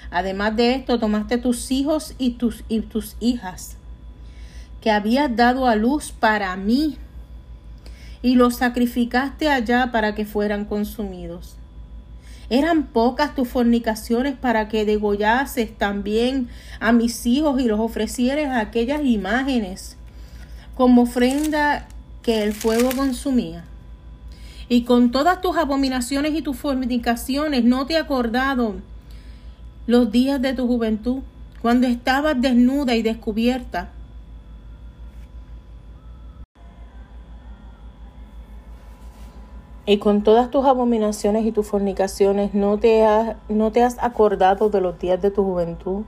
Además 0.10 0.56
de 0.56 0.74
esto, 0.74 0.98
tomaste 0.98 1.38
tus 1.38 1.70
hijos 1.70 2.16
y 2.18 2.32
tus, 2.32 2.64
y 2.68 2.80
tus 2.82 3.18
hijas, 3.20 3.78
que 4.82 4.90
habías 4.90 5.36
dado 5.36 5.68
a 5.68 5.76
luz 5.76 6.12
para 6.12 6.56
mí, 6.56 6.98
y 8.24 8.34
los 8.34 8.56
sacrificaste 8.56 9.48
allá 9.48 9.92
para 9.92 10.16
que 10.16 10.26
fueran 10.26 10.66
consumidos. 10.66 11.56
Eran 12.50 12.88
pocas 12.88 13.36
tus 13.36 13.48
fornicaciones 13.48 14.36
para 14.36 14.70
que 14.70 14.86
degollases 14.86 15.78
también 15.78 16.50
a 16.80 16.92
mis 16.94 17.28
hijos 17.28 17.62
y 17.62 17.66
los 17.66 17.80
ofrecieres 17.80 18.48
a 18.48 18.62
aquellas 18.62 19.06
imágenes 19.06 19.98
como 20.74 21.04
ofrenda 21.04 21.88
que 22.24 22.42
el 22.42 22.54
fuego 22.54 22.90
consumía. 22.96 23.64
Y 24.70 24.84
con 24.84 25.12
todas 25.12 25.40
tus 25.42 25.56
abominaciones 25.56 26.34
y 26.34 26.42
tus 26.42 26.58
fornicaciones 26.58 27.64
no 27.64 27.86
te 27.86 27.94
he 27.94 27.98
acordado 27.98 28.76
los 29.86 30.12
días 30.12 30.42
de 30.42 30.54
tu 30.54 30.68
juventud, 30.68 31.20
cuando 31.62 31.88
estabas 31.88 32.40
desnuda 32.42 32.96
y 32.96 33.02
descubierta. 33.02 33.92
Y 39.86 40.00
con 40.00 40.22
todas 40.24 40.52
tus 40.52 40.66
abominaciones 40.66 41.46
y 41.46 41.54
tus 41.54 41.66
fornicaciones 41.66 42.54
no 42.54 42.78
te, 42.78 43.06
no 43.48 43.72
te 43.72 43.84
has 43.84 43.98
acordado 44.00 44.70
de 44.70 44.82
los 44.82 45.00
días 45.00 45.22
de 45.22 45.32
tu 45.32 45.46
juventud, 45.46 46.04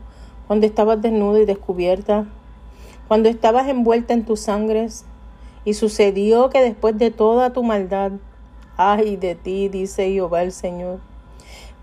cuando 0.47 0.65
estabas 0.65 1.01
desnuda 1.01 1.39
y 1.39 1.45
descubierta, 1.45 2.25
cuando 3.07 3.29
estabas 3.29 3.69
envuelta 3.69 4.13
en 4.13 4.25
tus 4.25 4.41
sangres, 4.41 5.05
y 5.63 5.75
sucedió 5.75 6.49
que 6.49 6.61
después 6.61 6.97
de 6.97 7.09
toda 7.09 7.53
tu 7.53 7.63
maldad, 7.63 8.11
ay 8.81 9.17
de 9.17 9.35
ti, 9.35 9.67
dice 9.67 10.09
Jehová 10.09 10.41
el 10.41 10.53
Señor, 10.53 11.01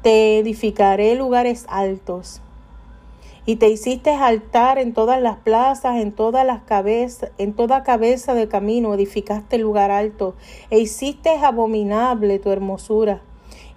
te 0.00 0.38
edificaré 0.38 1.14
lugares 1.14 1.66
altos. 1.68 2.40
Y 3.44 3.56
te 3.56 3.68
hiciste 3.68 4.14
altar 4.14 4.78
en 4.78 4.94
todas 4.94 5.20
las 5.20 5.36
plazas, 5.36 5.96
en 5.96 6.10
todas 6.10 6.46
las 6.46 6.62
cabezas, 6.62 7.32
en 7.36 7.52
toda 7.52 7.82
cabeza 7.82 8.32
de 8.32 8.48
camino 8.48 8.94
edificaste 8.94 9.58
lugar 9.58 9.90
alto, 9.90 10.34
e 10.70 10.78
hiciste 10.78 11.36
abominable 11.36 12.38
tu 12.38 12.50
hermosura. 12.50 13.20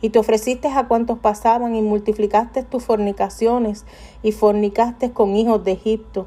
Y 0.01 0.11
te 0.11 0.19
ofreciste 0.19 0.69
a 0.69 0.87
cuantos 0.87 1.19
pasaban, 1.19 1.75
y 1.75 1.81
multiplicaste 1.81 2.63
tus 2.63 2.85
fornicaciones, 2.85 3.85
y 4.23 4.31
fornicaste 4.31 5.11
con 5.11 5.35
hijos 5.35 5.61
de 5.65 5.73
Egipto, 5.73 6.25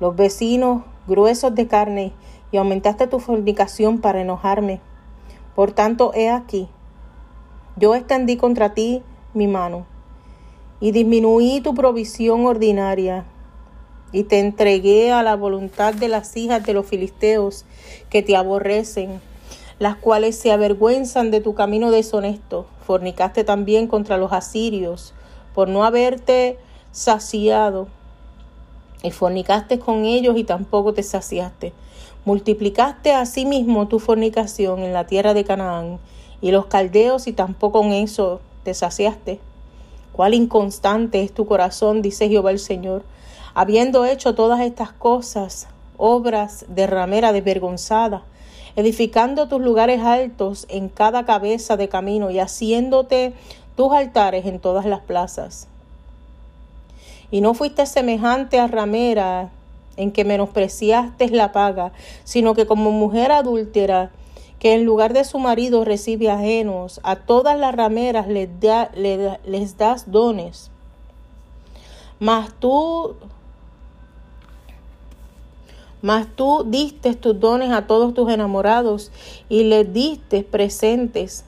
los 0.00 0.16
vecinos 0.16 0.84
gruesos 1.06 1.54
de 1.54 1.68
carne, 1.68 2.12
y 2.50 2.56
aumentaste 2.56 3.06
tu 3.08 3.20
fornicación 3.20 3.98
para 3.98 4.22
enojarme. 4.22 4.80
Por 5.58 5.72
tanto, 5.72 6.12
he 6.14 6.30
aquí, 6.30 6.68
yo 7.74 7.96
extendí 7.96 8.36
contra 8.36 8.74
ti 8.74 9.02
mi 9.34 9.48
mano 9.48 9.86
y 10.78 10.92
disminuí 10.92 11.60
tu 11.60 11.74
provisión 11.74 12.46
ordinaria 12.46 13.24
y 14.12 14.22
te 14.22 14.38
entregué 14.38 15.10
a 15.10 15.24
la 15.24 15.34
voluntad 15.34 15.94
de 15.94 16.06
las 16.06 16.36
hijas 16.36 16.64
de 16.64 16.74
los 16.74 16.86
filisteos 16.86 17.64
que 18.08 18.22
te 18.22 18.36
aborrecen, 18.36 19.20
las 19.80 19.96
cuales 19.96 20.38
se 20.38 20.52
avergüenzan 20.52 21.32
de 21.32 21.40
tu 21.40 21.56
camino 21.56 21.90
deshonesto. 21.90 22.66
Fornicaste 22.86 23.42
también 23.42 23.88
contra 23.88 24.16
los 24.16 24.32
asirios 24.32 25.12
por 25.56 25.68
no 25.68 25.82
haberte 25.82 26.56
saciado 26.92 27.88
y 29.02 29.10
fornicaste 29.10 29.80
con 29.80 30.04
ellos 30.04 30.36
y 30.36 30.44
tampoco 30.44 30.94
te 30.94 31.02
saciaste. 31.02 31.72
Multiplicaste 32.28 33.14
asimismo 33.14 33.88
tu 33.88 34.00
fornicación 34.00 34.80
en 34.80 34.92
la 34.92 35.06
tierra 35.06 35.32
de 35.32 35.44
Canaán 35.44 35.98
y 36.42 36.50
los 36.50 36.66
caldeos 36.66 37.26
y 37.26 37.32
tampoco 37.32 37.80
con 37.80 37.92
eso 37.92 38.42
te 38.64 38.74
saciaste. 38.74 39.40
Cuál 40.12 40.34
inconstante 40.34 41.22
es 41.22 41.32
tu 41.32 41.46
corazón, 41.46 42.02
dice 42.02 42.28
Jehová 42.28 42.50
el 42.50 42.58
Señor. 42.58 43.02
Habiendo 43.54 44.04
hecho 44.04 44.34
todas 44.34 44.60
estas 44.60 44.92
cosas, 44.92 45.68
obras 45.96 46.66
de 46.68 46.86
ramera 46.86 47.32
desvergonzada, 47.32 48.24
edificando 48.76 49.48
tus 49.48 49.62
lugares 49.62 50.02
altos 50.02 50.66
en 50.68 50.90
cada 50.90 51.24
cabeza 51.24 51.78
de 51.78 51.88
camino 51.88 52.30
y 52.30 52.40
haciéndote 52.40 53.32
tus 53.74 53.90
altares 53.94 54.44
en 54.44 54.60
todas 54.60 54.84
las 54.84 55.00
plazas. 55.00 55.66
Y 57.30 57.40
no 57.40 57.54
fuiste 57.54 57.86
semejante 57.86 58.60
a 58.60 58.66
ramera 58.66 59.50
en 59.98 60.12
que 60.12 60.24
menospreciaste 60.24 61.28
la 61.28 61.52
paga, 61.52 61.92
sino 62.24 62.54
que 62.54 62.66
como 62.66 62.90
mujer 62.92 63.32
adúltera, 63.32 64.12
que 64.58 64.74
en 64.74 64.84
lugar 64.84 65.12
de 65.12 65.24
su 65.24 65.38
marido 65.38 65.84
recibe 65.84 66.30
ajenos, 66.30 67.00
a 67.02 67.16
todas 67.16 67.58
las 67.58 67.74
rameras 67.74 68.28
les, 68.28 69.76
das 69.76 70.10
dones. 70.10 70.70
Mas 72.18 72.52
tú 72.58 73.16
mas 76.00 76.28
tú 76.36 76.64
diste 76.64 77.14
tus 77.14 77.38
dones 77.40 77.72
a 77.72 77.88
todos 77.88 78.14
tus 78.14 78.30
enamorados 78.30 79.10
y 79.48 79.64
les 79.64 79.92
diste 79.92 80.44
presentes 80.44 81.44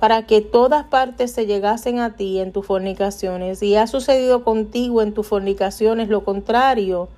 para 0.00 0.26
que 0.26 0.40
todas 0.40 0.84
partes 0.84 1.32
se 1.32 1.44
llegasen 1.44 1.98
a 1.98 2.16
ti 2.16 2.40
en 2.40 2.52
tus 2.52 2.64
fornicaciones. 2.64 3.62
Y 3.62 3.76
ha 3.76 3.86
sucedido 3.86 4.42
contigo 4.42 5.02
en 5.02 5.12
tus 5.12 5.26
fornicaciones 5.26 6.08
lo 6.08 6.24
contrario 6.24 7.08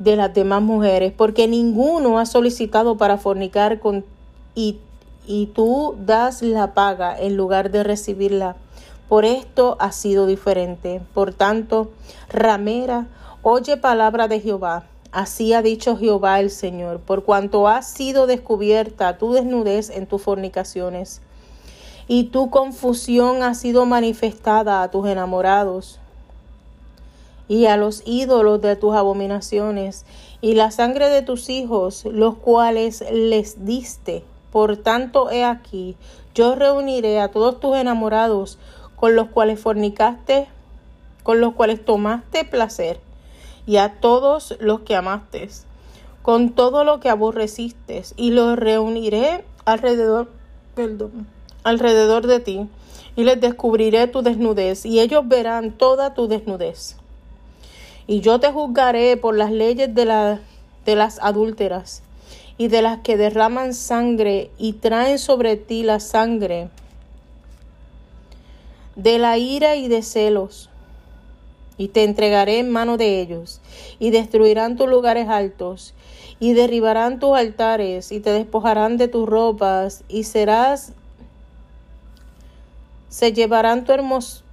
de 0.00 0.16
las 0.16 0.32
demás 0.32 0.62
mujeres, 0.62 1.12
porque 1.14 1.46
ninguno 1.46 2.18
ha 2.18 2.26
solicitado 2.26 2.96
para 2.96 3.18
fornicar 3.18 3.80
con 3.80 4.04
y, 4.54 4.78
y 5.26 5.46
tú 5.46 5.94
das 6.04 6.42
la 6.42 6.74
paga 6.74 7.16
en 7.16 7.36
lugar 7.36 7.70
de 7.70 7.84
recibirla. 7.84 8.56
Por 9.08 9.24
esto 9.24 9.76
ha 9.78 9.92
sido 9.92 10.26
diferente. 10.26 11.02
Por 11.12 11.34
tanto, 11.34 11.90
ramera, 12.30 13.08
oye 13.42 13.76
palabra 13.76 14.26
de 14.26 14.40
Jehová. 14.40 14.84
Así 15.12 15.52
ha 15.52 15.60
dicho 15.60 15.96
Jehová 15.96 16.40
el 16.40 16.50
Señor, 16.50 17.00
por 17.00 17.24
cuanto 17.24 17.68
ha 17.68 17.82
sido 17.82 18.26
descubierta 18.26 19.18
tu 19.18 19.32
desnudez 19.32 19.90
en 19.90 20.06
tus 20.06 20.22
fornicaciones, 20.22 21.20
y 22.06 22.24
tu 22.24 22.48
confusión 22.48 23.42
ha 23.42 23.54
sido 23.54 23.86
manifestada 23.86 24.82
a 24.82 24.90
tus 24.90 25.08
enamorados 25.08 25.98
y 27.50 27.66
a 27.66 27.76
los 27.76 28.04
ídolos 28.06 28.62
de 28.62 28.76
tus 28.76 28.94
abominaciones, 28.94 30.06
y 30.40 30.54
la 30.54 30.70
sangre 30.70 31.08
de 31.08 31.22
tus 31.22 31.50
hijos, 31.50 32.04
los 32.04 32.36
cuales 32.36 33.04
les 33.10 33.66
diste. 33.66 34.22
Por 34.52 34.76
tanto, 34.76 35.32
he 35.32 35.42
aquí, 35.42 35.96
yo 36.32 36.54
reuniré 36.54 37.18
a 37.18 37.32
todos 37.32 37.58
tus 37.58 37.76
enamorados 37.76 38.60
con 38.94 39.16
los 39.16 39.30
cuales 39.30 39.58
fornicaste, 39.58 40.46
con 41.24 41.40
los 41.40 41.54
cuales 41.54 41.84
tomaste 41.84 42.44
placer 42.44 43.00
y 43.66 43.78
a 43.78 44.00
todos 44.00 44.56
los 44.60 44.82
que 44.82 44.94
amaste, 44.94 45.48
con 46.22 46.50
todo 46.50 46.84
lo 46.84 47.00
que 47.00 47.08
aborreciste, 47.08 48.04
y 48.16 48.30
los 48.30 48.56
reuniré 48.56 49.44
alrededor, 49.64 50.30
perdón, 50.76 51.26
alrededor 51.64 52.28
de 52.28 52.38
ti, 52.38 52.68
y 53.16 53.24
les 53.24 53.40
descubriré 53.40 54.06
tu 54.06 54.22
desnudez, 54.22 54.86
y 54.86 55.00
ellos 55.00 55.26
verán 55.26 55.72
toda 55.72 56.14
tu 56.14 56.28
desnudez. 56.28 56.99
Y 58.10 58.22
yo 58.22 58.40
te 58.40 58.50
juzgaré 58.50 59.16
por 59.16 59.36
las 59.36 59.52
leyes 59.52 59.94
de, 59.94 60.40
de 60.84 60.96
las 60.96 61.20
adúlteras, 61.22 62.02
y 62.58 62.66
de 62.66 62.82
las 62.82 62.98
que 63.02 63.16
derraman 63.16 63.72
sangre 63.72 64.50
y 64.58 64.72
traen 64.72 65.16
sobre 65.20 65.54
ti 65.54 65.84
la 65.84 66.00
sangre 66.00 66.70
de 68.96 69.20
la 69.20 69.38
ira 69.38 69.76
y 69.76 69.86
de 69.86 70.02
celos. 70.02 70.70
Y 71.78 71.86
te 71.86 72.02
entregaré 72.02 72.58
en 72.58 72.72
mano 72.72 72.96
de 72.96 73.20
ellos, 73.20 73.60
y 74.00 74.10
destruirán 74.10 74.76
tus 74.76 74.88
lugares 74.88 75.28
altos, 75.28 75.94
y 76.40 76.52
derribarán 76.54 77.20
tus 77.20 77.36
altares, 77.38 78.10
y 78.10 78.18
te 78.18 78.32
despojarán 78.32 78.96
de 78.96 79.06
tus 79.06 79.28
ropas, 79.28 80.02
y 80.08 80.24
serás, 80.24 80.94
se 83.08 83.32
llevarán 83.32 83.84
tu 83.84 83.92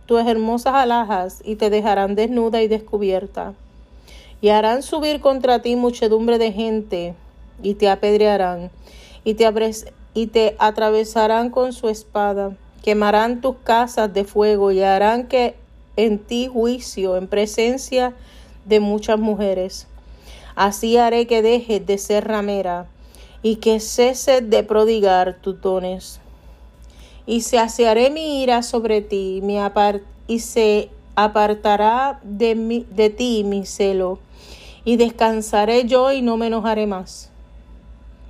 tus 0.08 0.26
hermosas 0.26 0.74
alhajas, 0.74 1.41
y 1.45 1.55
te 1.58 1.70
dejarán 1.70 2.16
desnuda 2.16 2.64
y 2.64 2.68
descubierta, 2.68 3.53
y 4.41 4.49
harán 4.49 4.82
subir 4.82 5.22
contra 5.22 5.62
ti 5.62 5.76
muchedumbre 5.76 6.39
de 6.39 6.51
gente, 6.51 7.14
y 7.62 7.76
te 7.76 7.89
apedrearán, 7.89 8.72
y 9.24 9.36
te, 9.36 10.55
atravesarán 10.58 11.49
con 11.49 11.74
su 11.74 11.89
espada, 11.89 12.55
quemarán 12.82 13.41
tus 13.41 13.58
casas 13.64 14.14
de 14.14 14.24
fuego, 14.24 14.72
y 14.72 14.82
harán 14.82 15.28
que 15.28 15.55
en 15.97 16.20
ti 16.20 16.49
juicio 16.51 17.18
en 17.18 17.28
presencia 17.28 18.14
de 18.66 18.80
muchas 18.80 19.20
mujeres. 19.20 19.88
Así 20.55 20.97
haré 20.97 21.28
que 21.28 21.41
dejes 21.41 21.86
de 21.86 21.97
ser 21.97 22.28
ramera 22.28 22.88
y 23.43 23.58
que 23.58 23.80
ceses 23.80 24.49
de 24.49 24.64
prodigar 24.64 25.38
tus 25.41 25.62
dones. 25.62 26.20
Y 27.28 27.42
se 27.42 27.60
asearé 27.60 28.10
mi 28.10 28.42
ira 28.42 28.64
sobre 28.64 29.02
ti 29.02 29.44
y 30.28 30.40
se 30.40 30.90
apartará 31.16 32.20
de, 32.24 32.86
de 32.90 33.10
ti 33.12 33.44
mi 33.44 33.66
celo. 33.66 34.18
Y 34.86 34.96
descansaré 34.96 35.86
yo 35.86 36.12
y 36.12 36.24
no 36.24 36.38
me 36.38 36.48
enojaré 36.48 36.88
más. 36.88 37.30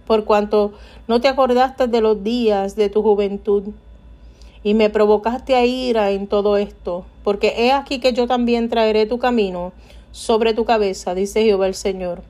Por 0.06 0.26
cuanto 0.26 0.74
no 1.08 1.22
te 1.22 1.30
acordaste 1.30 1.88
de 1.88 2.02
los 2.02 2.24
días 2.24 2.76
de 2.76 2.90
tu 2.90 3.02
juventud 3.04 3.64
y 4.64 4.74
me 4.74 4.90
provocaste 4.90 5.56
a 5.56 5.66
ira 5.66 6.12
en 6.12 6.28
todo 6.28 6.58
esto, 6.58 7.06
porque 7.24 7.54
he 7.58 7.72
aquí 7.72 8.00
que 8.00 8.14
yo 8.14 8.28
también 8.28 8.70
traeré 8.70 9.06
tu 9.06 9.18
camino 9.18 9.72
sobre 10.12 10.54
tu 10.54 10.66
cabeza, 10.66 11.14
dice 11.14 11.44
Jehová 11.44 11.68
el 11.68 11.74
Señor, 11.74 12.22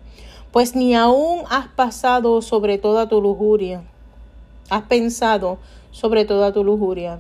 pues 0.51 0.76
ni 0.76 0.93
aún 0.93 1.45
has 1.49 1.68
pasado 1.70 2.41
sobre 2.41 2.78
toda 2.78 3.07
tu 3.09 3.22
lujuria, 3.22 3.84
has 4.70 4.84
pensado 4.84 5.57
sobre 5.91 6.26
toda 6.26 6.53
tu 6.53 6.63
lujuria. 6.63 7.20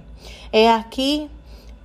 He 0.51 0.67
aquí 0.67 1.29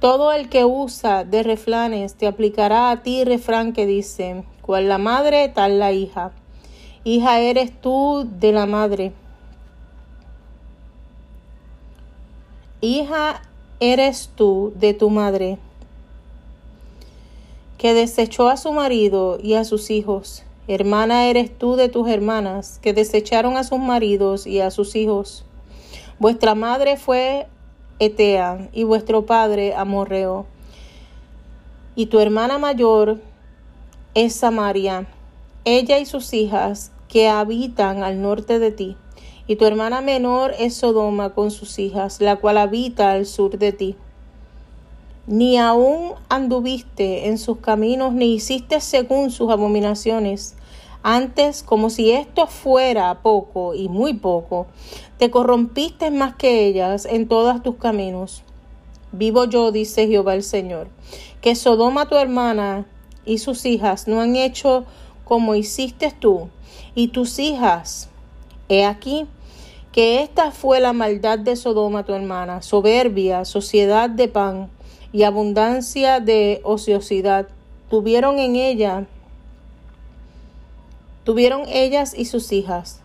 todo 0.01 0.33
el 0.33 0.49
que 0.49 0.65
usa 0.65 1.25
de 1.25 1.43
refranes 1.43 2.15
te 2.15 2.27
aplicará 2.27 2.91
a 2.91 3.03
ti 3.03 3.25
refrán 3.25 3.73
que 3.73 3.87
dice, 3.87 4.45
cual 4.63 4.89
la 4.89 4.99
madre, 4.99 5.49
tal 5.49 5.79
la 5.79 5.93
hija. 5.93 6.33
Hija 7.05 7.41
eres 7.41 7.73
tú 7.81 8.29
de 8.39 8.53
la 8.53 8.67
madre 8.67 9.13
Hija 12.85 13.43
eres 13.79 14.31
tú 14.35 14.73
de 14.75 14.93
tu 14.93 15.09
madre, 15.09 15.57
que 17.79 17.95
desechó 17.95 18.49
a 18.49 18.57
su 18.57 18.73
marido 18.73 19.39
y 19.41 19.55
a 19.55 19.63
sus 19.63 19.93
hijos. 19.93 20.43
Hermana 20.67 21.27
eres 21.27 21.57
tú 21.57 21.77
de 21.77 21.89
tus 21.89 22.09
hermanas, 22.09 22.81
que 22.83 22.93
desecharon 22.93 23.57
a 23.57 23.63
sus 23.63 23.79
maridos 23.79 24.49
y 24.49 24.59
a 24.59 24.73
sus 24.73 24.97
hijos. 24.97 25.45
Vuestra 26.19 26.55
madre 26.55 26.97
fue 26.97 27.47
Etea 27.99 28.69
y 28.73 28.85
vuestro 28.85 29.27
padre 29.27 29.75
Amorreo. 29.75 30.47
Y 31.95 32.07
tu 32.07 32.21
hermana 32.21 32.59
mayor 32.59 33.21
es 34.15 34.35
Samaria, 34.35 35.07
ella 35.65 35.99
y 35.99 36.07
sus 36.07 36.33
hijas 36.33 36.93
que 37.09 37.29
habitan 37.29 38.03
al 38.03 38.23
norte 38.23 38.59
de 38.59 38.73
ti 38.73 38.97
y 39.47 39.57
tu 39.57 39.65
hermana 39.65 40.01
menor 40.01 40.55
es 40.59 40.75
Sodoma 40.75 41.35
con 41.35 41.51
sus 41.51 41.79
hijas, 41.79 42.21
la 42.21 42.37
cual 42.37 42.59
habita 42.59 43.13
al 43.13 43.27
sur 43.27 43.59
de 43.59 43.73
ti. 43.73 43.97
Ni 45.27 45.59
aún 45.59 46.13
anduviste 46.29 47.29
en 47.29 47.39
sus 47.39 47.59
caminos, 47.59 48.13
ni 48.13 48.35
hiciste 48.35 48.81
según 48.81 49.31
sus 49.31 49.51
abominaciones. 49.51 50.55
Antes, 51.03 51.65
como 51.65 51.91
si 51.91 52.13
esto 52.13 52.47
fuera 52.47 53.23
poco 53.23 53.75
y 53.75 53.89
muy 53.89 54.15
poco, 54.15 54.69
te 55.23 55.31
corrompiste 55.31 56.11
más 56.11 56.35
que 56.35 56.67
ellas 56.67 57.07
en 57.09 57.29
todos 57.29 57.63
tus 57.63 57.77
caminos. 57.77 58.43
Vivo 59.13 59.45
yo, 59.45 59.71
dice 59.71 60.09
Jehová 60.09 60.35
el 60.35 60.43
Señor, 60.43 60.89
que 61.41 61.55
Sodoma 61.55 62.09
tu 62.09 62.17
hermana 62.17 62.87
y 63.25 63.39
sus 63.39 63.65
hijas 63.65 64.09
no 64.09 64.21
han 64.21 64.35
hecho 64.35 64.85
como 65.23 65.55
hiciste 65.55 66.11
tú, 66.11 66.49
y 66.97 67.07
tus 67.07 67.39
hijas 67.39 68.09
He 68.69 68.85
aquí 68.85 69.29
que 69.93 70.25
esta 70.25 70.51
fue 70.51 70.81
la 70.81 70.93
maldad 70.93 71.39
de 71.39 71.55
Sodoma 71.55 72.05
tu 72.05 72.15
hermana, 72.15 72.61
soberbia, 72.61 73.45
sociedad 73.45 74.11
de 74.11 74.27
pan 74.27 74.71
y 75.13 75.23
abundancia 75.23 76.19
de 76.19 76.61
ociosidad. 76.65 77.47
Tuvieron 77.89 78.41
en 78.41 78.57
ella, 78.57 79.07
tuvieron 81.23 81.63
ellas 81.69 82.13
y 82.13 82.25
sus 82.25 82.51
hijas, 82.51 83.02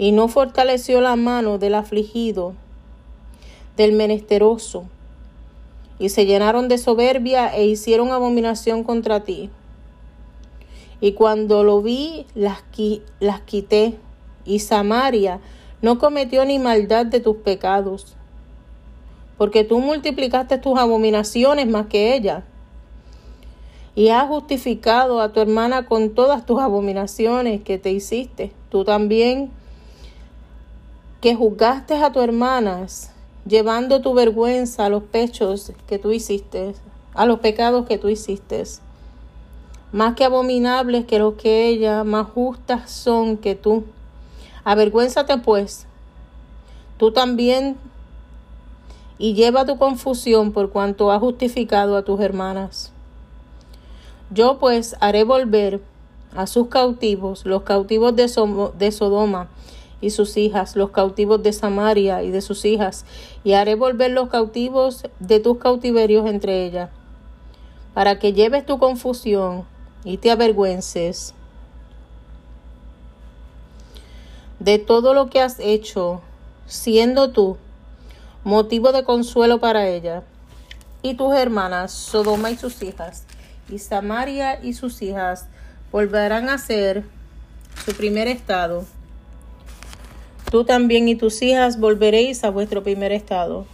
y 0.00 0.12
no 0.12 0.28
fortaleció 0.28 1.02
la 1.02 1.14
mano 1.14 1.58
del 1.58 1.74
afligido, 1.74 2.54
del 3.76 3.92
menesteroso, 3.92 4.84
y 5.98 6.08
se 6.08 6.24
llenaron 6.24 6.68
de 6.68 6.78
soberbia 6.78 7.54
e 7.54 7.66
hicieron 7.66 8.10
abominación 8.10 8.82
contra 8.82 9.24
ti. 9.24 9.50
Y 11.02 11.12
cuando 11.12 11.64
lo 11.64 11.82
vi, 11.82 12.24
las, 12.34 12.62
las 13.20 13.42
quité 13.42 13.98
y 14.46 14.60
Samaria 14.60 15.38
no 15.82 15.98
cometió 15.98 16.46
ni 16.46 16.58
maldad 16.58 17.04
de 17.04 17.20
tus 17.20 17.36
pecados, 17.36 18.16
porque 19.36 19.64
tú 19.64 19.80
multiplicaste 19.80 20.56
tus 20.56 20.78
abominaciones 20.78 21.66
más 21.66 21.88
que 21.88 22.14
ella, 22.14 22.44
y 23.94 24.08
has 24.08 24.28
justificado 24.28 25.20
a 25.20 25.34
tu 25.34 25.40
hermana 25.40 25.84
con 25.84 26.14
todas 26.14 26.46
tus 26.46 26.58
abominaciones 26.58 27.60
que 27.60 27.76
te 27.76 27.92
hiciste. 27.92 28.50
Tú 28.70 28.84
también 28.84 29.50
que 31.20 31.34
juzgaste 31.34 31.94
a 31.94 32.12
tu 32.12 32.20
hermanas, 32.20 33.12
llevando 33.46 34.00
tu 34.00 34.14
vergüenza 34.14 34.86
a 34.86 34.88
los 34.88 35.02
pechos 35.02 35.72
que 35.86 35.98
tú 35.98 36.12
hiciste, 36.12 36.74
a 37.14 37.26
los 37.26 37.40
pecados 37.40 37.86
que 37.86 37.98
tú 37.98 38.08
hiciste. 38.08 38.64
Más 39.92 40.14
que 40.14 40.24
abominables 40.24 41.04
que 41.04 41.18
los 41.18 41.34
que 41.34 41.68
ella, 41.68 42.04
más 42.04 42.28
justas 42.28 42.90
son 42.90 43.36
que 43.36 43.54
tú. 43.54 43.84
Avergüénzate 44.64 45.36
pues, 45.38 45.86
tú 46.96 47.12
también, 47.12 47.76
y 49.18 49.34
lleva 49.34 49.66
tu 49.66 49.76
confusión 49.76 50.52
por 50.52 50.70
cuanto 50.70 51.12
has 51.12 51.20
justificado 51.20 51.96
a 51.96 52.04
tus 52.04 52.20
hermanas. 52.20 52.92
Yo 54.30 54.58
pues 54.58 54.96
haré 55.00 55.24
volver 55.24 55.82
a 56.34 56.46
sus 56.46 56.68
cautivos, 56.68 57.44
los 57.44 57.62
cautivos 57.62 58.16
de 58.16 58.28
Sodoma 58.92 59.48
y 60.00 60.10
sus 60.10 60.36
hijas, 60.36 60.76
los 60.76 60.90
cautivos 60.90 61.42
de 61.42 61.52
Samaria 61.52 62.22
y 62.22 62.30
de 62.30 62.40
sus 62.40 62.64
hijas, 62.64 63.04
y 63.44 63.52
haré 63.52 63.74
volver 63.74 64.10
los 64.10 64.28
cautivos 64.28 65.04
de 65.18 65.40
tus 65.40 65.58
cautiverios 65.58 66.26
entre 66.26 66.64
ellas, 66.64 66.90
para 67.94 68.18
que 68.18 68.32
lleves 68.32 68.64
tu 68.64 68.78
confusión 68.78 69.64
y 70.04 70.16
te 70.16 70.30
avergüences 70.30 71.34
de 74.58 74.78
todo 74.78 75.14
lo 75.14 75.28
que 75.28 75.40
has 75.40 75.58
hecho, 75.58 76.20
siendo 76.66 77.30
tú 77.30 77.56
motivo 78.44 78.92
de 78.92 79.04
consuelo 79.04 79.60
para 79.60 79.88
ella 79.88 80.22
y 81.02 81.14
tus 81.14 81.34
hermanas, 81.34 81.92
Sodoma 81.92 82.50
y 82.50 82.56
sus 82.56 82.82
hijas, 82.82 83.24
y 83.68 83.78
Samaria 83.78 84.62
y 84.62 84.74
sus 84.74 85.02
hijas, 85.02 85.46
volverán 85.90 86.48
a 86.48 86.58
ser 86.58 87.04
su 87.84 87.92
primer 87.92 88.28
estado. 88.28 88.84
Tú 90.50 90.64
también 90.64 91.08
y 91.08 91.14
tus 91.14 91.42
hijas 91.42 91.78
volveréis 91.78 92.44
a 92.44 92.50
vuestro 92.50 92.82
primer 92.82 93.12
estado. 93.12 93.66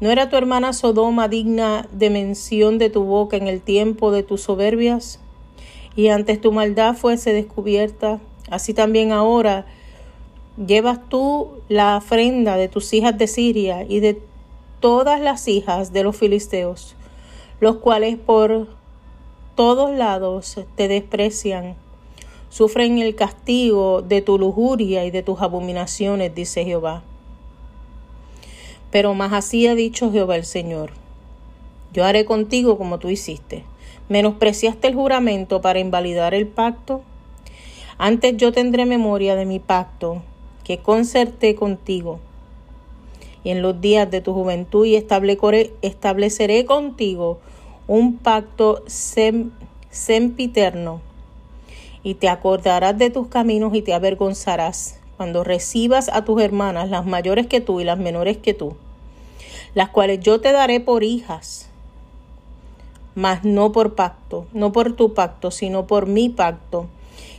¿No 0.00 0.10
era 0.10 0.28
tu 0.28 0.36
hermana 0.36 0.72
Sodoma 0.72 1.28
digna 1.28 1.88
de 1.92 2.10
mención 2.10 2.78
de 2.78 2.90
tu 2.90 3.04
boca 3.04 3.36
en 3.36 3.46
el 3.46 3.60
tiempo 3.60 4.10
de 4.10 4.22
tus 4.22 4.40
soberbias? 4.42 5.20
Y 5.94 6.08
antes 6.08 6.40
tu 6.40 6.52
maldad 6.52 6.96
fuese 6.96 7.32
descubierta, 7.32 8.18
Así 8.52 8.74
también 8.74 9.12
ahora 9.12 9.64
llevas 10.58 11.08
tú 11.08 11.52
la 11.70 11.96
ofrenda 11.96 12.58
de 12.58 12.68
tus 12.68 12.92
hijas 12.92 13.16
de 13.16 13.26
Siria 13.26 13.84
y 13.88 14.00
de 14.00 14.20
todas 14.80 15.22
las 15.22 15.48
hijas 15.48 15.92
de 15.94 16.02
los 16.02 16.16
filisteos, 16.16 16.94
los 17.60 17.76
cuales 17.76 18.18
por 18.18 18.68
todos 19.54 19.90
lados 19.96 20.60
te 20.76 20.88
desprecian, 20.88 21.76
sufren 22.52 22.98
el 22.98 23.16
castigo 23.16 24.02
de 24.02 24.20
tu 24.20 24.38
lujuria 24.38 25.04
y 25.04 25.10
de 25.10 25.24
tus 25.24 25.40
abominaciones, 25.40 26.34
dice 26.34 26.64
Jehová. 26.64 27.02
Pero 28.92 29.14
más 29.14 29.32
así 29.32 29.66
ha 29.66 29.74
dicho 29.74 30.12
Jehová 30.12 30.36
el 30.36 30.44
Señor, 30.44 30.90
yo 31.92 32.04
haré 32.04 32.24
contigo 32.24 32.78
como 32.78 32.98
tú 32.98 33.08
hiciste. 33.08 33.64
Menospreciaste 34.08 34.86
el 34.88 34.94
juramento 34.94 35.62
para 35.62 35.78
invalidar 35.80 36.34
el 36.34 36.46
pacto 36.46 37.02
antes 38.04 38.36
yo 38.36 38.50
tendré 38.50 38.84
memoria 38.84 39.36
de 39.36 39.46
mi 39.46 39.60
pacto 39.60 40.22
que 40.64 40.78
concerté 40.78 41.54
contigo. 41.54 42.18
Y 43.44 43.50
en 43.50 43.62
los 43.62 43.80
días 43.80 44.10
de 44.10 44.20
tu 44.20 44.34
juventud 44.34 44.84
y 44.86 44.96
estableceré 44.96 46.64
contigo 46.64 47.38
un 47.86 48.16
pacto 48.16 48.82
sempiterno. 49.88 51.00
Y 52.02 52.14
te 52.14 52.28
acordarás 52.28 52.98
de 52.98 53.10
tus 53.10 53.28
caminos 53.28 53.74
y 53.74 53.82
te 53.82 53.94
avergonzarás 53.94 54.98
cuando 55.16 55.44
recibas 55.44 56.08
a 56.08 56.24
tus 56.24 56.42
hermanas, 56.42 56.90
las 56.90 57.06
mayores 57.06 57.46
que 57.46 57.60
tú 57.60 57.80
y 57.80 57.84
las 57.84 57.98
menores 57.98 58.38
que 58.38 58.54
tú, 58.54 58.74
las 59.74 59.90
cuales 59.90 60.20
yo 60.20 60.40
te 60.40 60.50
daré 60.50 60.80
por 60.80 61.04
hijas, 61.04 61.68
mas 63.14 63.44
no 63.44 63.70
por 63.72 63.94
pacto, 63.94 64.46
no 64.52 64.72
por 64.72 64.94
tu 64.94 65.14
pacto, 65.14 65.50
sino 65.50 65.86
por 65.86 66.06
mi 66.06 66.28
pacto 66.28 66.86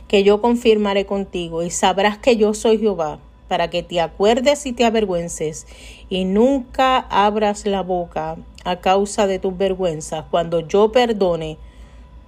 que 0.08 0.22
yo 0.22 0.40
confirmaré 0.40 1.04
contigo, 1.06 1.62
y 1.62 1.70
sabrás 1.70 2.16
que 2.16 2.36
yo 2.36 2.54
soy 2.54 2.78
Jehová, 2.78 3.18
para 3.48 3.68
que 3.68 3.82
te 3.82 4.00
acuerdes 4.00 4.64
y 4.64 4.72
te 4.72 4.84
avergüences, 4.84 5.66
y 6.08 6.24
nunca 6.24 6.98
abras 6.98 7.66
la 7.66 7.82
boca 7.82 8.36
a 8.64 8.76
causa 8.76 9.26
de 9.26 9.38
tus 9.38 9.58
vergüenzas, 9.58 10.24
cuando 10.30 10.60
yo 10.60 10.90
perdone 10.92 11.58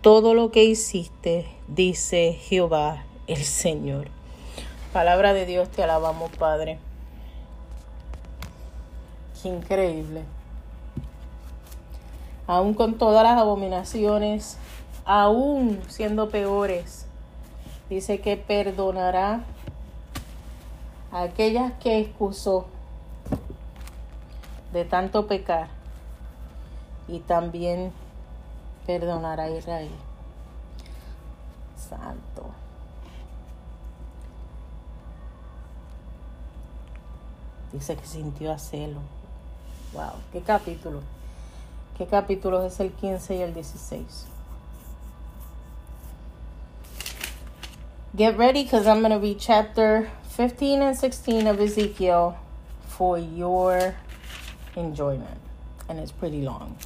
todo 0.07 0.35
lo 0.35 0.53
que 0.53 0.63
hiciste, 0.63 1.49
dice 1.67 2.35
Jehová 2.35 3.03
el 3.27 3.43
Señor. 3.43 4.07
Palabra 4.93 5.33
de 5.33 5.47
Dios, 5.47 5.69
te 5.69 5.83
alabamos, 5.83 6.31
Padre. 6.31 6.79
Qué 9.43 9.49
increíble. 9.49 10.23
Aún 12.47 12.75
con 12.75 12.99
todas 12.99 13.25
las 13.25 13.37
abominaciones, 13.37 14.59
aún 15.05 15.81
siendo 15.89 16.29
peores, 16.29 17.07
Dice 17.91 18.21
que 18.21 18.37
perdonará 18.37 19.41
a 21.11 21.23
aquellas 21.23 21.73
que 21.83 21.99
excusó 21.99 22.67
de 24.73 24.85
tanto 24.85 25.27
pecar 25.27 25.67
y 27.09 27.19
también 27.19 27.93
perdonará 28.87 29.45
a 29.45 29.51
Israel. 29.51 29.91
Santo. 31.77 32.51
Dice 37.73 37.97
que 37.97 38.07
sintió 38.07 38.53
a 38.53 38.59
celo. 38.59 39.01
Wow, 39.93 40.13
qué 40.33 40.41
capítulo. 40.41 41.03
¿Qué 41.99 42.07
capítulo 42.07 42.65
es 42.65 42.79
el 42.81 42.93
15 42.93 43.37
y 43.37 43.43
el 43.43 43.55
16? 43.55 44.27
Get 48.17 48.37
ready 48.39 48.63
because 48.65 48.87
I'm 48.87 49.01
going 49.01 49.13
to 49.13 49.19
read 49.19 49.39
chapter 49.39 50.11
15 50.31 50.81
and 50.81 50.97
16 50.97 51.47
of 51.47 51.61
Ezekiel 51.61 52.37
for 52.87 53.19
your 53.19 53.95
enjoyment. 54.75 55.39
And 55.89 55.99
it's 55.99 56.13
pretty 56.13 56.43
long. 56.43 56.77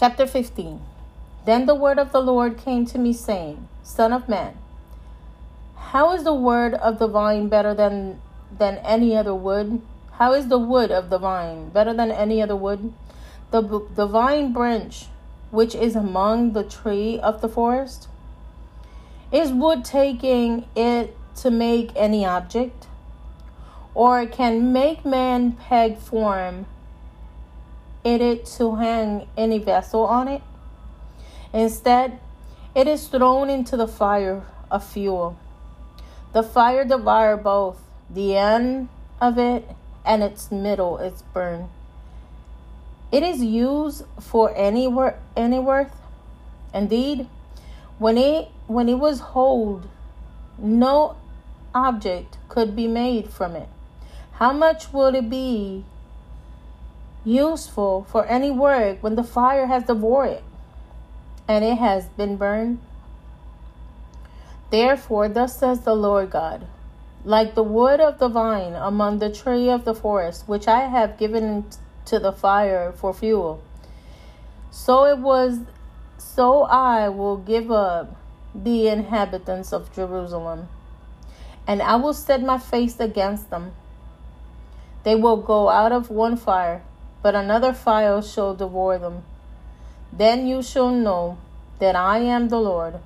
Chapter 0.00 0.26
15 0.26 0.80
Then 1.44 1.66
the 1.66 1.74
word 1.74 1.98
of 1.98 2.10
the 2.10 2.22
Lord 2.22 2.56
came 2.56 2.86
to 2.86 2.96
me, 2.96 3.12
saying, 3.12 3.68
Son 3.82 4.14
of 4.14 4.30
man, 4.30 4.56
how 5.76 6.14
is 6.14 6.24
the 6.24 6.32
word 6.32 6.72
of 6.72 6.98
the 6.98 7.06
vine 7.06 7.50
better 7.50 7.74
than, 7.74 8.18
than 8.50 8.78
any 8.78 9.14
other 9.14 9.34
wood? 9.34 9.82
How 10.12 10.32
is 10.32 10.48
the 10.48 10.58
wood 10.58 10.90
of 10.90 11.10
the 11.10 11.18
vine 11.18 11.68
better 11.68 11.92
than 11.92 12.10
any 12.10 12.40
other 12.40 12.56
wood? 12.56 12.94
The, 13.50 13.60
the 13.94 14.06
vine 14.06 14.54
branch 14.54 15.08
which 15.50 15.74
is 15.74 15.94
among 15.94 16.54
the 16.54 16.64
tree 16.64 17.20
of 17.20 17.42
the 17.42 17.48
forest? 17.50 18.08
Is 19.30 19.52
wood 19.52 19.84
taking 19.84 20.66
it 20.74 21.14
to 21.42 21.50
make 21.50 21.92
any 21.94 22.24
object? 22.24 22.86
Or 23.92 24.24
can 24.24 24.72
make 24.72 25.04
man 25.04 25.52
peg 25.52 25.98
form 25.98 26.64
it 28.04 28.46
to 28.58 28.76
hang 28.76 29.28
any 29.36 29.58
vessel 29.58 30.04
on 30.04 30.28
it? 30.28 30.42
Instead, 31.52 32.18
it 32.74 32.86
is 32.86 33.08
thrown 33.08 33.50
into 33.50 33.76
the 33.76 33.88
fire 33.88 34.42
of 34.70 34.84
fuel. 34.84 35.36
The 36.32 36.42
fire 36.42 36.84
devour 36.84 37.36
both 37.36 37.82
the 38.08 38.36
end 38.36 38.88
of 39.20 39.38
it 39.38 39.68
and 40.04 40.22
its 40.22 40.50
middle 40.50 40.98
is 40.98 41.22
burned. 41.34 41.68
It 43.12 43.22
is 43.22 43.42
used 43.42 44.04
for 44.20 44.54
any, 44.54 44.86
wor- 44.86 45.18
any 45.36 45.58
worth. 45.58 45.96
Indeed, 46.72 47.28
when 47.98 48.16
it 48.16 48.48
when 48.66 48.88
it 48.88 49.00
was 49.00 49.18
whole, 49.20 49.82
no 50.56 51.16
object 51.74 52.38
could 52.48 52.76
be 52.76 52.86
made 52.86 53.28
from 53.28 53.56
it. 53.56 53.68
How 54.34 54.52
much 54.52 54.92
would 54.92 55.16
it 55.16 55.28
be 55.28 55.84
useful 57.24 58.06
for 58.10 58.26
any 58.26 58.50
work 58.50 59.02
when 59.02 59.14
the 59.14 59.24
fire 59.24 59.66
has 59.66 59.84
devoured 59.84 60.30
it 60.30 60.44
and 61.48 61.64
it 61.64 61.78
has 61.78 62.06
been 62.08 62.36
burned? 62.36 62.80
Therefore, 64.70 65.28
thus 65.28 65.58
says 65.58 65.80
the 65.80 65.94
Lord 65.94 66.30
God 66.30 66.66
like 67.24 67.54
the 67.54 67.62
wood 67.62 68.00
of 68.00 68.18
the 68.18 68.28
vine 68.28 68.74
among 68.74 69.18
the 69.18 69.30
tree 69.30 69.68
of 69.68 69.84
the 69.84 69.94
forest, 69.94 70.48
which 70.48 70.66
I 70.66 70.86
have 70.88 71.18
given 71.18 71.66
to 72.06 72.18
the 72.18 72.32
fire 72.32 72.92
for 72.92 73.12
fuel. 73.12 73.62
So 74.70 75.04
it 75.04 75.18
was 75.18 75.60
so 76.16 76.62
I 76.62 77.08
will 77.08 77.36
give 77.36 77.70
up 77.70 78.16
the 78.54 78.88
inhabitants 78.88 79.72
of 79.72 79.92
Jerusalem 79.94 80.68
and 81.66 81.82
I 81.82 81.96
will 81.96 82.14
set 82.14 82.42
my 82.42 82.58
face 82.58 82.98
against 83.00 83.50
them. 83.50 83.72
They 85.02 85.14
will 85.14 85.36
go 85.36 85.68
out 85.68 85.92
of 85.92 86.10
one 86.10 86.36
fire, 86.36 86.82
but 87.22 87.34
another 87.34 87.72
fire 87.72 88.22
shall 88.22 88.54
devour 88.54 88.98
them. 88.98 89.22
Then 90.12 90.46
you 90.46 90.62
shall 90.62 90.90
know 90.90 91.38
that 91.78 91.96
I 91.96 92.18
am 92.18 92.48
the 92.48 92.60
Lord, 92.60 92.98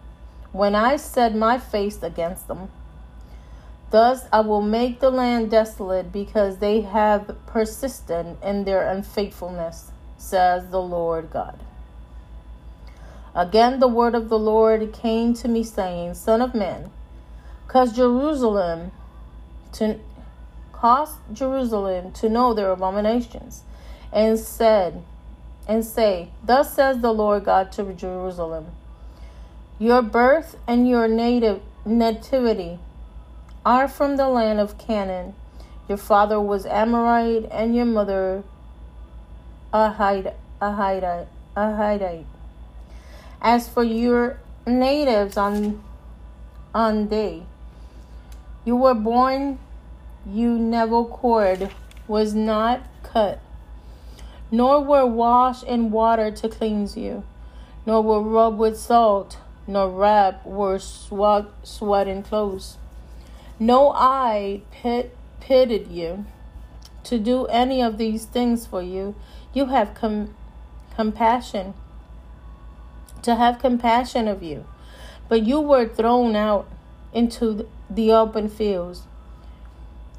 when 0.52 0.74
I 0.74 0.96
set 0.96 1.34
my 1.34 1.58
face 1.58 2.02
against 2.02 2.48
them. 2.48 2.70
Thus 3.90 4.26
I 4.32 4.40
will 4.40 4.62
make 4.62 5.00
the 5.00 5.10
land 5.10 5.50
desolate 5.50 6.12
because 6.12 6.58
they 6.58 6.80
have 6.80 7.36
persisted 7.46 8.36
in 8.42 8.64
their 8.64 8.88
unfaithfulness, 8.88 9.92
says 10.16 10.68
the 10.70 10.80
Lord 10.82 11.30
God. 11.30 11.60
Again, 13.34 13.80
the 13.80 13.88
word 13.88 14.14
of 14.14 14.28
the 14.28 14.38
Lord 14.38 14.92
came 14.92 15.34
to 15.34 15.48
me, 15.48 15.64
saying, 15.64 16.14
Son 16.14 16.40
of 16.40 16.54
man, 16.54 16.90
cause 17.66 17.92
Jerusalem 17.92 18.92
to 19.72 19.98
cause 20.70 21.16
Jerusalem 21.32 22.12
to 22.12 22.28
know 22.28 22.54
their 22.54 22.70
abominations, 22.70 23.63
and 24.14 24.38
said, 24.38 25.02
and 25.66 25.84
say, 25.84 26.30
Thus 26.42 26.72
says 26.74 27.00
the 27.00 27.12
Lord 27.12 27.44
God 27.44 27.72
to 27.72 27.92
Jerusalem: 27.92 28.66
Your 29.78 30.00
birth 30.00 30.56
and 30.66 30.88
your 30.88 31.08
native 31.08 31.60
nativity 31.84 32.78
are 33.66 33.88
from 33.88 34.16
the 34.16 34.28
land 34.28 34.60
of 34.60 34.78
Canaan. 34.78 35.34
Your 35.88 35.98
father 35.98 36.40
was 36.40 36.64
Amorite, 36.64 37.48
and 37.50 37.74
your 37.74 37.84
mother 37.84 38.44
a 39.72 39.92
Hittite. 39.92 40.34
A 40.60 41.76
Hittite. 41.76 42.26
As 43.42 43.68
for 43.68 43.82
your 43.82 44.38
natives 44.66 45.36
on 45.36 45.82
on 46.74 47.08
day, 47.08 47.42
you 48.64 48.76
were 48.76 48.94
born, 48.94 49.58
you 50.26 50.58
never 50.58 51.04
cord 51.04 51.70
was 52.06 52.34
not 52.34 52.80
cut, 53.02 53.40
nor 54.55 54.81
were 54.85 55.05
washed 55.05 55.64
in 55.64 55.90
water 55.90 56.31
to 56.31 56.48
cleanse 56.48 56.97
you, 56.97 57.24
nor 57.85 58.01
were 58.01 58.22
rubbed 58.22 58.56
with 58.56 58.78
salt, 58.78 59.36
nor 59.66 59.90
wrapped 59.90 60.47
were 60.47 60.78
sweat, 60.78 61.47
sweat 61.64 62.06
and 62.06 62.24
clothes. 62.24 62.78
No 63.59 63.90
eye 63.90 64.62
pit, 64.70 65.16
pitied 65.40 65.89
you 65.89 66.24
to 67.02 67.18
do 67.18 67.47
any 67.47 67.82
of 67.82 67.98
these 67.98 68.26
things 68.26 68.64
for 68.64 68.81
you. 68.81 69.16
You 69.52 69.66
have 69.66 69.93
com- 69.93 70.36
compassion 70.94 71.74
to 73.22 73.35
have 73.35 73.59
compassion 73.59 74.28
of 74.28 74.40
you. 74.40 74.64
But 75.28 75.43
you 75.43 75.60
were 75.60 75.89
thrown 75.89 76.36
out 76.36 76.68
into 77.12 77.66
the 77.90 78.12
open 78.12 78.48
fields 78.48 79.02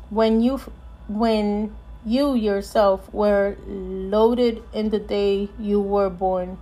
when 0.10 0.42
you 0.42 0.60
when 1.08 1.74
you 2.06 2.36
yourself 2.36 3.12
were 3.14 3.58
loaded 3.68 4.62
in 4.74 4.90
the 4.90 5.00
day 5.00 5.50
you 5.60 5.82
were 5.82 6.10
born. 6.10 6.60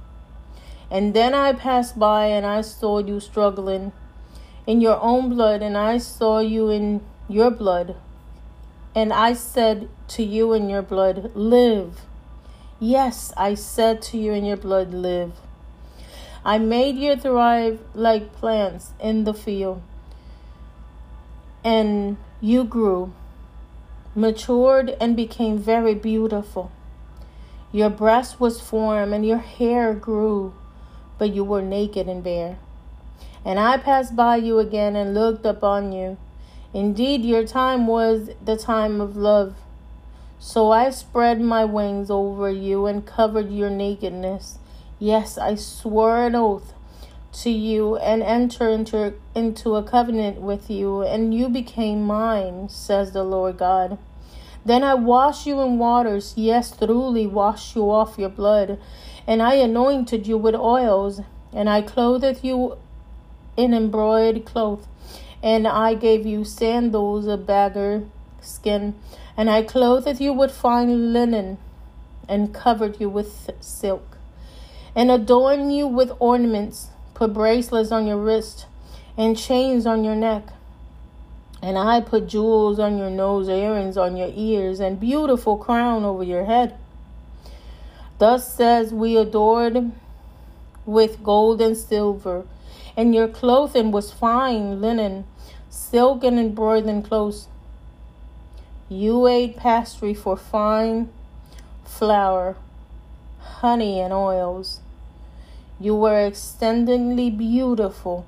And 0.89 1.13
then 1.13 1.33
I 1.33 1.53
passed 1.53 1.99
by 1.99 2.27
and 2.27 2.45
I 2.45 2.61
saw 2.61 2.99
you 2.99 3.19
struggling 3.19 3.91
in 4.65 4.79
your 4.79 4.99
own 5.01 5.29
blood, 5.29 5.61
and 5.61 5.77
I 5.77 5.97
saw 5.97 6.39
you 6.39 6.69
in 6.69 7.01
your 7.27 7.51
blood. 7.51 7.95
And 8.95 9.11
I 9.11 9.33
said 9.33 9.89
to 10.09 10.23
you 10.23 10.53
in 10.53 10.69
your 10.69 10.81
blood, 10.81 11.31
Live. 11.35 12.01
Yes, 12.79 13.33
I 13.35 13.55
said 13.55 14.01
to 14.03 14.17
you 14.17 14.33
in 14.33 14.45
your 14.45 14.57
blood, 14.57 14.93
Live. 14.93 15.33
I 16.45 16.57
made 16.59 16.95
you 16.95 17.15
thrive 17.15 17.79
like 17.93 18.33
plants 18.33 18.91
in 18.99 19.23
the 19.23 19.33
field, 19.33 19.81
and 21.63 22.17
you 22.39 22.63
grew, 22.63 23.13
matured, 24.15 24.95
and 25.01 25.15
became 25.15 25.57
very 25.57 25.95
beautiful. 25.95 26.71
Your 27.71 27.89
breast 27.89 28.39
was 28.39 28.61
formed, 28.61 29.13
and 29.13 29.25
your 29.25 29.39
hair 29.39 29.93
grew, 29.93 30.53
but 31.17 31.33
you 31.33 31.43
were 31.43 31.61
naked 31.61 32.07
and 32.07 32.23
bare. 32.23 32.57
And 33.45 33.59
I 33.59 33.77
passed 33.77 34.15
by 34.15 34.37
you 34.37 34.59
again 34.59 34.95
and 34.95 35.13
looked 35.13 35.45
upon 35.45 35.91
you. 35.91 36.17
Indeed, 36.73 37.25
your 37.25 37.45
time 37.45 37.87
was 37.87 38.29
the 38.43 38.57
time 38.57 39.01
of 39.01 39.17
love. 39.17 39.55
So 40.39 40.71
I 40.71 40.89
spread 40.89 41.39
my 41.39 41.65
wings 41.65 42.09
over 42.09 42.49
you 42.49 42.85
and 42.85 43.05
covered 43.05 43.51
your 43.51 43.69
nakedness. 43.69 44.57
Yes, 44.99 45.37
I 45.37 45.55
swore 45.55 46.25
an 46.25 46.35
oath 46.35 46.73
to 47.33 47.49
you 47.49 47.97
and 47.97 48.21
enter 48.23 48.69
into, 48.69 49.13
into 49.35 49.75
a 49.75 49.83
covenant 49.83 50.41
with 50.41 50.69
you, 50.69 51.01
and 51.01 51.33
you 51.33 51.49
became 51.49 52.03
mine, 52.03 52.69
says 52.69 53.11
the 53.11 53.23
Lord 53.23 53.57
God. 53.57 53.97
Then 54.65 54.83
I 54.83 54.93
washed 54.93 55.45
you 55.45 55.61
in 55.61 55.77
waters, 55.77 56.33
yes, 56.37 56.73
thoroughly 56.73 57.27
washed 57.27 57.75
you 57.75 57.91
off 57.91 58.17
your 58.17 58.29
blood, 58.29 58.79
and 59.27 59.41
I 59.41 59.55
anointed 59.55 60.27
you 60.27 60.37
with 60.37 60.55
oils, 60.55 61.21
and 61.51 61.69
I 61.69 61.81
clothed 61.81 62.43
you 62.43 62.77
in 63.57 63.73
embroidered 63.73 64.45
cloth, 64.45 64.87
and 65.41 65.67
I 65.67 65.95
gave 65.95 66.25
you 66.25 66.45
sandals 66.45 67.27
of 67.27 67.45
beggar 67.45 68.05
skin, 68.41 68.95
and 69.35 69.49
I 69.49 69.63
clothed 69.63 70.21
you 70.21 70.31
with 70.31 70.51
fine 70.51 71.11
linen, 71.11 71.57
and 72.29 72.53
covered 72.53 73.01
you 73.01 73.09
with 73.09 73.49
silk 73.59 74.13
and 74.95 75.09
adorned 75.09 75.75
you 75.75 75.87
with 75.87 76.11
ornaments, 76.19 76.89
put 77.13 77.33
bracelets 77.33 77.91
on 77.91 78.07
your 78.07 78.17
wrist, 78.17 78.65
and 79.17 79.37
chains 79.37 79.85
on 79.85 80.03
your 80.03 80.15
neck. 80.15 80.43
And 81.61 81.77
I 81.77 82.01
put 82.01 82.27
jewels 82.27 82.79
on 82.79 82.97
your 82.97 83.09
nose, 83.09 83.47
earrings 83.47 83.97
on 83.97 84.17
your 84.17 84.31
ears, 84.33 84.79
and 84.79 84.99
beautiful 84.99 85.57
crown 85.57 86.03
over 86.03 86.23
your 86.23 86.45
head. 86.45 86.77
Thus 88.17 88.53
says 88.53 88.93
we 88.93 89.17
adored 89.17 89.91
with 90.85 91.23
gold 91.23 91.61
and 91.61 91.77
silver, 91.77 92.45
and 92.97 93.15
your 93.15 93.27
clothing 93.27 93.91
was 93.91 94.11
fine 94.11 94.81
linen, 94.81 95.25
silken 95.69 96.37
and 96.37 96.49
embroidered 96.49 97.05
clothes. 97.05 97.47
You 98.89 99.27
ate 99.27 99.57
pastry 99.57 100.13
for 100.13 100.37
fine 100.37 101.09
flour, 101.85 102.57
honey, 103.39 103.99
and 103.99 104.13
oils. 104.13 104.81
You 105.83 105.95
were 105.95 106.25
exceedingly 106.25 107.29
beautiful 107.29 108.25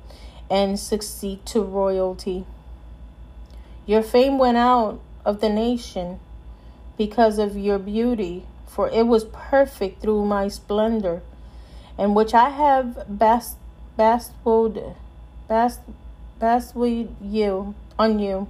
and 0.50 0.78
succeed 0.78 1.46
to 1.46 1.62
royalty. 1.62 2.46
Your 3.86 4.04
fame 4.04 4.38
went 4.38 4.58
out 4.58 5.00
of 5.24 5.40
the 5.40 5.48
nation 5.48 6.20
because 6.98 7.40
of 7.40 7.56
your 7.56 7.80
beauty, 7.80 8.46
for 8.68 8.90
it 8.90 9.08
was 9.08 9.24
perfect 9.24 10.02
through 10.02 10.26
my 10.26 10.50
splendor, 10.50 11.22
and 11.98 12.14
which 12.14 12.34
I 12.34 12.50
have 12.50 13.06
best 13.08 13.56
bestowed, 13.96 14.94
best 15.48 15.80
bestowed 16.38 17.16
you 17.22 17.74
on 17.98 18.20
you, 18.20 18.50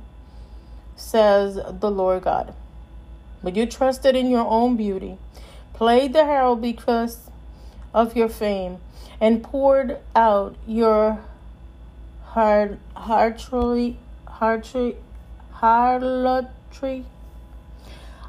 says 0.96 1.60
the 1.80 1.92
Lord 1.92 2.24
God. 2.24 2.56
But 3.44 3.56
you 3.56 3.68
trusted 3.68 4.16
in 4.16 4.32
your 4.32 4.48
own 4.48 4.76
beauty, 4.76 5.20
played 5.76 6.14
the 6.14 6.26
herald 6.26 6.60
because 6.60 7.30
of 7.94 8.16
your 8.18 8.30
fame, 8.30 8.80
and 9.20 9.44
poured 9.44 9.98
out 10.16 10.56
your 10.68 11.20
hard, 12.24 12.80
harlotry, 12.96 13.98
harlotry, 15.52 17.06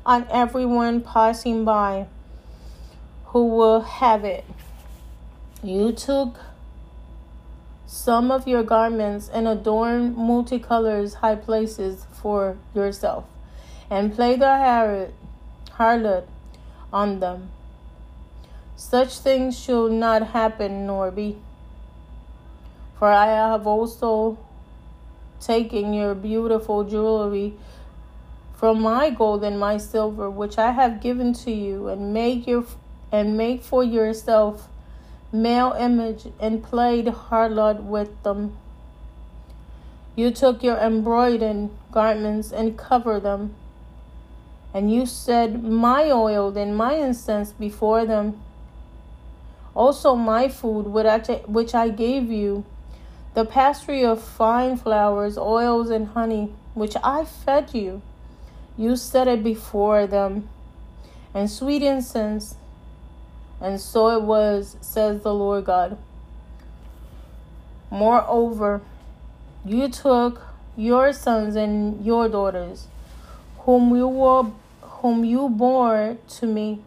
on 0.05 0.27
everyone 0.31 1.01
passing 1.01 1.65
by 1.65 2.07
who 3.27 3.47
will 3.49 3.81
have 3.81 4.25
it. 4.25 4.45
You 5.63 5.91
took 5.93 6.39
some 7.87 8.31
of 8.31 8.47
your 8.47 8.63
garments 8.63 9.29
and 9.29 9.49
adorned 9.49 10.17
multicolors 10.17 11.15
high 11.15 11.35
places 11.37 12.07
for 12.13 12.57
yourself, 12.75 13.25
and 13.91 14.15
played 14.15 14.41
the 14.41 15.11
harlot 15.73 16.27
on 16.93 17.21
them. 17.21 17.51
Such 18.77 19.19
things 19.19 19.59
shall 19.59 19.89
not 19.89 20.29
happen 20.29 20.87
nor 20.87 21.11
be. 21.11 21.39
For 22.99 23.09
I 23.09 23.27
have 23.27 23.67
also 23.67 24.37
taken 25.41 25.95
your 25.95 26.15
beautiful 26.15 26.85
jewelry 26.85 27.55
from 28.55 28.83
my 28.83 29.09
gold 29.09 29.45
and 29.45 29.59
my 29.59 29.79
silver, 29.79 30.31
which 30.31 30.59
I 30.59 30.73
have 30.73 31.01
given 31.01 31.33
to 31.45 31.51
you, 31.51 31.89
and 31.89 32.13
make 32.13 32.47
your 32.47 32.65
and 33.11 33.37
make 33.37 33.63
for 33.63 33.83
yourself 33.83 34.69
male 35.33 35.75
image, 35.79 36.27
and 36.39 36.63
played 36.63 37.07
harlot 37.07 37.83
with 37.83 38.23
them. 38.25 38.57
You 40.15 40.31
took 40.31 40.63
your 40.63 40.77
embroidered 40.77 41.71
garments 41.93 42.53
and 42.53 42.77
covered 42.77 43.23
them, 43.23 43.55
and 44.75 44.93
you 44.93 45.07
said, 45.07 45.63
My 45.63 46.11
oil 46.11 46.57
and 46.57 46.77
my 46.77 46.95
incense 46.95 47.53
before 47.53 48.05
them 48.05 48.43
also 49.77 50.17
my 50.17 50.49
food, 50.49 50.87
which 50.87 51.75
I 51.75 51.89
gave 51.91 52.31
you, 52.31 52.65
the 53.35 53.45
pastry 53.45 54.03
of 54.05 54.23
fine 54.23 54.79
flowers, 54.79 55.37
oils, 55.37 55.91
and 55.91 56.09
honey, 56.09 56.55
which 56.73 56.97
I 57.05 57.27
fed 57.27 57.75
you. 57.75 58.01
You 58.79 58.97
set 58.97 59.29
it 59.29 59.45
before 59.45 60.07
them, 60.07 60.49
and 61.35 61.51
sweet 61.51 61.83
incense. 61.83 62.57
And 63.61 63.79
so 63.81 64.09
it 64.09 64.23
was, 64.23 64.77
says 64.81 65.23
the 65.23 65.35
Lord 65.35 65.67
God. 65.67 65.99
Moreover, 67.91 68.81
you 69.65 69.89
took 69.89 70.43
your 70.77 71.13
sons 71.13 71.55
and 71.57 72.05
your 72.05 72.29
daughters, 72.29 72.89
whom 73.61 73.95
you 73.95 74.09
were, 74.09 74.51
whom 74.81 75.25
you 75.25 75.49
bore 75.49 76.17
to 76.39 76.47
me, 76.47 76.81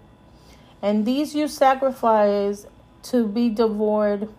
and 0.82 1.06
these 1.06 1.36
you 1.36 1.48
sacrificed 1.48 2.68
to 3.10 3.28
be 3.28 3.50
devoured. 3.50 4.30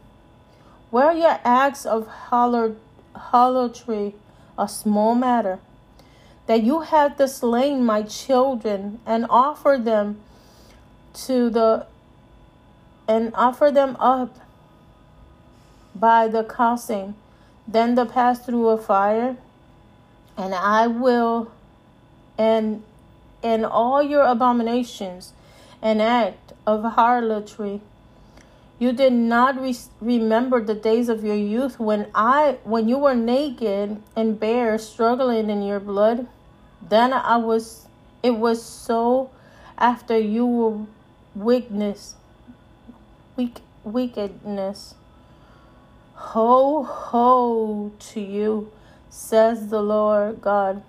Were 0.90 1.12
your 1.12 1.38
acts 1.44 1.86
of 1.86 2.06
harlotry 2.06 4.14
a 4.58 4.68
small 4.68 5.14
matter? 5.14 5.60
That 6.46 6.62
you 6.62 6.80
had 6.80 7.16
to 7.18 7.28
slain 7.28 7.84
my 7.84 8.02
children 8.02 9.00
and 9.06 9.26
offer 9.30 9.78
them 9.80 10.20
to 11.26 11.50
the 11.50 11.86
and 13.06 13.32
offer 13.34 13.70
them 13.72 13.96
up 13.98 14.36
by 15.94 16.28
the 16.28 16.44
causing, 16.44 17.14
then 17.66 17.96
the 17.96 18.06
pass 18.06 18.44
through 18.44 18.68
a 18.68 18.78
fire, 18.78 19.36
and 20.36 20.54
I 20.54 20.86
will 20.86 21.50
and 22.38 22.84
in 23.42 23.64
all 23.64 24.02
your 24.02 24.22
abominations 24.22 25.32
and 25.82 26.00
act 26.00 26.52
of 26.66 26.84
harlotry 26.84 27.80
you 28.80 28.92
did 28.92 29.12
not 29.12 29.60
re- 29.60 29.76
remember 30.00 30.60
the 30.60 30.74
days 30.74 31.08
of 31.08 31.22
your 31.22 31.36
youth 31.36 31.78
when 31.78 32.08
I 32.14 32.58
when 32.64 32.88
you 32.88 32.98
were 32.98 33.14
naked 33.14 34.02
and 34.16 34.40
bare 34.40 34.76
struggling 34.78 35.50
in 35.50 35.62
your 35.62 35.78
blood. 35.78 36.26
Then 36.82 37.12
I 37.12 37.36
was 37.36 37.86
it 38.22 38.32
was 38.32 38.64
so 38.64 39.30
after 39.78 40.18
you 40.18 40.46
were 40.46 40.86
weakness 41.36 42.16
weak 43.40 43.60
wickedness. 43.84 44.94
Ho 46.14 46.82
ho 46.82 47.92
to 47.98 48.20
you, 48.20 48.70
says 49.08 49.68
the 49.68 49.82
Lord 49.82 50.40
God. 50.40 50.82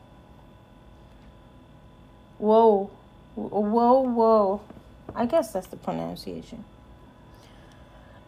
Whoa, 2.38 2.90
whoa, 3.36 4.02
whoa. 4.02 4.62
I 5.16 5.26
guess 5.26 5.54
that's 5.54 5.68
the 5.68 5.78
pronunciation. 5.78 6.66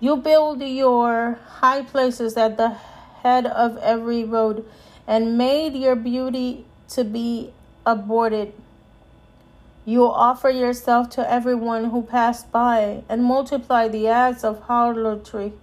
You 0.04 0.18
build 0.18 0.62
your 0.62 1.40
high 1.62 1.82
places 1.84 2.36
at 2.36 2.58
the 2.58 2.72
head 3.24 3.46
of 3.46 3.78
every 3.78 4.26
road 4.26 4.66
and 5.08 5.38
made 5.38 5.76
your 5.76 5.96
beauty 5.96 6.66
to 6.90 7.06
be 7.06 7.54
aborted. 7.86 8.52
You 9.86 10.04
offer 10.04 10.50
yourself 10.50 11.10
to 11.12 11.32
everyone 11.32 11.92
who 11.92 12.02
passed 12.02 12.52
by 12.52 13.04
and 13.08 13.24
multiply 13.24 13.88
the 13.88 14.10
acts 14.10 14.44
of 14.44 14.64
harlotry. 14.64 15.54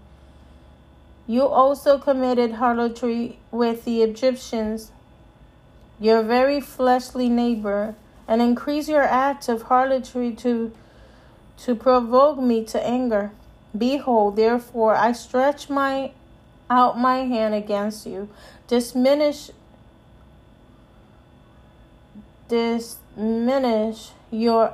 You 1.26 1.42
also 1.42 1.98
committed 1.98 2.52
harlotry 2.52 3.40
with 3.50 3.84
the 3.84 4.00
Egyptians, 4.00 4.90
your 6.00 6.22
very 6.22 6.62
fleshly 6.62 7.28
neighbor, 7.28 7.94
and 8.26 8.40
increase 8.40 8.88
your 8.88 9.02
act 9.02 9.50
of 9.50 9.64
harlotry 9.64 10.32
to, 10.36 10.72
to 11.58 11.74
provoke 11.74 12.38
me 12.38 12.64
to 12.64 12.82
anger. 12.82 13.32
Behold, 13.76 14.36
therefore, 14.36 14.94
I 14.94 15.12
stretch 15.12 15.70
my 15.70 16.12
out 16.68 16.98
my 16.98 17.18
hand 17.18 17.54
against 17.54 18.06
you. 18.06 18.28
Diminish 18.68 19.50
diminish 22.48 24.10
your 24.30 24.72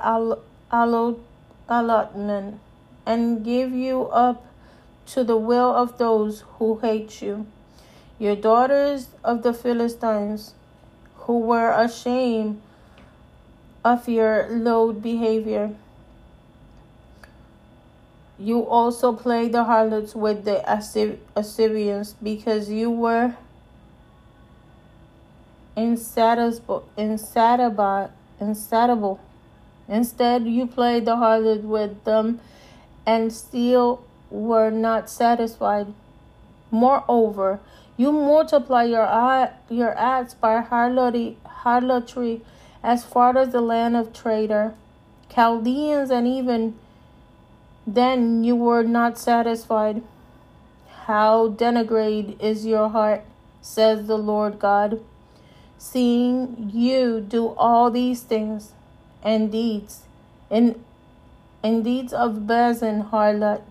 allotment 1.69 2.59
and 3.05 3.45
give 3.45 3.71
you 3.71 4.03
up 4.07 4.45
to 5.05 5.23
the 5.23 5.37
will 5.37 5.73
of 5.73 5.97
those 5.97 6.43
who 6.57 6.79
hate 6.79 7.21
you. 7.21 7.45
Your 8.19 8.35
daughters 8.35 9.09
of 9.23 9.43
the 9.43 9.53
Philistines, 9.53 10.53
who 11.15 11.39
were 11.39 11.71
ashamed 11.71 12.61
of 13.85 14.09
your 14.09 14.47
low 14.49 14.91
behavior 14.91 15.75
you 18.39 18.65
also 18.67 19.13
played 19.13 19.51
the 19.51 19.63
harlots 19.63 20.15
with 20.15 20.45
the 20.45 20.63
Assyrians 21.35 22.15
because 22.21 22.69
you 22.69 22.91
were 22.91 23.35
insatiable, 25.75 26.87
insatiable, 26.95 28.11
insatiable. 28.39 29.19
Instead, 29.87 30.45
you 30.45 30.67
played 30.67 31.05
the 31.05 31.15
harlot 31.15 31.61
with 31.61 32.03
them 32.03 32.39
and 33.05 33.31
still 33.31 34.03
were 34.29 34.69
not 34.69 35.09
satisfied. 35.09 35.93
Moreover, 36.69 37.59
you 37.95 38.11
multiply 38.11 38.83
your 38.83 39.07
your 39.69 39.97
acts 39.97 40.33
by 40.33 40.61
harlotry, 40.61 41.37
harlotry 41.45 42.41
as 42.83 43.03
far 43.03 43.37
as 43.37 43.51
the 43.51 43.61
land 43.61 43.95
of 43.95 44.13
traitor, 44.13 44.75
Chaldeans, 45.29 46.11
and 46.11 46.27
even 46.27 46.75
then 47.87 48.43
you 48.43 48.53
were 48.55 48.83
not 48.83 49.17
satisfied. 49.17 50.03
How 51.05 51.47
denigrate 51.47 52.39
is 52.41 52.65
your 52.65 52.89
heart, 52.89 53.23
says 53.61 54.07
the 54.07 54.17
Lord 54.17 54.59
God, 54.59 54.99
seeing 55.77 56.69
you 56.73 57.21
do 57.21 57.55
all 57.55 57.89
these 57.89 58.21
things 58.23 58.73
and 59.23 59.49
deeds, 59.49 60.01
and, 60.51 60.83
and 61.63 61.83
deeds 61.83 62.11
of 62.11 62.45
Bazan 62.45 63.05
harlot. 63.05 63.61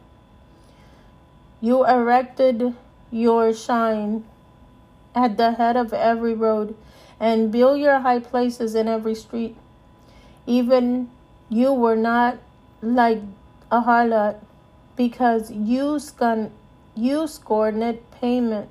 You 1.60 1.84
erected 1.84 2.74
your 3.10 3.52
shrine 3.52 4.24
at 5.14 5.36
the 5.36 5.52
head 5.52 5.76
of 5.76 5.92
every 5.92 6.34
road, 6.34 6.74
and 7.20 7.52
built 7.52 7.78
your 7.78 8.00
high 8.00 8.20
places 8.20 8.74
in 8.74 8.88
every 8.88 9.14
street. 9.14 9.56
Even 10.46 11.10
you 11.48 11.72
were 11.72 11.96
not 11.96 12.38
like 12.82 13.20
a 13.76 13.82
harlot 13.82 14.36
because 14.96 15.50
you, 15.50 15.98
scon- 15.98 16.52
you 16.94 17.26
scorned 17.26 17.98
payment. 18.20 18.68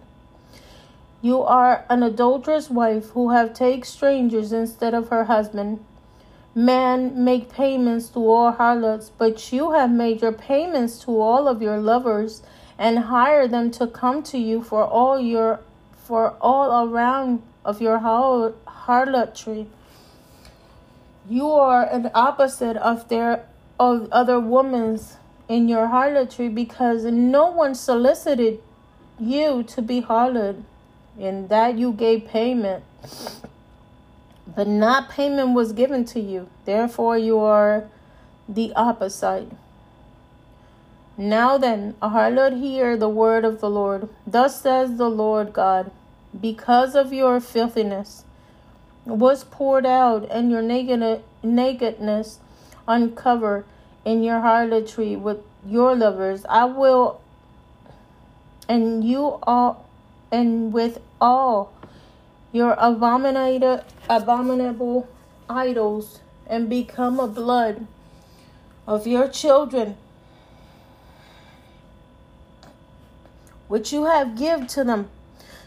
You 1.22 1.41
are 1.41 1.86
an 1.90 2.03
adulterous 2.03 2.69
wife 2.69 3.10
who 3.11 3.32
have 3.32 3.53
take 3.53 3.86
strangers 3.86 4.52
instead 4.52 4.94
of 4.94 5.10
her 5.10 5.26
husband. 5.26 5.84
Men 6.53 7.23
make 7.23 7.52
payments 7.52 8.10
to 8.10 8.19
all 8.19 8.52
harlots, 8.52 9.11
but 9.18 9.52
you 9.52 9.72
have 9.72 9.91
made 9.91 10.22
your 10.22 10.32
payments 10.32 10.99
to 10.99 11.19
all 11.19 11.48
of 11.48 11.61
your 11.61 11.77
lovers 11.77 12.41
and 12.77 12.99
hire 12.99 13.48
them 13.48 13.72
to 13.72 13.88
come 13.88 14.23
to 14.23 14.38
you 14.38 14.61
for 14.64 14.84
all 14.84 15.19
your 15.19 15.60
for 15.95 16.36
all 16.40 16.88
around 16.88 17.41
of 17.65 17.82
your 17.82 17.98
harlotry. 17.98 19.68
You 21.27 21.49
are 21.49 21.84
an 21.84 22.11
opposite 22.14 22.77
of 22.77 23.10
their 23.10 23.48
of 23.80 24.08
other 24.12 24.40
women's 24.40 25.18
in 25.48 25.68
your 25.68 25.88
harlotry 25.88 26.50
because 26.50 27.04
no 27.06 27.48
one 27.52 27.76
solicited 27.76 28.62
you 29.20 29.64
to 29.64 29.82
be 29.82 30.02
harlot 30.02 30.64
and 31.20 31.50
that 31.50 31.78
you 31.78 31.92
gave 31.94 32.26
payment. 32.26 32.84
But 34.48 34.68
not 34.68 35.10
payment 35.10 35.54
was 35.54 35.74
given 35.74 36.06
to 36.06 36.20
you. 36.20 36.50
Therefore 36.66 37.18
you 37.18 37.40
are 37.40 37.90
the 38.48 38.74
opposite. 38.76 39.52
Now 41.18 41.58
then 41.58 41.96
a 42.02 42.10
harlot 42.10 42.60
hear 42.60 42.98
the 42.98 43.10
word 43.10 43.46
of 43.46 43.62
the 43.62 43.70
lord. 43.70 44.10
Thus 44.28 44.62
says 44.62 44.98
the 44.98 45.10
lord 45.10 45.54
god 45.54 45.92
because 46.40 46.96
of 46.96 47.14
your 47.14 47.40
filthiness 47.40 48.26
was 49.06 49.44
poured 49.44 49.86
out 49.86 50.28
and 50.30 50.52
your 50.52 50.62
naked, 50.62 51.24
nakedness 51.44 52.40
uncover 52.88 53.66
in 54.03 54.24
your 54.24 54.41
harlotry 54.41 55.16
with 55.16 55.40
your 55.66 55.95
lovers. 55.95 56.45
I 56.48 56.66
will, 56.66 57.22
and 58.70 59.03
you 59.03 59.40
all, 59.44 59.90
and 60.32 60.72
with 60.72 60.99
all 61.20 61.74
your 62.52 62.74
abominable 62.80 63.84
idols, 65.49 66.22
and 66.48 66.70
become 66.70 67.20
a 67.20 67.28
blood 67.28 67.88
of 68.88 69.07
your 69.07 69.28
children, 69.28 69.98
which 73.68 73.91
you 73.91 74.06
have 74.06 74.38
give 74.38 74.68
to 74.68 74.84
them. 74.84 75.10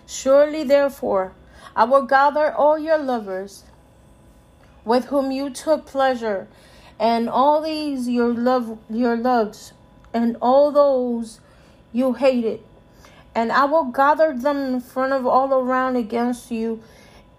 Surely, 0.07 0.63
therefore, 0.63 1.33
I 1.75 1.85
will 1.85 2.03
gather 2.03 2.53
all 2.53 2.79
your 2.79 2.97
lovers, 2.99 3.65
with 4.85 5.07
whom 5.07 5.33
you 5.33 5.51
took 5.51 5.85
pleasure 5.85 6.47
and 6.99 7.29
all 7.29 7.61
these 7.63 8.09
your 8.09 8.33
love 8.33 8.79
your 8.91 9.17
loves 9.17 9.73
and 10.13 10.37
all 10.41 10.71
those 10.73 11.41
you 11.93 12.15
hated 12.15 12.61
and 13.35 13.53
i 13.53 13.65
will 13.65 13.85
gather 13.85 14.33
them 14.37 14.57
in 14.57 14.81
front 14.81 15.13
of 15.13 15.27
all 15.27 15.53
around 15.53 15.97
against 15.97 16.51
you 16.51 16.83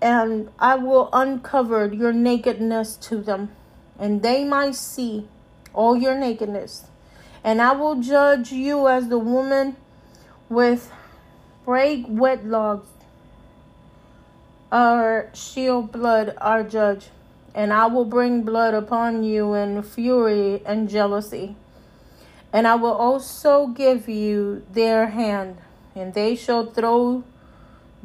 and 0.02 0.50
I 0.60 0.76
will 0.76 1.10
uncover 1.12 1.94
your 1.94 2.14
nakedness 2.14 2.96
to 2.98 3.18
them, 3.18 3.52
and 3.98 4.22
they 4.22 4.44
might 4.44 4.76
see 4.76 5.28
all 5.74 5.98
your 5.98 6.16
nakedness. 6.16 6.86
And 7.44 7.62
I 7.62 7.74
will 7.74 7.96
judge 8.02 8.52
you 8.52 8.88
as 8.88 9.08
the 9.08 9.20
woman 9.20 9.76
with 10.48 10.92
break 11.66 12.06
wedlock 12.08 12.86
our 14.72 15.30
shield 15.34 15.92
blood 15.92 16.36
our 16.40 16.64
judge, 16.64 17.08
and 17.54 17.74
I 17.74 17.88
will 17.88 18.06
bring 18.06 18.44
blood 18.44 18.74
upon 18.74 19.24
you 19.24 19.54
in 19.54 19.82
fury 19.84 20.62
and 20.66 20.90
jealousy. 20.90 21.56
And 22.52 22.68
I 22.68 22.76
will 22.76 22.94
also 22.94 23.68
give 23.68 24.10
you 24.10 24.66
their 24.72 25.08
hand, 25.08 25.58
and 25.96 26.14
they 26.14 26.36
shall 26.36 26.66
throw 26.66 27.24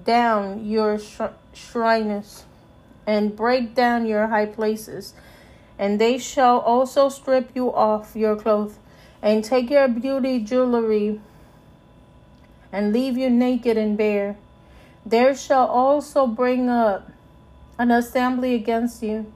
down 0.03 0.65
your 0.65 0.99
sh- 0.99 1.33
shrines 1.53 2.45
and 3.07 3.37
break 3.37 3.75
down 3.75 4.07
your 4.07 4.29
high 4.29 4.47
places. 4.47 5.15
And 5.79 6.01
they 6.01 6.19
shall 6.19 6.59
also 6.61 7.09
strip 7.09 7.51
you 7.55 7.73
off 7.73 8.15
your 8.15 8.37
clothes 8.37 8.79
and 9.23 9.43
take 9.43 9.71
your 9.71 9.89
beauty 9.89 10.41
jewelry 10.41 11.21
and 12.71 12.93
leave 12.93 13.17
you 13.17 13.31
naked 13.31 13.77
and 13.77 13.97
bare. 13.97 14.37
There 15.07 15.35
shall 15.35 15.67
also 15.67 16.27
bring 16.27 16.69
up 16.69 17.11
an 17.79 17.91
assembly 17.91 18.55
against 18.55 19.03
you, 19.03 19.33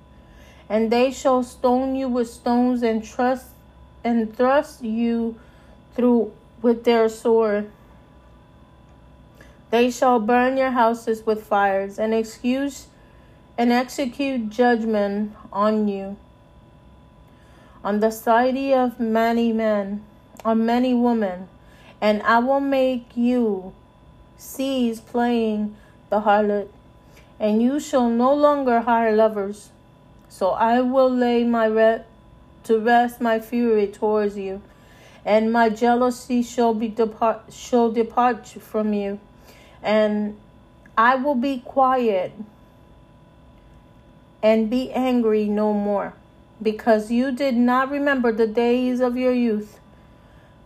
and 0.68 0.90
they 0.90 1.10
shall 1.10 1.42
stone 1.42 1.94
you 1.94 2.08
with 2.08 2.28
stones 2.28 2.82
and 2.82 3.02
trust 3.02 3.48
and 4.04 4.34
thrust 4.36 4.82
you 4.82 5.38
through 5.94 6.32
with 6.62 6.84
their 6.84 7.08
sword. 7.08 7.70
They 9.70 9.90
shall 9.90 10.18
burn 10.20 10.56
your 10.56 10.70
houses 10.70 11.26
with 11.26 11.44
fires 11.44 11.98
and 11.98 12.14
excuse 12.14 12.86
and 13.58 13.72
execute 13.72 14.48
judgment 14.48 15.34
on 15.52 15.88
you. 15.88 16.16
On 17.84 18.00
the 18.00 18.10
side 18.10 18.56
of 18.72 18.98
many 18.98 19.52
men, 19.52 20.04
on 20.44 20.64
many 20.64 20.94
women, 20.94 21.48
and 22.00 22.22
I 22.22 22.38
will 22.38 22.60
make 22.60 23.16
you 23.16 23.72
cease 24.36 25.00
playing 25.00 25.76
the 26.10 26.20
harlot, 26.20 26.68
and 27.40 27.62
you 27.62 27.78
shall 27.78 28.08
no 28.08 28.34
longer 28.34 28.80
hire 28.80 29.14
lovers. 29.14 29.70
So 30.28 30.50
I 30.50 30.80
will 30.80 31.10
lay 31.10 31.44
my 31.44 31.66
re- 31.66 32.02
to 32.64 32.78
rest 32.78 33.20
my 33.20 33.40
fury 33.40 33.86
towards 33.86 34.36
you, 34.36 34.60
and 35.24 35.52
my 35.52 35.70
jealousy 35.70 36.42
shall 36.42 36.74
be 36.74 36.88
depart 36.88 37.52
shall 37.52 37.90
depart 37.90 38.46
from 38.46 38.92
you, 38.92 39.20
and 39.82 40.36
I 40.96 41.14
will 41.16 41.34
be 41.34 41.60
quiet 41.60 42.32
and 44.42 44.68
be 44.68 44.92
angry 44.92 45.46
no 45.46 45.72
more, 45.72 46.14
because 46.60 47.10
you 47.10 47.32
did 47.32 47.56
not 47.56 47.90
remember 47.90 48.32
the 48.32 48.46
days 48.46 49.00
of 49.00 49.16
your 49.16 49.32
youth, 49.32 49.80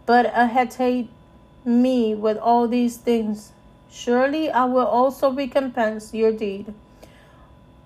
but 0.05 0.27
hated 0.27 1.09
me 1.65 2.15
with 2.15 2.37
all 2.37 2.67
these 2.67 2.97
things. 2.97 3.53
Surely 3.93 4.51
I 4.51 4.65
will 4.65 4.87
also 4.87 5.31
recompense 5.31 6.15
your 6.15 6.33
deed 6.33 6.73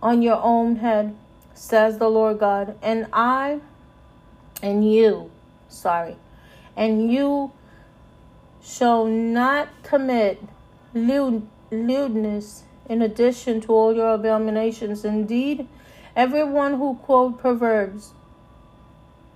on 0.00 0.22
your 0.22 0.40
own 0.40 0.76
head, 0.76 1.16
says 1.52 1.98
the 1.98 2.08
Lord 2.08 2.38
God. 2.38 2.78
And 2.80 3.08
I 3.12 3.58
and 4.62 4.88
you, 4.88 5.32
sorry, 5.68 6.16
and 6.76 7.10
you 7.12 7.50
shall 8.62 9.04
not 9.04 9.68
commit 9.82 10.40
lewdness 10.94 12.62
in 12.88 13.02
addition 13.02 13.60
to 13.62 13.72
all 13.72 13.92
your 13.92 14.14
abominations. 14.14 15.04
Indeed, 15.04 15.66
everyone 16.14 16.74
who 16.74 16.94
quote 16.94 17.40
proverbs, 17.40 18.12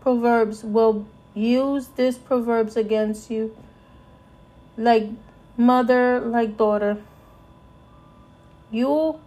proverbs 0.01 0.63
will 0.63 1.05
use 1.35 1.89
this 1.97 2.17
proverbs 2.17 2.77
against 2.77 3.29
you, 3.29 3.57
like 4.77 5.09
mother, 5.57 6.21
like 6.21 6.57
daughter. 6.57 7.03
You 8.71 9.21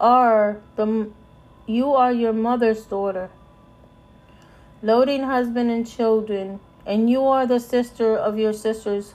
are 0.00 0.60
the 0.76 1.10
you 1.66 1.94
are 1.94 2.12
your 2.12 2.34
mother's 2.34 2.84
daughter, 2.84 3.30
loading 4.82 5.22
husband 5.22 5.70
and 5.70 5.86
children, 5.86 6.60
and 6.84 7.08
you 7.08 7.24
are 7.24 7.46
the 7.46 7.58
sister 7.58 8.14
of 8.14 8.38
your 8.38 8.52
sisters, 8.52 9.14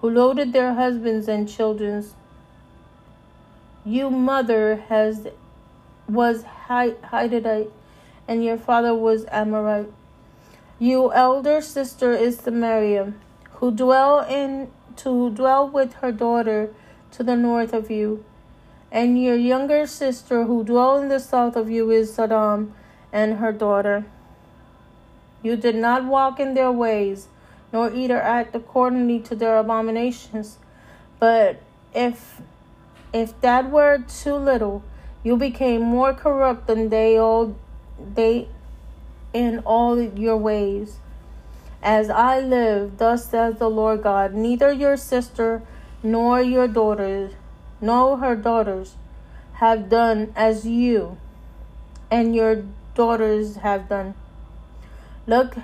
who 0.00 0.08
loaded 0.08 0.52
their 0.52 0.74
husbands 0.74 1.28
and 1.28 1.48
children's. 1.48 2.14
You 3.84 4.10
mother 4.10 4.76
has 4.88 5.28
was 6.08 6.44
Hittite, 6.68 7.70
and 8.26 8.44
your 8.44 8.56
father 8.56 8.94
was 8.94 9.26
Amorite. 9.26 9.92
You 10.78 11.12
elder 11.12 11.60
sister 11.60 12.12
is 12.12 12.38
Samaria, 12.38 13.12
who 13.54 13.70
dwell 13.70 14.20
in 14.20 14.70
to 14.96 15.30
dwell 15.30 15.68
with 15.68 15.94
her 15.94 16.12
daughter 16.12 16.72
to 17.12 17.22
the 17.22 17.36
north 17.36 17.72
of 17.72 17.90
you. 17.90 18.24
And 18.90 19.22
your 19.22 19.36
younger 19.36 19.86
sister, 19.86 20.44
who 20.44 20.64
dwell 20.64 20.98
in 20.98 21.08
the 21.08 21.20
south 21.20 21.56
of 21.56 21.70
you, 21.70 21.90
is 21.90 22.14
Sodom 22.14 22.74
and 23.12 23.38
her 23.38 23.52
daughter. 23.52 24.04
You 25.42 25.56
did 25.56 25.76
not 25.76 26.04
walk 26.04 26.38
in 26.38 26.54
their 26.54 26.70
ways, 26.70 27.28
nor 27.72 27.92
eat 27.92 28.10
or 28.10 28.20
act 28.20 28.54
accordingly 28.54 29.18
to 29.20 29.34
their 29.34 29.56
abominations. 29.56 30.58
But 31.18 31.60
if 31.94 32.40
if 33.12 33.38
that 33.42 33.70
were 33.70 33.98
too 33.98 34.34
little, 34.34 34.82
you 35.22 35.36
became 35.36 35.82
more 35.82 36.14
corrupt 36.14 36.66
than 36.66 36.88
they 36.88 37.18
all 37.18 37.56
they 38.14 38.48
in 39.32 39.60
all 39.60 40.00
your 40.00 40.36
ways. 40.36 40.98
As 41.82 42.10
I 42.10 42.38
live, 42.38 42.98
thus 42.98 43.28
says 43.28 43.58
the 43.58 43.68
Lord 43.68 44.04
God, 44.04 44.34
neither 44.34 44.72
your 44.72 44.96
sister 44.96 45.62
nor 46.02 46.40
your 46.40 46.68
daughters, 46.68 47.32
nor 47.80 48.18
her 48.18 48.36
daughters, 48.36 48.94
have 49.54 49.88
done 49.88 50.32
as 50.36 50.64
you 50.64 51.18
and 52.08 52.36
your 52.36 52.64
daughters 52.94 53.56
have 53.56 53.88
done. 53.88 54.14
Look, 55.26 55.56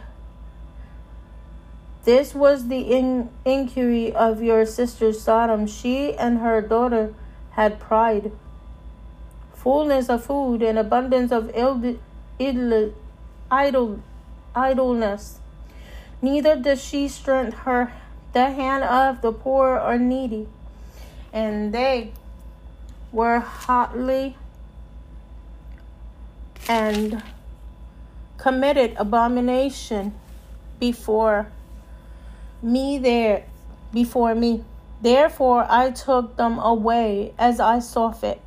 this 2.05 2.35
was 2.35 2.67
the 2.67 2.81
in- 2.81 3.31
inquiry 3.45 4.13
of 4.13 4.43
your 4.43 4.67
sister 4.67 5.13
Sodom. 5.13 5.67
She 5.67 6.15
and 6.15 6.39
her 6.39 6.61
daughter 6.61 7.15
had 7.51 7.79
pride, 7.79 8.33
fullness 9.53 10.09
of 10.09 10.25
food, 10.25 10.63
and 10.63 10.79
abundance 10.79 11.31
of 11.31 11.51
ill- 11.55 11.97
idle- 12.41 12.95
idle- 13.51 14.01
idleness 14.55 15.41
neither 16.21 16.57
does 16.57 16.83
she 16.83 17.09
strengthen 17.09 17.61
her 17.61 17.93
the 18.33 18.51
hand 18.51 18.85
of 18.85 19.23
the 19.23 19.33
poor 19.33 19.79
or 19.79 19.99
needy. 19.99 20.47
And 21.33 21.73
they 21.73 22.13
were 23.13 23.41
hotly 23.41 24.37
and 26.69 27.23
committed 28.37 28.95
abomination 28.97 30.15
before 30.79 31.51
me 32.63 32.99
there 32.99 33.45
before 33.93 34.35
me. 34.35 34.65
Therefore 35.01 35.67
I 35.69 35.91
took 35.91 36.37
them 36.37 36.59
away 36.59 37.33
as 37.39 37.61
I 37.61 37.79
saw 37.79 38.11
fit. 38.11 38.41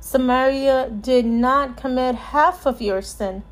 Samaria 0.00 0.90
did 0.90 1.24
not 1.24 1.76
commit 1.76 2.14
half 2.14 2.66
of 2.66 2.80
your 2.80 3.02
sin 3.02 3.42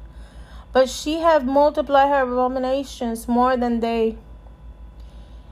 but 0.76 0.90
she 0.90 1.20
have 1.20 1.46
multiplied 1.46 2.10
her 2.10 2.30
abominations 2.30 3.26
more 3.26 3.56
than 3.56 3.80
they, 3.80 4.14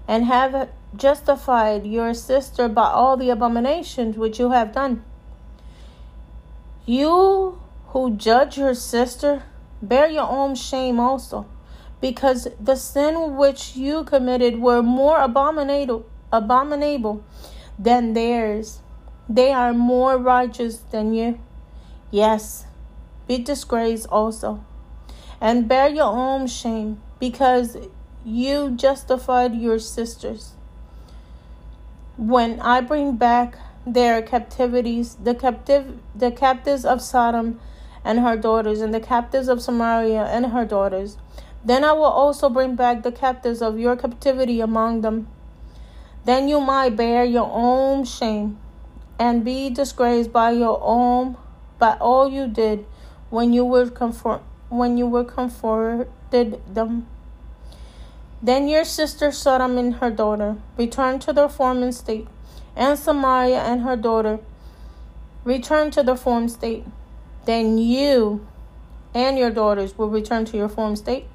and 0.07 0.27
have 0.27 0.69
justified 0.95 1.87
your 1.87 2.13
sister 2.13 2.69
by 2.69 2.85
all 2.91 3.17
the 3.17 3.31
abominations 3.31 4.19
which 4.19 4.39
you 4.39 4.51
have 4.51 4.73
done. 4.73 5.03
You 6.85 7.59
who 7.87 8.11
judge 8.17 8.59
your 8.59 8.75
sister, 8.75 9.45
bear 9.81 10.09
your 10.09 10.29
own 10.29 10.57
shame 10.57 11.01
also, 11.01 11.47
because 12.03 12.47
the 12.61 12.77
sin 12.77 13.35
which 13.35 13.75
you 13.77 14.05
committed 14.05 14.61
were 14.61 14.83
more 14.83 15.21
abominable, 15.21 16.05
abominable 16.31 17.25
than 17.79 18.13
theirs. 18.13 18.83
They 19.27 19.55
are 19.55 19.73
more 19.73 20.19
righteous 20.19 20.81
than 20.91 21.15
you. 21.15 21.41
Yes, 22.11 22.67
be 23.27 23.39
disgraced 23.39 24.07
also 24.09 24.63
and 25.41 25.69
bear 25.69 25.89
your 25.89 26.13
own 26.13 26.47
shame 26.47 27.01
because 27.19 27.77
you 28.25 28.71
justified 28.71 29.55
your 29.55 29.79
sisters. 29.79 30.53
When 32.17 32.61
I 32.61 32.81
bring 32.81 33.17
back 33.17 33.59
their 33.87 34.23
captivities, 34.23 35.17
the 35.17 35.35
captive 35.35 35.99
the 36.15 36.31
captives 36.31 36.85
of 36.85 37.03
Sodom 37.03 37.61
and 38.05 38.21
her 38.21 38.37
daughters, 38.37 38.81
and 38.81 38.95
the 38.95 39.01
captives 39.01 39.49
of 39.49 39.63
Samaria 39.63 40.25
and 40.25 40.47
her 40.47 40.65
daughters, 40.65 41.17
then 41.65 41.85
I 41.85 41.93
will 41.93 42.05
also 42.05 42.49
bring 42.49 42.77
back 42.77 43.03
the 43.03 43.13
captives 43.13 43.63
of 43.63 43.79
your 43.79 43.97
captivity 43.97 44.61
among 44.61 45.01
them. 45.01 45.29
Then 46.25 46.49
you 46.49 46.61
might 46.61 46.97
bear 46.97 47.25
your 47.25 47.51
own 47.51 48.05
shame 48.05 48.59
and 49.19 49.45
be 49.45 49.71
disgraced 49.71 50.33
by 50.33 50.53
your 50.53 50.79
own 50.83 51.37
by 51.79 51.97
all 52.01 52.29
you 52.31 52.47
did 52.47 52.87
when 53.31 53.53
you 53.53 53.65
were 53.65 53.91
comfort 53.91 54.43
when 54.77 54.99
you 54.99 55.07
were 55.07 55.25
comforted 55.25 56.61
them. 56.75 57.07
Then 58.43 58.69
your 58.69 58.85
sister 58.85 59.33
Sodom 59.33 59.79
and 59.79 59.95
her 59.97 60.11
daughter 60.11 60.57
returned 60.77 61.23
to 61.23 61.33
their 61.33 61.49
former 61.49 61.93
state, 61.93 62.27
and 62.77 62.99
Samaria 62.99 63.61
and 63.61 63.83
her 63.83 63.97
daughter 63.97 64.41
returned 65.45 65.93
to 65.95 66.03
their 66.03 66.17
former 66.17 66.49
state. 66.49 66.85
Then 67.47 67.79
you 67.79 68.47
and 69.15 69.39
your 69.39 69.51
daughters 69.51 69.97
will 69.97 70.11
return 70.11 70.45
to 70.47 70.57
your 70.57 70.69
former 70.69 70.97
state. 70.97 71.27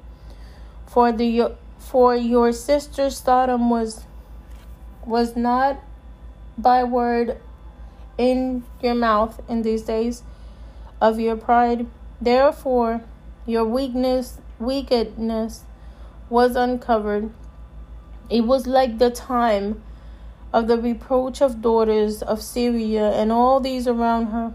For 0.86 1.10
the 1.10 1.52
for 1.78 2.14
your 2.14 2.52
sister 2.52 3.10
Sodom 3.10 3.70
was 3.70 4.04
was 5.04 5.34
not 5.34 5.80
by 6.58 6.84
word 6.84 7.40
in 8.18 8.64
your 8.82 8.94
mouth 8.94 9.40
in 9.48 9.62
these 9.62 9.82
days 9.82 10.22
of 11.00 11.18
your 11.18 11.36
pride. 11.36 11.86
Therefore, 12.20 13.02
your 13.46 13.64
weakness, 13.64 14.38
wickedness 14.58 15.64
was 16.28 16.56
uncovered. 16.56 17.30
It 18.28 18.42
was 18.42 18.66
like 18.66 18.98
the 18.98 19.10
time 19.10 19.82
of 20.52 20.66
the 20.68 20.78
reproach 20.78 21.40
of 21.40 21.62
daughters 21.62 22.22
of 22.22 22.42
Syria 22.42 23.10
and 23.12 23.32
all 23.32 23.60
these 23.60 23.86
around 23.86 24.26
her, 24.26 24.52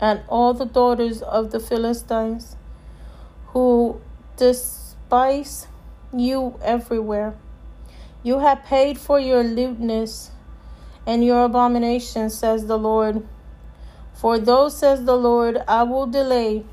and 0.00 0.22
all 0.28 0.54
the 0.54 0.66
daughters 0.66 1.22
of 1.22 1.50
the 1.50 1.60
Philistines, 1.60 2.56
who 3.48 4.00
despise 4.36 5.68
you 6.12 6.58
everywhere. 6.62 7.34
You 8.22 8.38
have 8.40 8.64
paid 8.64 8.98
for 8.98 9.20
your 9.20 9.44
lewdness 9.44 10.30
and 11.06 11.24
your 11.24 11.44
abomination, 11.44 12.30
says 12.30 12.66
the 12.66 12.78
Lord. 12.78 13.26
For 14.14 14.38
though, 14.38 14.68
says 14.68 15.04
the 15.04 15.16
Lord, 15.16 15.58
I 15.68 15.82
will 15.82 16.06
delay, 16.06 16.64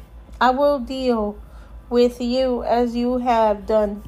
I 0.42 0.50
will 0.50 0.80
deal 0.80 1.38
with 1.88 2.20
you 2.20 2.64
as 2.64 2.96
you 2.96 3.20
have 3.20 3.68
done, 3.68 4.04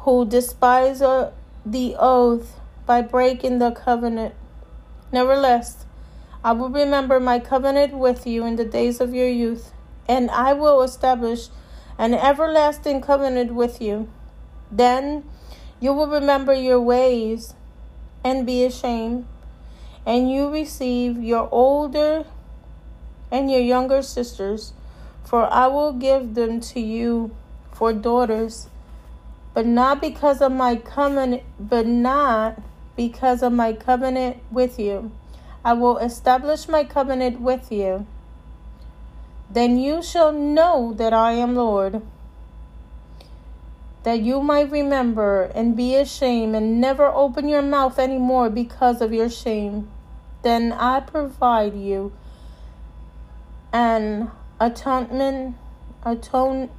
who 0.00 0.26
despise 0.26 1.00
uh, 1.00 1.32
the 1.64 1.96
oath 1.98 2.60
by 2.84 3.00
breaking 3.00 3.58
the 3.58 3.70
covenant. 3.70 4.34
Nevertheless, 5.10 5.86
I 6.44 6.52
will 6.52 6.68
remember 6.68 7.18
my 7.18 7.38
covenant 7.38 7.94
with 7.94 8.26
you 8.26 8.44
in 8.44 8.56
the 8.56 8.66
days 8.66 9.00
of 9.00 9.14
your 9.14 9.28
youth, 9.28 9.72
and 10.06 10.30
I 10.30 10.52
will 10.52 10.82
establish 10.82 11.48
an 11.96 12.12
everlasting 12.12 13.00
covenant 13.00 13.54
with 13.54 13.80
you. 13.80 14.10
Then 14.70 15.24
you 15.80 15.94
will 15.94 16.08
remember 16.08 16.52
your 16.52 16.82
ways 16.82 17.54
and 18.22 18.44
be 18.44 18.62
ashamed, 18.62 19.26
and 20.04 20.30
you 20.30 20.50
receive 20.50 21.16
your 21.22 21.48
older 21.50 22.26
and 23.30 23.50
your 23.50 23.60
younger 23.60 24.02
sisters, 24.02 24.72
for 25.24 25.52
I 25.52 25.66
will 25.66 25.92
give 25.92 26.34
them 26.34 26.60
to 26.60 26.80
you 26.80 27.34
for 27.72 27.92
daughters, 27.92 28.68
but 29.54 29.66
not 29.66 30.00
because 30.00 30.40
of 30.40 30.52
my 30.52 30.76
covenant, 30.76 31.42
but 31.58 31.86
not 31.86 32.62
because 32.96 33.42
of 33.42 33.52
my 33.52 33.72
covenant 33.72 34.38
with 34.50 34.78
you. 34.78 35.10
I 35.64 35.72
will 35.72 35.98
establish 35.98 36.68
my 36.68 36.84
covenant 36.84 37.40
with 37.40 37.72
you. 37.72 38.06
Then 39.50 39.78
you 39.78 40.02
shall 40.02 40.32
know 40.32 40.94
that 40.94 41.12
I 41.12 41.32
am 41.32 41.54
Lord 41.54 42.02
that 44.06 44.20
you 44.20 44.40
might 44.40 44.70
remember 44.70 45.50
and 45.52 45.76
be 45.76 45.96
ashamed 45.96 46.54
and 46.54 46.80
never 46.80 47.06
open 47.06 47.48
your 47.48 47.60
mouth 47.60 47.98
any 47.98 48.18
more 48.18 48.48
because 48.48 49.00
of 49.00 49.12
your 49.12 49.28
shame. 49.28 49.88
Then 50.42 50.72
I 50.72 51.00
provide 51.00 51.74
you 51.74 52.12
an 53.76 54.30
atonement, 54.58 55.54
atone, 56.02 56.70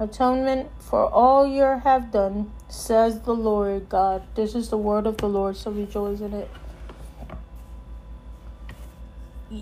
atonement 0.00 0.68
for 0.80 1.08
all 1.08 1.46
you 1.46 1.62
have 1.62 2.10
done, 2.10 2.50
says 2.68 3.20
the 3.20 3.32
Lord 3.32 3.88
God. 3.88 4.24
This 4.34 4.56
is 4.56 4.68
the 4.68 4.76
word 4.76 5.06
of 5.06 5.18
the 5.18 5.28
Lord, 5.28 5.56
so 5.56 5.70
rejoice 5.70 6.20
in 6.20 6.32
it. 6.32 6.50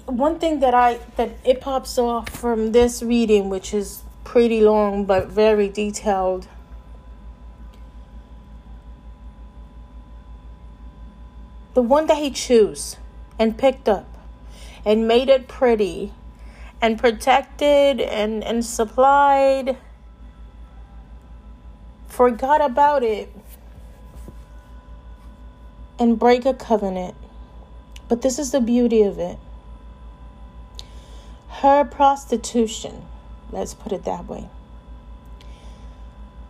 One 0.07 0.39
thing 0.39 0.61
that 0.61 0.73
I 0.73 0.99
that 1.17 1.33
it 1.45 1.61
pops 1.61 1.99
off 1.99 2.31
from 2.31 2.73
this 2.73 3.03
reading, 3.03 3.51
which 3.51 3.75
is 3.75 4.03
pretty 4.25 4.63
long 4.63 5.05
but 5.05 5.29
very 5.29 5.69
detailed. 5.69 6.49
The 11.75 11.83
one 11.83 12.07
that 12.07 12.17
he 12.17 12.31
chose 12.31 12.97
and 13.39 13.59
picked 13.59 13.91
up 13.91 14.14
and 14.85 15.09
made 15.09 15.29
it 15.29 15.49
pretty 15.49 16.13
and 16.81 16.99
protected 16.99 18.01
and, 18.01 18.45
and 18.45 18.65
supplied, 18.65 19.77
forgot 22.07 22.65
about 22.65 23.03
it 23.03 23.35
and 25.99 26.19
break 26.19 26.45
a 26.45 26.55
covenant. 26.55 27.15
But 28.09 28.23
this 28.23 28.39
is 28.39 28.53
the 28.53 28.61
beauty 28.61 29.03
of 29.03 29.19
it. 29.19 29.39
Her 31.49 31.85
prostitution 31.85 33.07
Let's 33.55 33.73
put 33.73 33.93
it 33.93 34.05
that 34.05 34.27
way. 34.27 34.49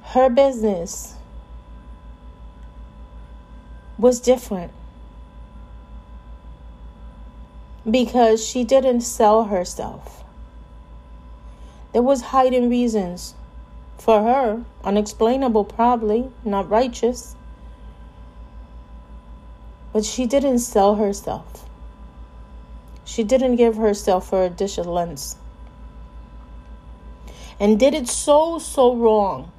Her 0.05 0.31
business 0.31 1.15
was 3.99 4.21
different 4.21 4.73
because 7.91 8.45
she 8.45 8.65
didn't 8.65 9.03
sell 9.03 9.45
herself. 9.45 10.25
There 11.93 12.03
was 12.03 12.21
hiding 12.23 12.69
reasons 12.69 13.35
for 13.99 14.23
her, 14.23 14.65
unexplainable 14.83 15.65
probably, 15.65 16.31
not 16.45 16.69
righteous. 16.69 17.37
But 19.93 20.05
she 20.05 20.27
didn't 20.27 20.59
sell 20.59 20.97
herself. 20.97 21.69
She 23.05 23.23
didn't 23.23 23.57
give 23.57 23.77
herself 23.77 24.29
for 24.29 24.45
a 24.45 24.51
dish 24.51 24.79
of 24.79 24.87
lentils 24.87 25.37
and 27.61 27.79
did 27.79 27.95
it 27.95 28.09
so, 28.09 28.59
so 28.59 28.95
wrong 28.95 29.51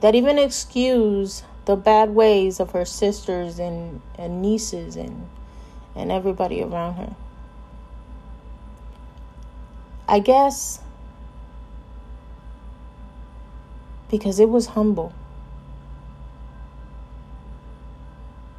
that 0.00 0.14
even 0.14 0.38
excuse 0.38 1.42
the 1.64 1.76
bad 1.76 2.10
ways 2.10 2.60
of 2.60 2.72
her 2.72 2.84
sisters 2.84 3.58
and, 3.58 4.00
and 4.18 4.42
nieces 4.42 4.96
and, 4.96 5.28
and 5.94 6.10
everybody 6.10 6.62
around 6.62 6.94
her. 6.94 7.14
I 10.08 10.18
guess 10.18 10.80
because 14.10 14.38
it 14.38 14.48
was 14.50 14.66
humble. 14.66 15.12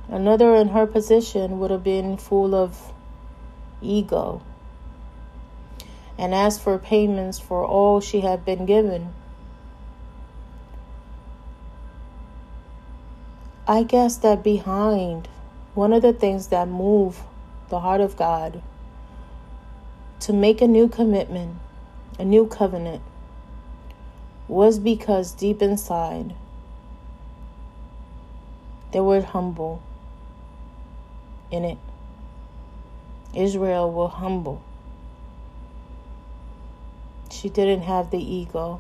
Another 0.09 0.55
in 0.55 0.69
her 0.69 0.87
position 0.87 1.59
would 1.59 1.69
have 1.69 1.83
been 1.83 2.17
full 2.17 2.55
of 2.55 2.91
ego 3.81 4.41
and 6.17 6.33
asked 6.33 6.61
for 6.61 6.77
payments 6.77 7.39
for 7.39 7.63
all 7.65 8.01
she 8.01 8.21
had 8.21 8.43
been 8.43 8.65
given. 8.65 9.13
I 13.67 13.83
guess 13.83 14.17
that 14.17 14.43
behind 14.43 15.29
one 15.73 15.93
of 15.93 16.01
the 16.01 16.13
things 16.13 16.47
that 16.47 16.67
move 16.67 17.21
the 17.69 17.79
heart 17.79 18.01
of 18.01 18.15
God 18.15 18.61
to 20.19 20.33
make 20.33 20.61
a 20.61 20.67
new 20.67 20.87
commitment, 20.87 21.55
a 22.19 22.25
new 22.25 22.45
covenant, 22.45 23.01
was 24.47 24.77
because 24.79 25.33
deep 25.33 25.61
inside 25.61 26.35
they 28.91 28.99
were 28.99 29.21
humble 29.21 29.81
in 31.51 31.65
it. 31.65 31.79
Israel 33.33 33.91
were 33.91 34.07
humble. 34.07 34.61
She 37.31 37.49
didn't 37.49 37.81
have 37.81 38.11
the 38.11 38.19
ego. 38.19 38.79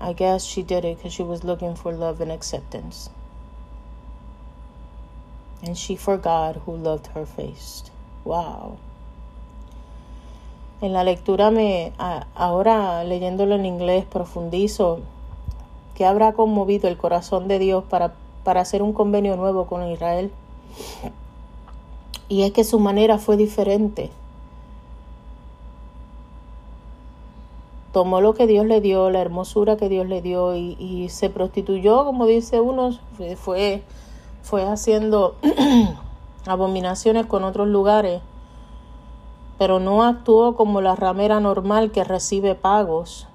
I 0.00 0.12
guess 0.12 0.44
she 0.44 0.62
did 0.62 0.84
it 0.84 0.98
because 0.98 1.12
she 1.12 1.24
was 1.24 1.42
looking 1.42 1.74
for 1.74 1.92
love 1.92 2.20
and 2.20 2.30
acceptance. 2.30 3.10
And 5.64 5.76
she 5.76 5.96
forgot 5.96 6.56
who 6.66 6.76
loved 6.76 7.08
her 7.14 7.26
first. 7.26 7.90
Wow. 8.24 8.76
En 10.80 10.92
la 10.92 11.04
lectura 11.04 11.50
me 11.50 11.92
ahora 12.34 13.04
leyéndolo 13.04 13.54
en 13.54 13.64
inglés 13.64 14.04
profundizo 14.04 15.00
que 15.94 16.04
habrá 16.04 16.32
conmovido 16.32 16.88
el 16.88 16.96
corazón 16.96 17.48
de 17.48 17.58
Dios 17.58 17.84
para, 17.84 18.14
para 18.42 18.60
hacer 18.60 18.82
un 18.82 18.92
convenio 18.92 19.36
nuevo 19.36 19.66
con 19.66 19.88
Israel. 19.88 20.30
Y 22.28 22.42
es 22.42 22.52
que 22.52 22.64
su 22.64 22.78
manera 22.78 23.18
fue 23.18 23.36
diferente. 23.36 24.10
tomó 27.94 28.20
lo 28.20 28.34
que 28.34 28.48
Dios 28.48 28.66
le 28.66 28.80
dio, 28.80 29.08
la 29.08 29.20
hermosura 29.20 29.76
que 29.76 29.88
Dios 29.88 30.08
le 30.08 30.20
dio 30.20 30.56
y, 30.56 30.76
y 30.80 31.08
se 31.10 31.30
prostituyó, 31.30 32.04
como 32.04 32.26
dice 32.26 32.58
uno, 32.60 32.90
fue, 33.36 33.82
fue 34.44 34.62
haciendo 34.62 35.36
abominaciones 36.46 37.24
con 37.24 37.44
otros 37.44 37.66
lugares, 37.66 38.20
pero 39.58 39.80
no 39.80 40.04
actuó 40.04 40.54
como 40.54 40.82
la 40.82 40.94
ramera 40.94 41.40
normal 41.40 41.90
que 41.90 42.04
recibe 42.04 42.54
pagos, 42.54 43.26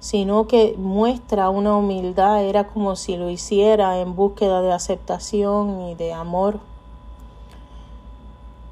sino 0.00 0.46
que 0.48 0.74
muestra 0.78 1.50
una 1.50 1.76
humildad, 1.76 2.42
era 2.42 2.68
como 2.68 2.96
si 2.96 3.18
lo 3.18 3.28
hiciera 3.28 3.98
en 3.98 4.16
búsqueda 4.16 4.62
de 4.62 4.72
aceptación 4.72 5.82
y 5.82 5.94
de 5.94 6.14
amor. 6.14 6.58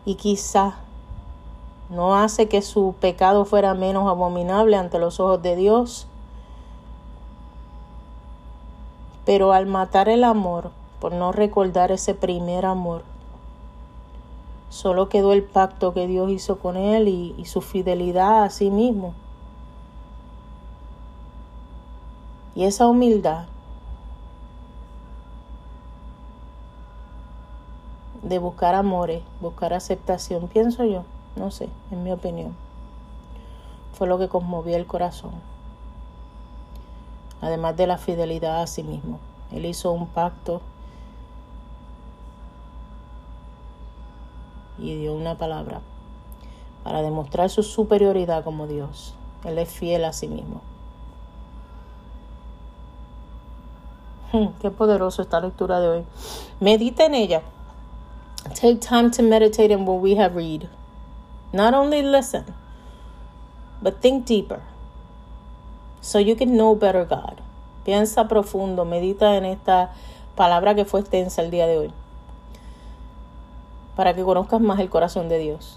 Y 0.06 0.14
quizá 0.14 0.76
no 1.90 2.16
hace 2.16 2.48
que 2.48 2.62
su 2.62 2.94
pecado 2.98 3.44
fuera 3.44 3.74
menos 3.74 4.08
abominable 4.08 4.76
ante 4.76 4.98
los 4.98 5.20
ojos 5.20 5.42
de 5.42 5.54
Dios, 5.54 6.06
pero 9.26 9.52
al 9.52 9.66
matar 9.66 10.08
el 10.08 10.24
amor, 10.24 10.70
por 11.00 11.12
no 11.12 11.32
recordar 11.32 11.90
ese 11.90 12.14
primer 12.14 12.66
amor, 12.66 13.02
solo 14.68 15.08
quedó 15.08 15.32
el 15.32 15.42
pacto 15.42 15.94
que 15.94 16.06
Dios 16.06 16.30
hizo 16.30 16.58
con 16.58 16.76
él 16.76 17.08
y, 17.08 17.44
su 17.46 17.62
fidelidad 17.62 18.44
a 18.44 18.50
sí 18.50 18.70
mismo. 18.70 19.14
Y 22.54 22.64
esa 22.64 22.86
humildad 22.86 23.46
de 28.22 28.38
buscar 28.38 28.74
amores, 28.74 29.22
buscar 29.40 29.72
aceptación, 29.72 30.48
pienso 30.48 30.84
yo, 30.84 31.04
no 31.36 31.50
sé, 31.50 31.70
en 31.90 32.04
mi 32.04 32.12
opinión, 32.12 32.54
fue 33.94 34.06
lo 34.06 34.18
que 34.18 34.28
conmovió 34.28 34.76
el 34.76 34.86
corazón. 34.86 35.32
Además 37.40 37.76
de 37.78 37.86
la 37.86 37.96
fidelidad 37.96 38.60
a 38.60 38.66
sí 38.66 38.82
mismo. 38.82 39.18
Él 39.50 39.64
hizo 39.64 39.90
un 39.92 40.06
pacto 40.06 40.60
y 44.80 44.96
dio 44.96 45.14
una 45.14 45.36
palabra 45.36 45.80
para 46.82 47.02
demostrar 47.02 47.50
su 47.50 47.62
superioridad 47.62 48.44
como 48.44 48.66
Dios. 48.66 49.14
Él 49.44 49.58
es 49.58 49.68
fiel 49.68 50.04
a 50.04 50.12
sí 50.12 50.28
mismo. 50.28 50.60
Hmm, 54.32 54.48
qué 54.60 54.70
poderoso 54.70 55.22
esta 55.22 55.40
lectura 55.40 55.80
de 55.80 55.88
hoy. 55.88 56.04
Medita 56.60 57.04
en 57.04 57.14
ella. 57.14 57.42
Take 58.54 58.76
time 58.76 59.10
to 59.10 59.22
meditate 59.22 59.74
on 59.74 59.86
what 59.86 60.00
we 60.00 60.16
have 60.16 60.34
read. 60.34 60.68
Not 61.52 61.74
only 61.74 62.02
listen, 62.02 62.44
but 63.82 64.00
think 64.00 64.26
deeper. 64.26 64.60
So 66.00 66.18
you 66.18 66.36
can 66.36 66.56
know 66.56 66.74
better 66.74 67.04
God. 67.04 67.40
Piensa 67.84 68.28
profundo, 68.28 68.84
medita 68.84 69.36
en 69.36 69.44
esta 69.44 69.92
palabra 70.36 70.74
que 70.74 70.84
fue 70.84 71.00
extensa 71.00 71.42
el 71.42 71.50
día 71.50 71.66
de 71.66 71.78
hoy. 71.78 71.92
Para 74.00 74.14
que 74.14 74.22
conozcas 74.22 74.62
más 74.62 74.80
el 74.80 74.88
corazón 74.88 75.28
de 75.28 75.36
Dios. 75.36 75.76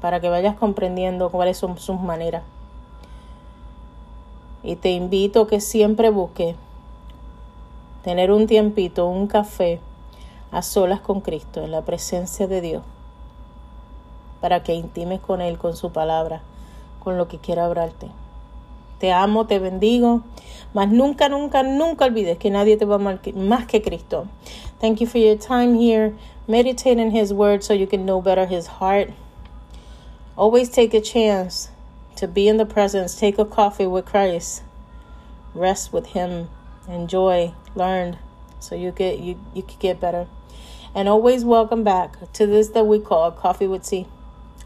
Para 0.00 0.20
que 0.20 0.28
vayas 0.28 0.54
comprendiendo 0.54 1.28
cuáles 1.30 1.58
son 1.58 1.76
sus 1.76 2.00
maneras. 2.00 2.44
Y 4.62 4.76
te 4.76 4.90
invito 4.90 5.40
a 5.40 5.48
que 5.48 5.60
siempre 5.60 6.10
busques 6.10 6.54
tener 8.04 8.30
un 8.30 8.46
tiempito, 8.46 9.08
un 9.08 9.26
café 9.26 9.80
a 10.52 10.62
solas 10.62 11.00
con 11.00 11.20
Cristo, 11.20 11.64
en 11.64 11.72
la 11.72 11.82
presencia 11.82 12.46
de 12.46 12.60
Dios, 12.60 12.84
para 14.40 14.62
que 14.62 14.74
intimes 14.74 15.18
con 15.18 15.40
Él, 15.40 15.58
con 15.58 15.74
su 15.74 15.90
palabra, 15.90 16.42
con 17.02 17.18
lo 17.18 17.26
que 17.26 17.38
quiera 17.38 17.64
hablarte. 17.64 18.06
Te 19.00 19.10
amo, 19.10 19.46
te 19.46 19.58
bendigo, 19.58 20.20
mas 20.74 20.92
nunca, 20.92 21.28
nunca, 21.28 21.64
nunca 21.64 22.04
olvides 22.04 22.38
que 22.38 22.50
nadie 22.50 22.76
te 22.76 22.84
va 22.84 22.98
más 22.98 23.66
que 23.66 23.82
Cristo. 23.82 24.26
Thank 24.80 25.00
you 25.00 25.06
for 25.08 25.20
your 25.20 25.36
time 25.36 25.74
here. 25.76 26.14
Meditate 26.50 26.98
in 26.98 27.12
His 27.12 27.32
Word 27.32 27.62
so 27.62 27.72
you 27.72 27.86
can 27.86 28.04
know 28.04 28.20
better 28.20 28.46
His 28.46 28.66
heart. 28.66 29.12
Always 30.36 30.68
take 30.68 30.92
a 30.92 31.00
chance 31.00 31.70
to 32.16 32.26
be 32.26 32.48
in 32.48 32.56
the 32.56 32.66
presence. 32.66 33.14
Take 33.14 33.38
a 33.38 33.44
coffee 33.44 33.86
with 33.86 34.04
Christ. 34.04 34.62
Rest 35.54 35.92
with 35.92 36.06
Him. 36.06 36.48
Enjoy. 36.88 37.54
Learn. 37.74 38.18
So 38.58 38.74
you 38.74 38.90
get 38.90 39.20
you 39.20 39.40
you 39.54 39.62
could 39.62 39.78
get 39.78 40.00
better. 40.00 40.26
And 40.94 41.08
always 41.08 41.44
welcome 41.44 41.84
back 41.84 42.32
to 42.32 42.46
this 42.46 42.70
that 42.70 42.84
we 42.84 42.98
call 42.98 43.30
coffee 43.30 43.68
with 43.68 43.86
tea 43.88 44.06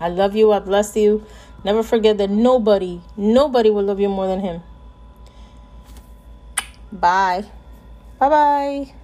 i 0.01 0.09
love 0.09 0.35
you. 0.35 0.52
I 0.52 0.59
bless 0.59 0.97
you. 0.97 1.24
Never 1.65 1.82
forget 1.82 2.19
that 2.19 2.31
nobody 2.31 3.01
nobody 3.16 3.70
will 3.70 3.85
love 3.85 4.01
you 4.01 4.09
more 4.09 4.27
than 4.27 4.40
him. 4.40 4.62
Bye. 6.93 7.44
Bye 8.19 8.28
bye 8.28 8.94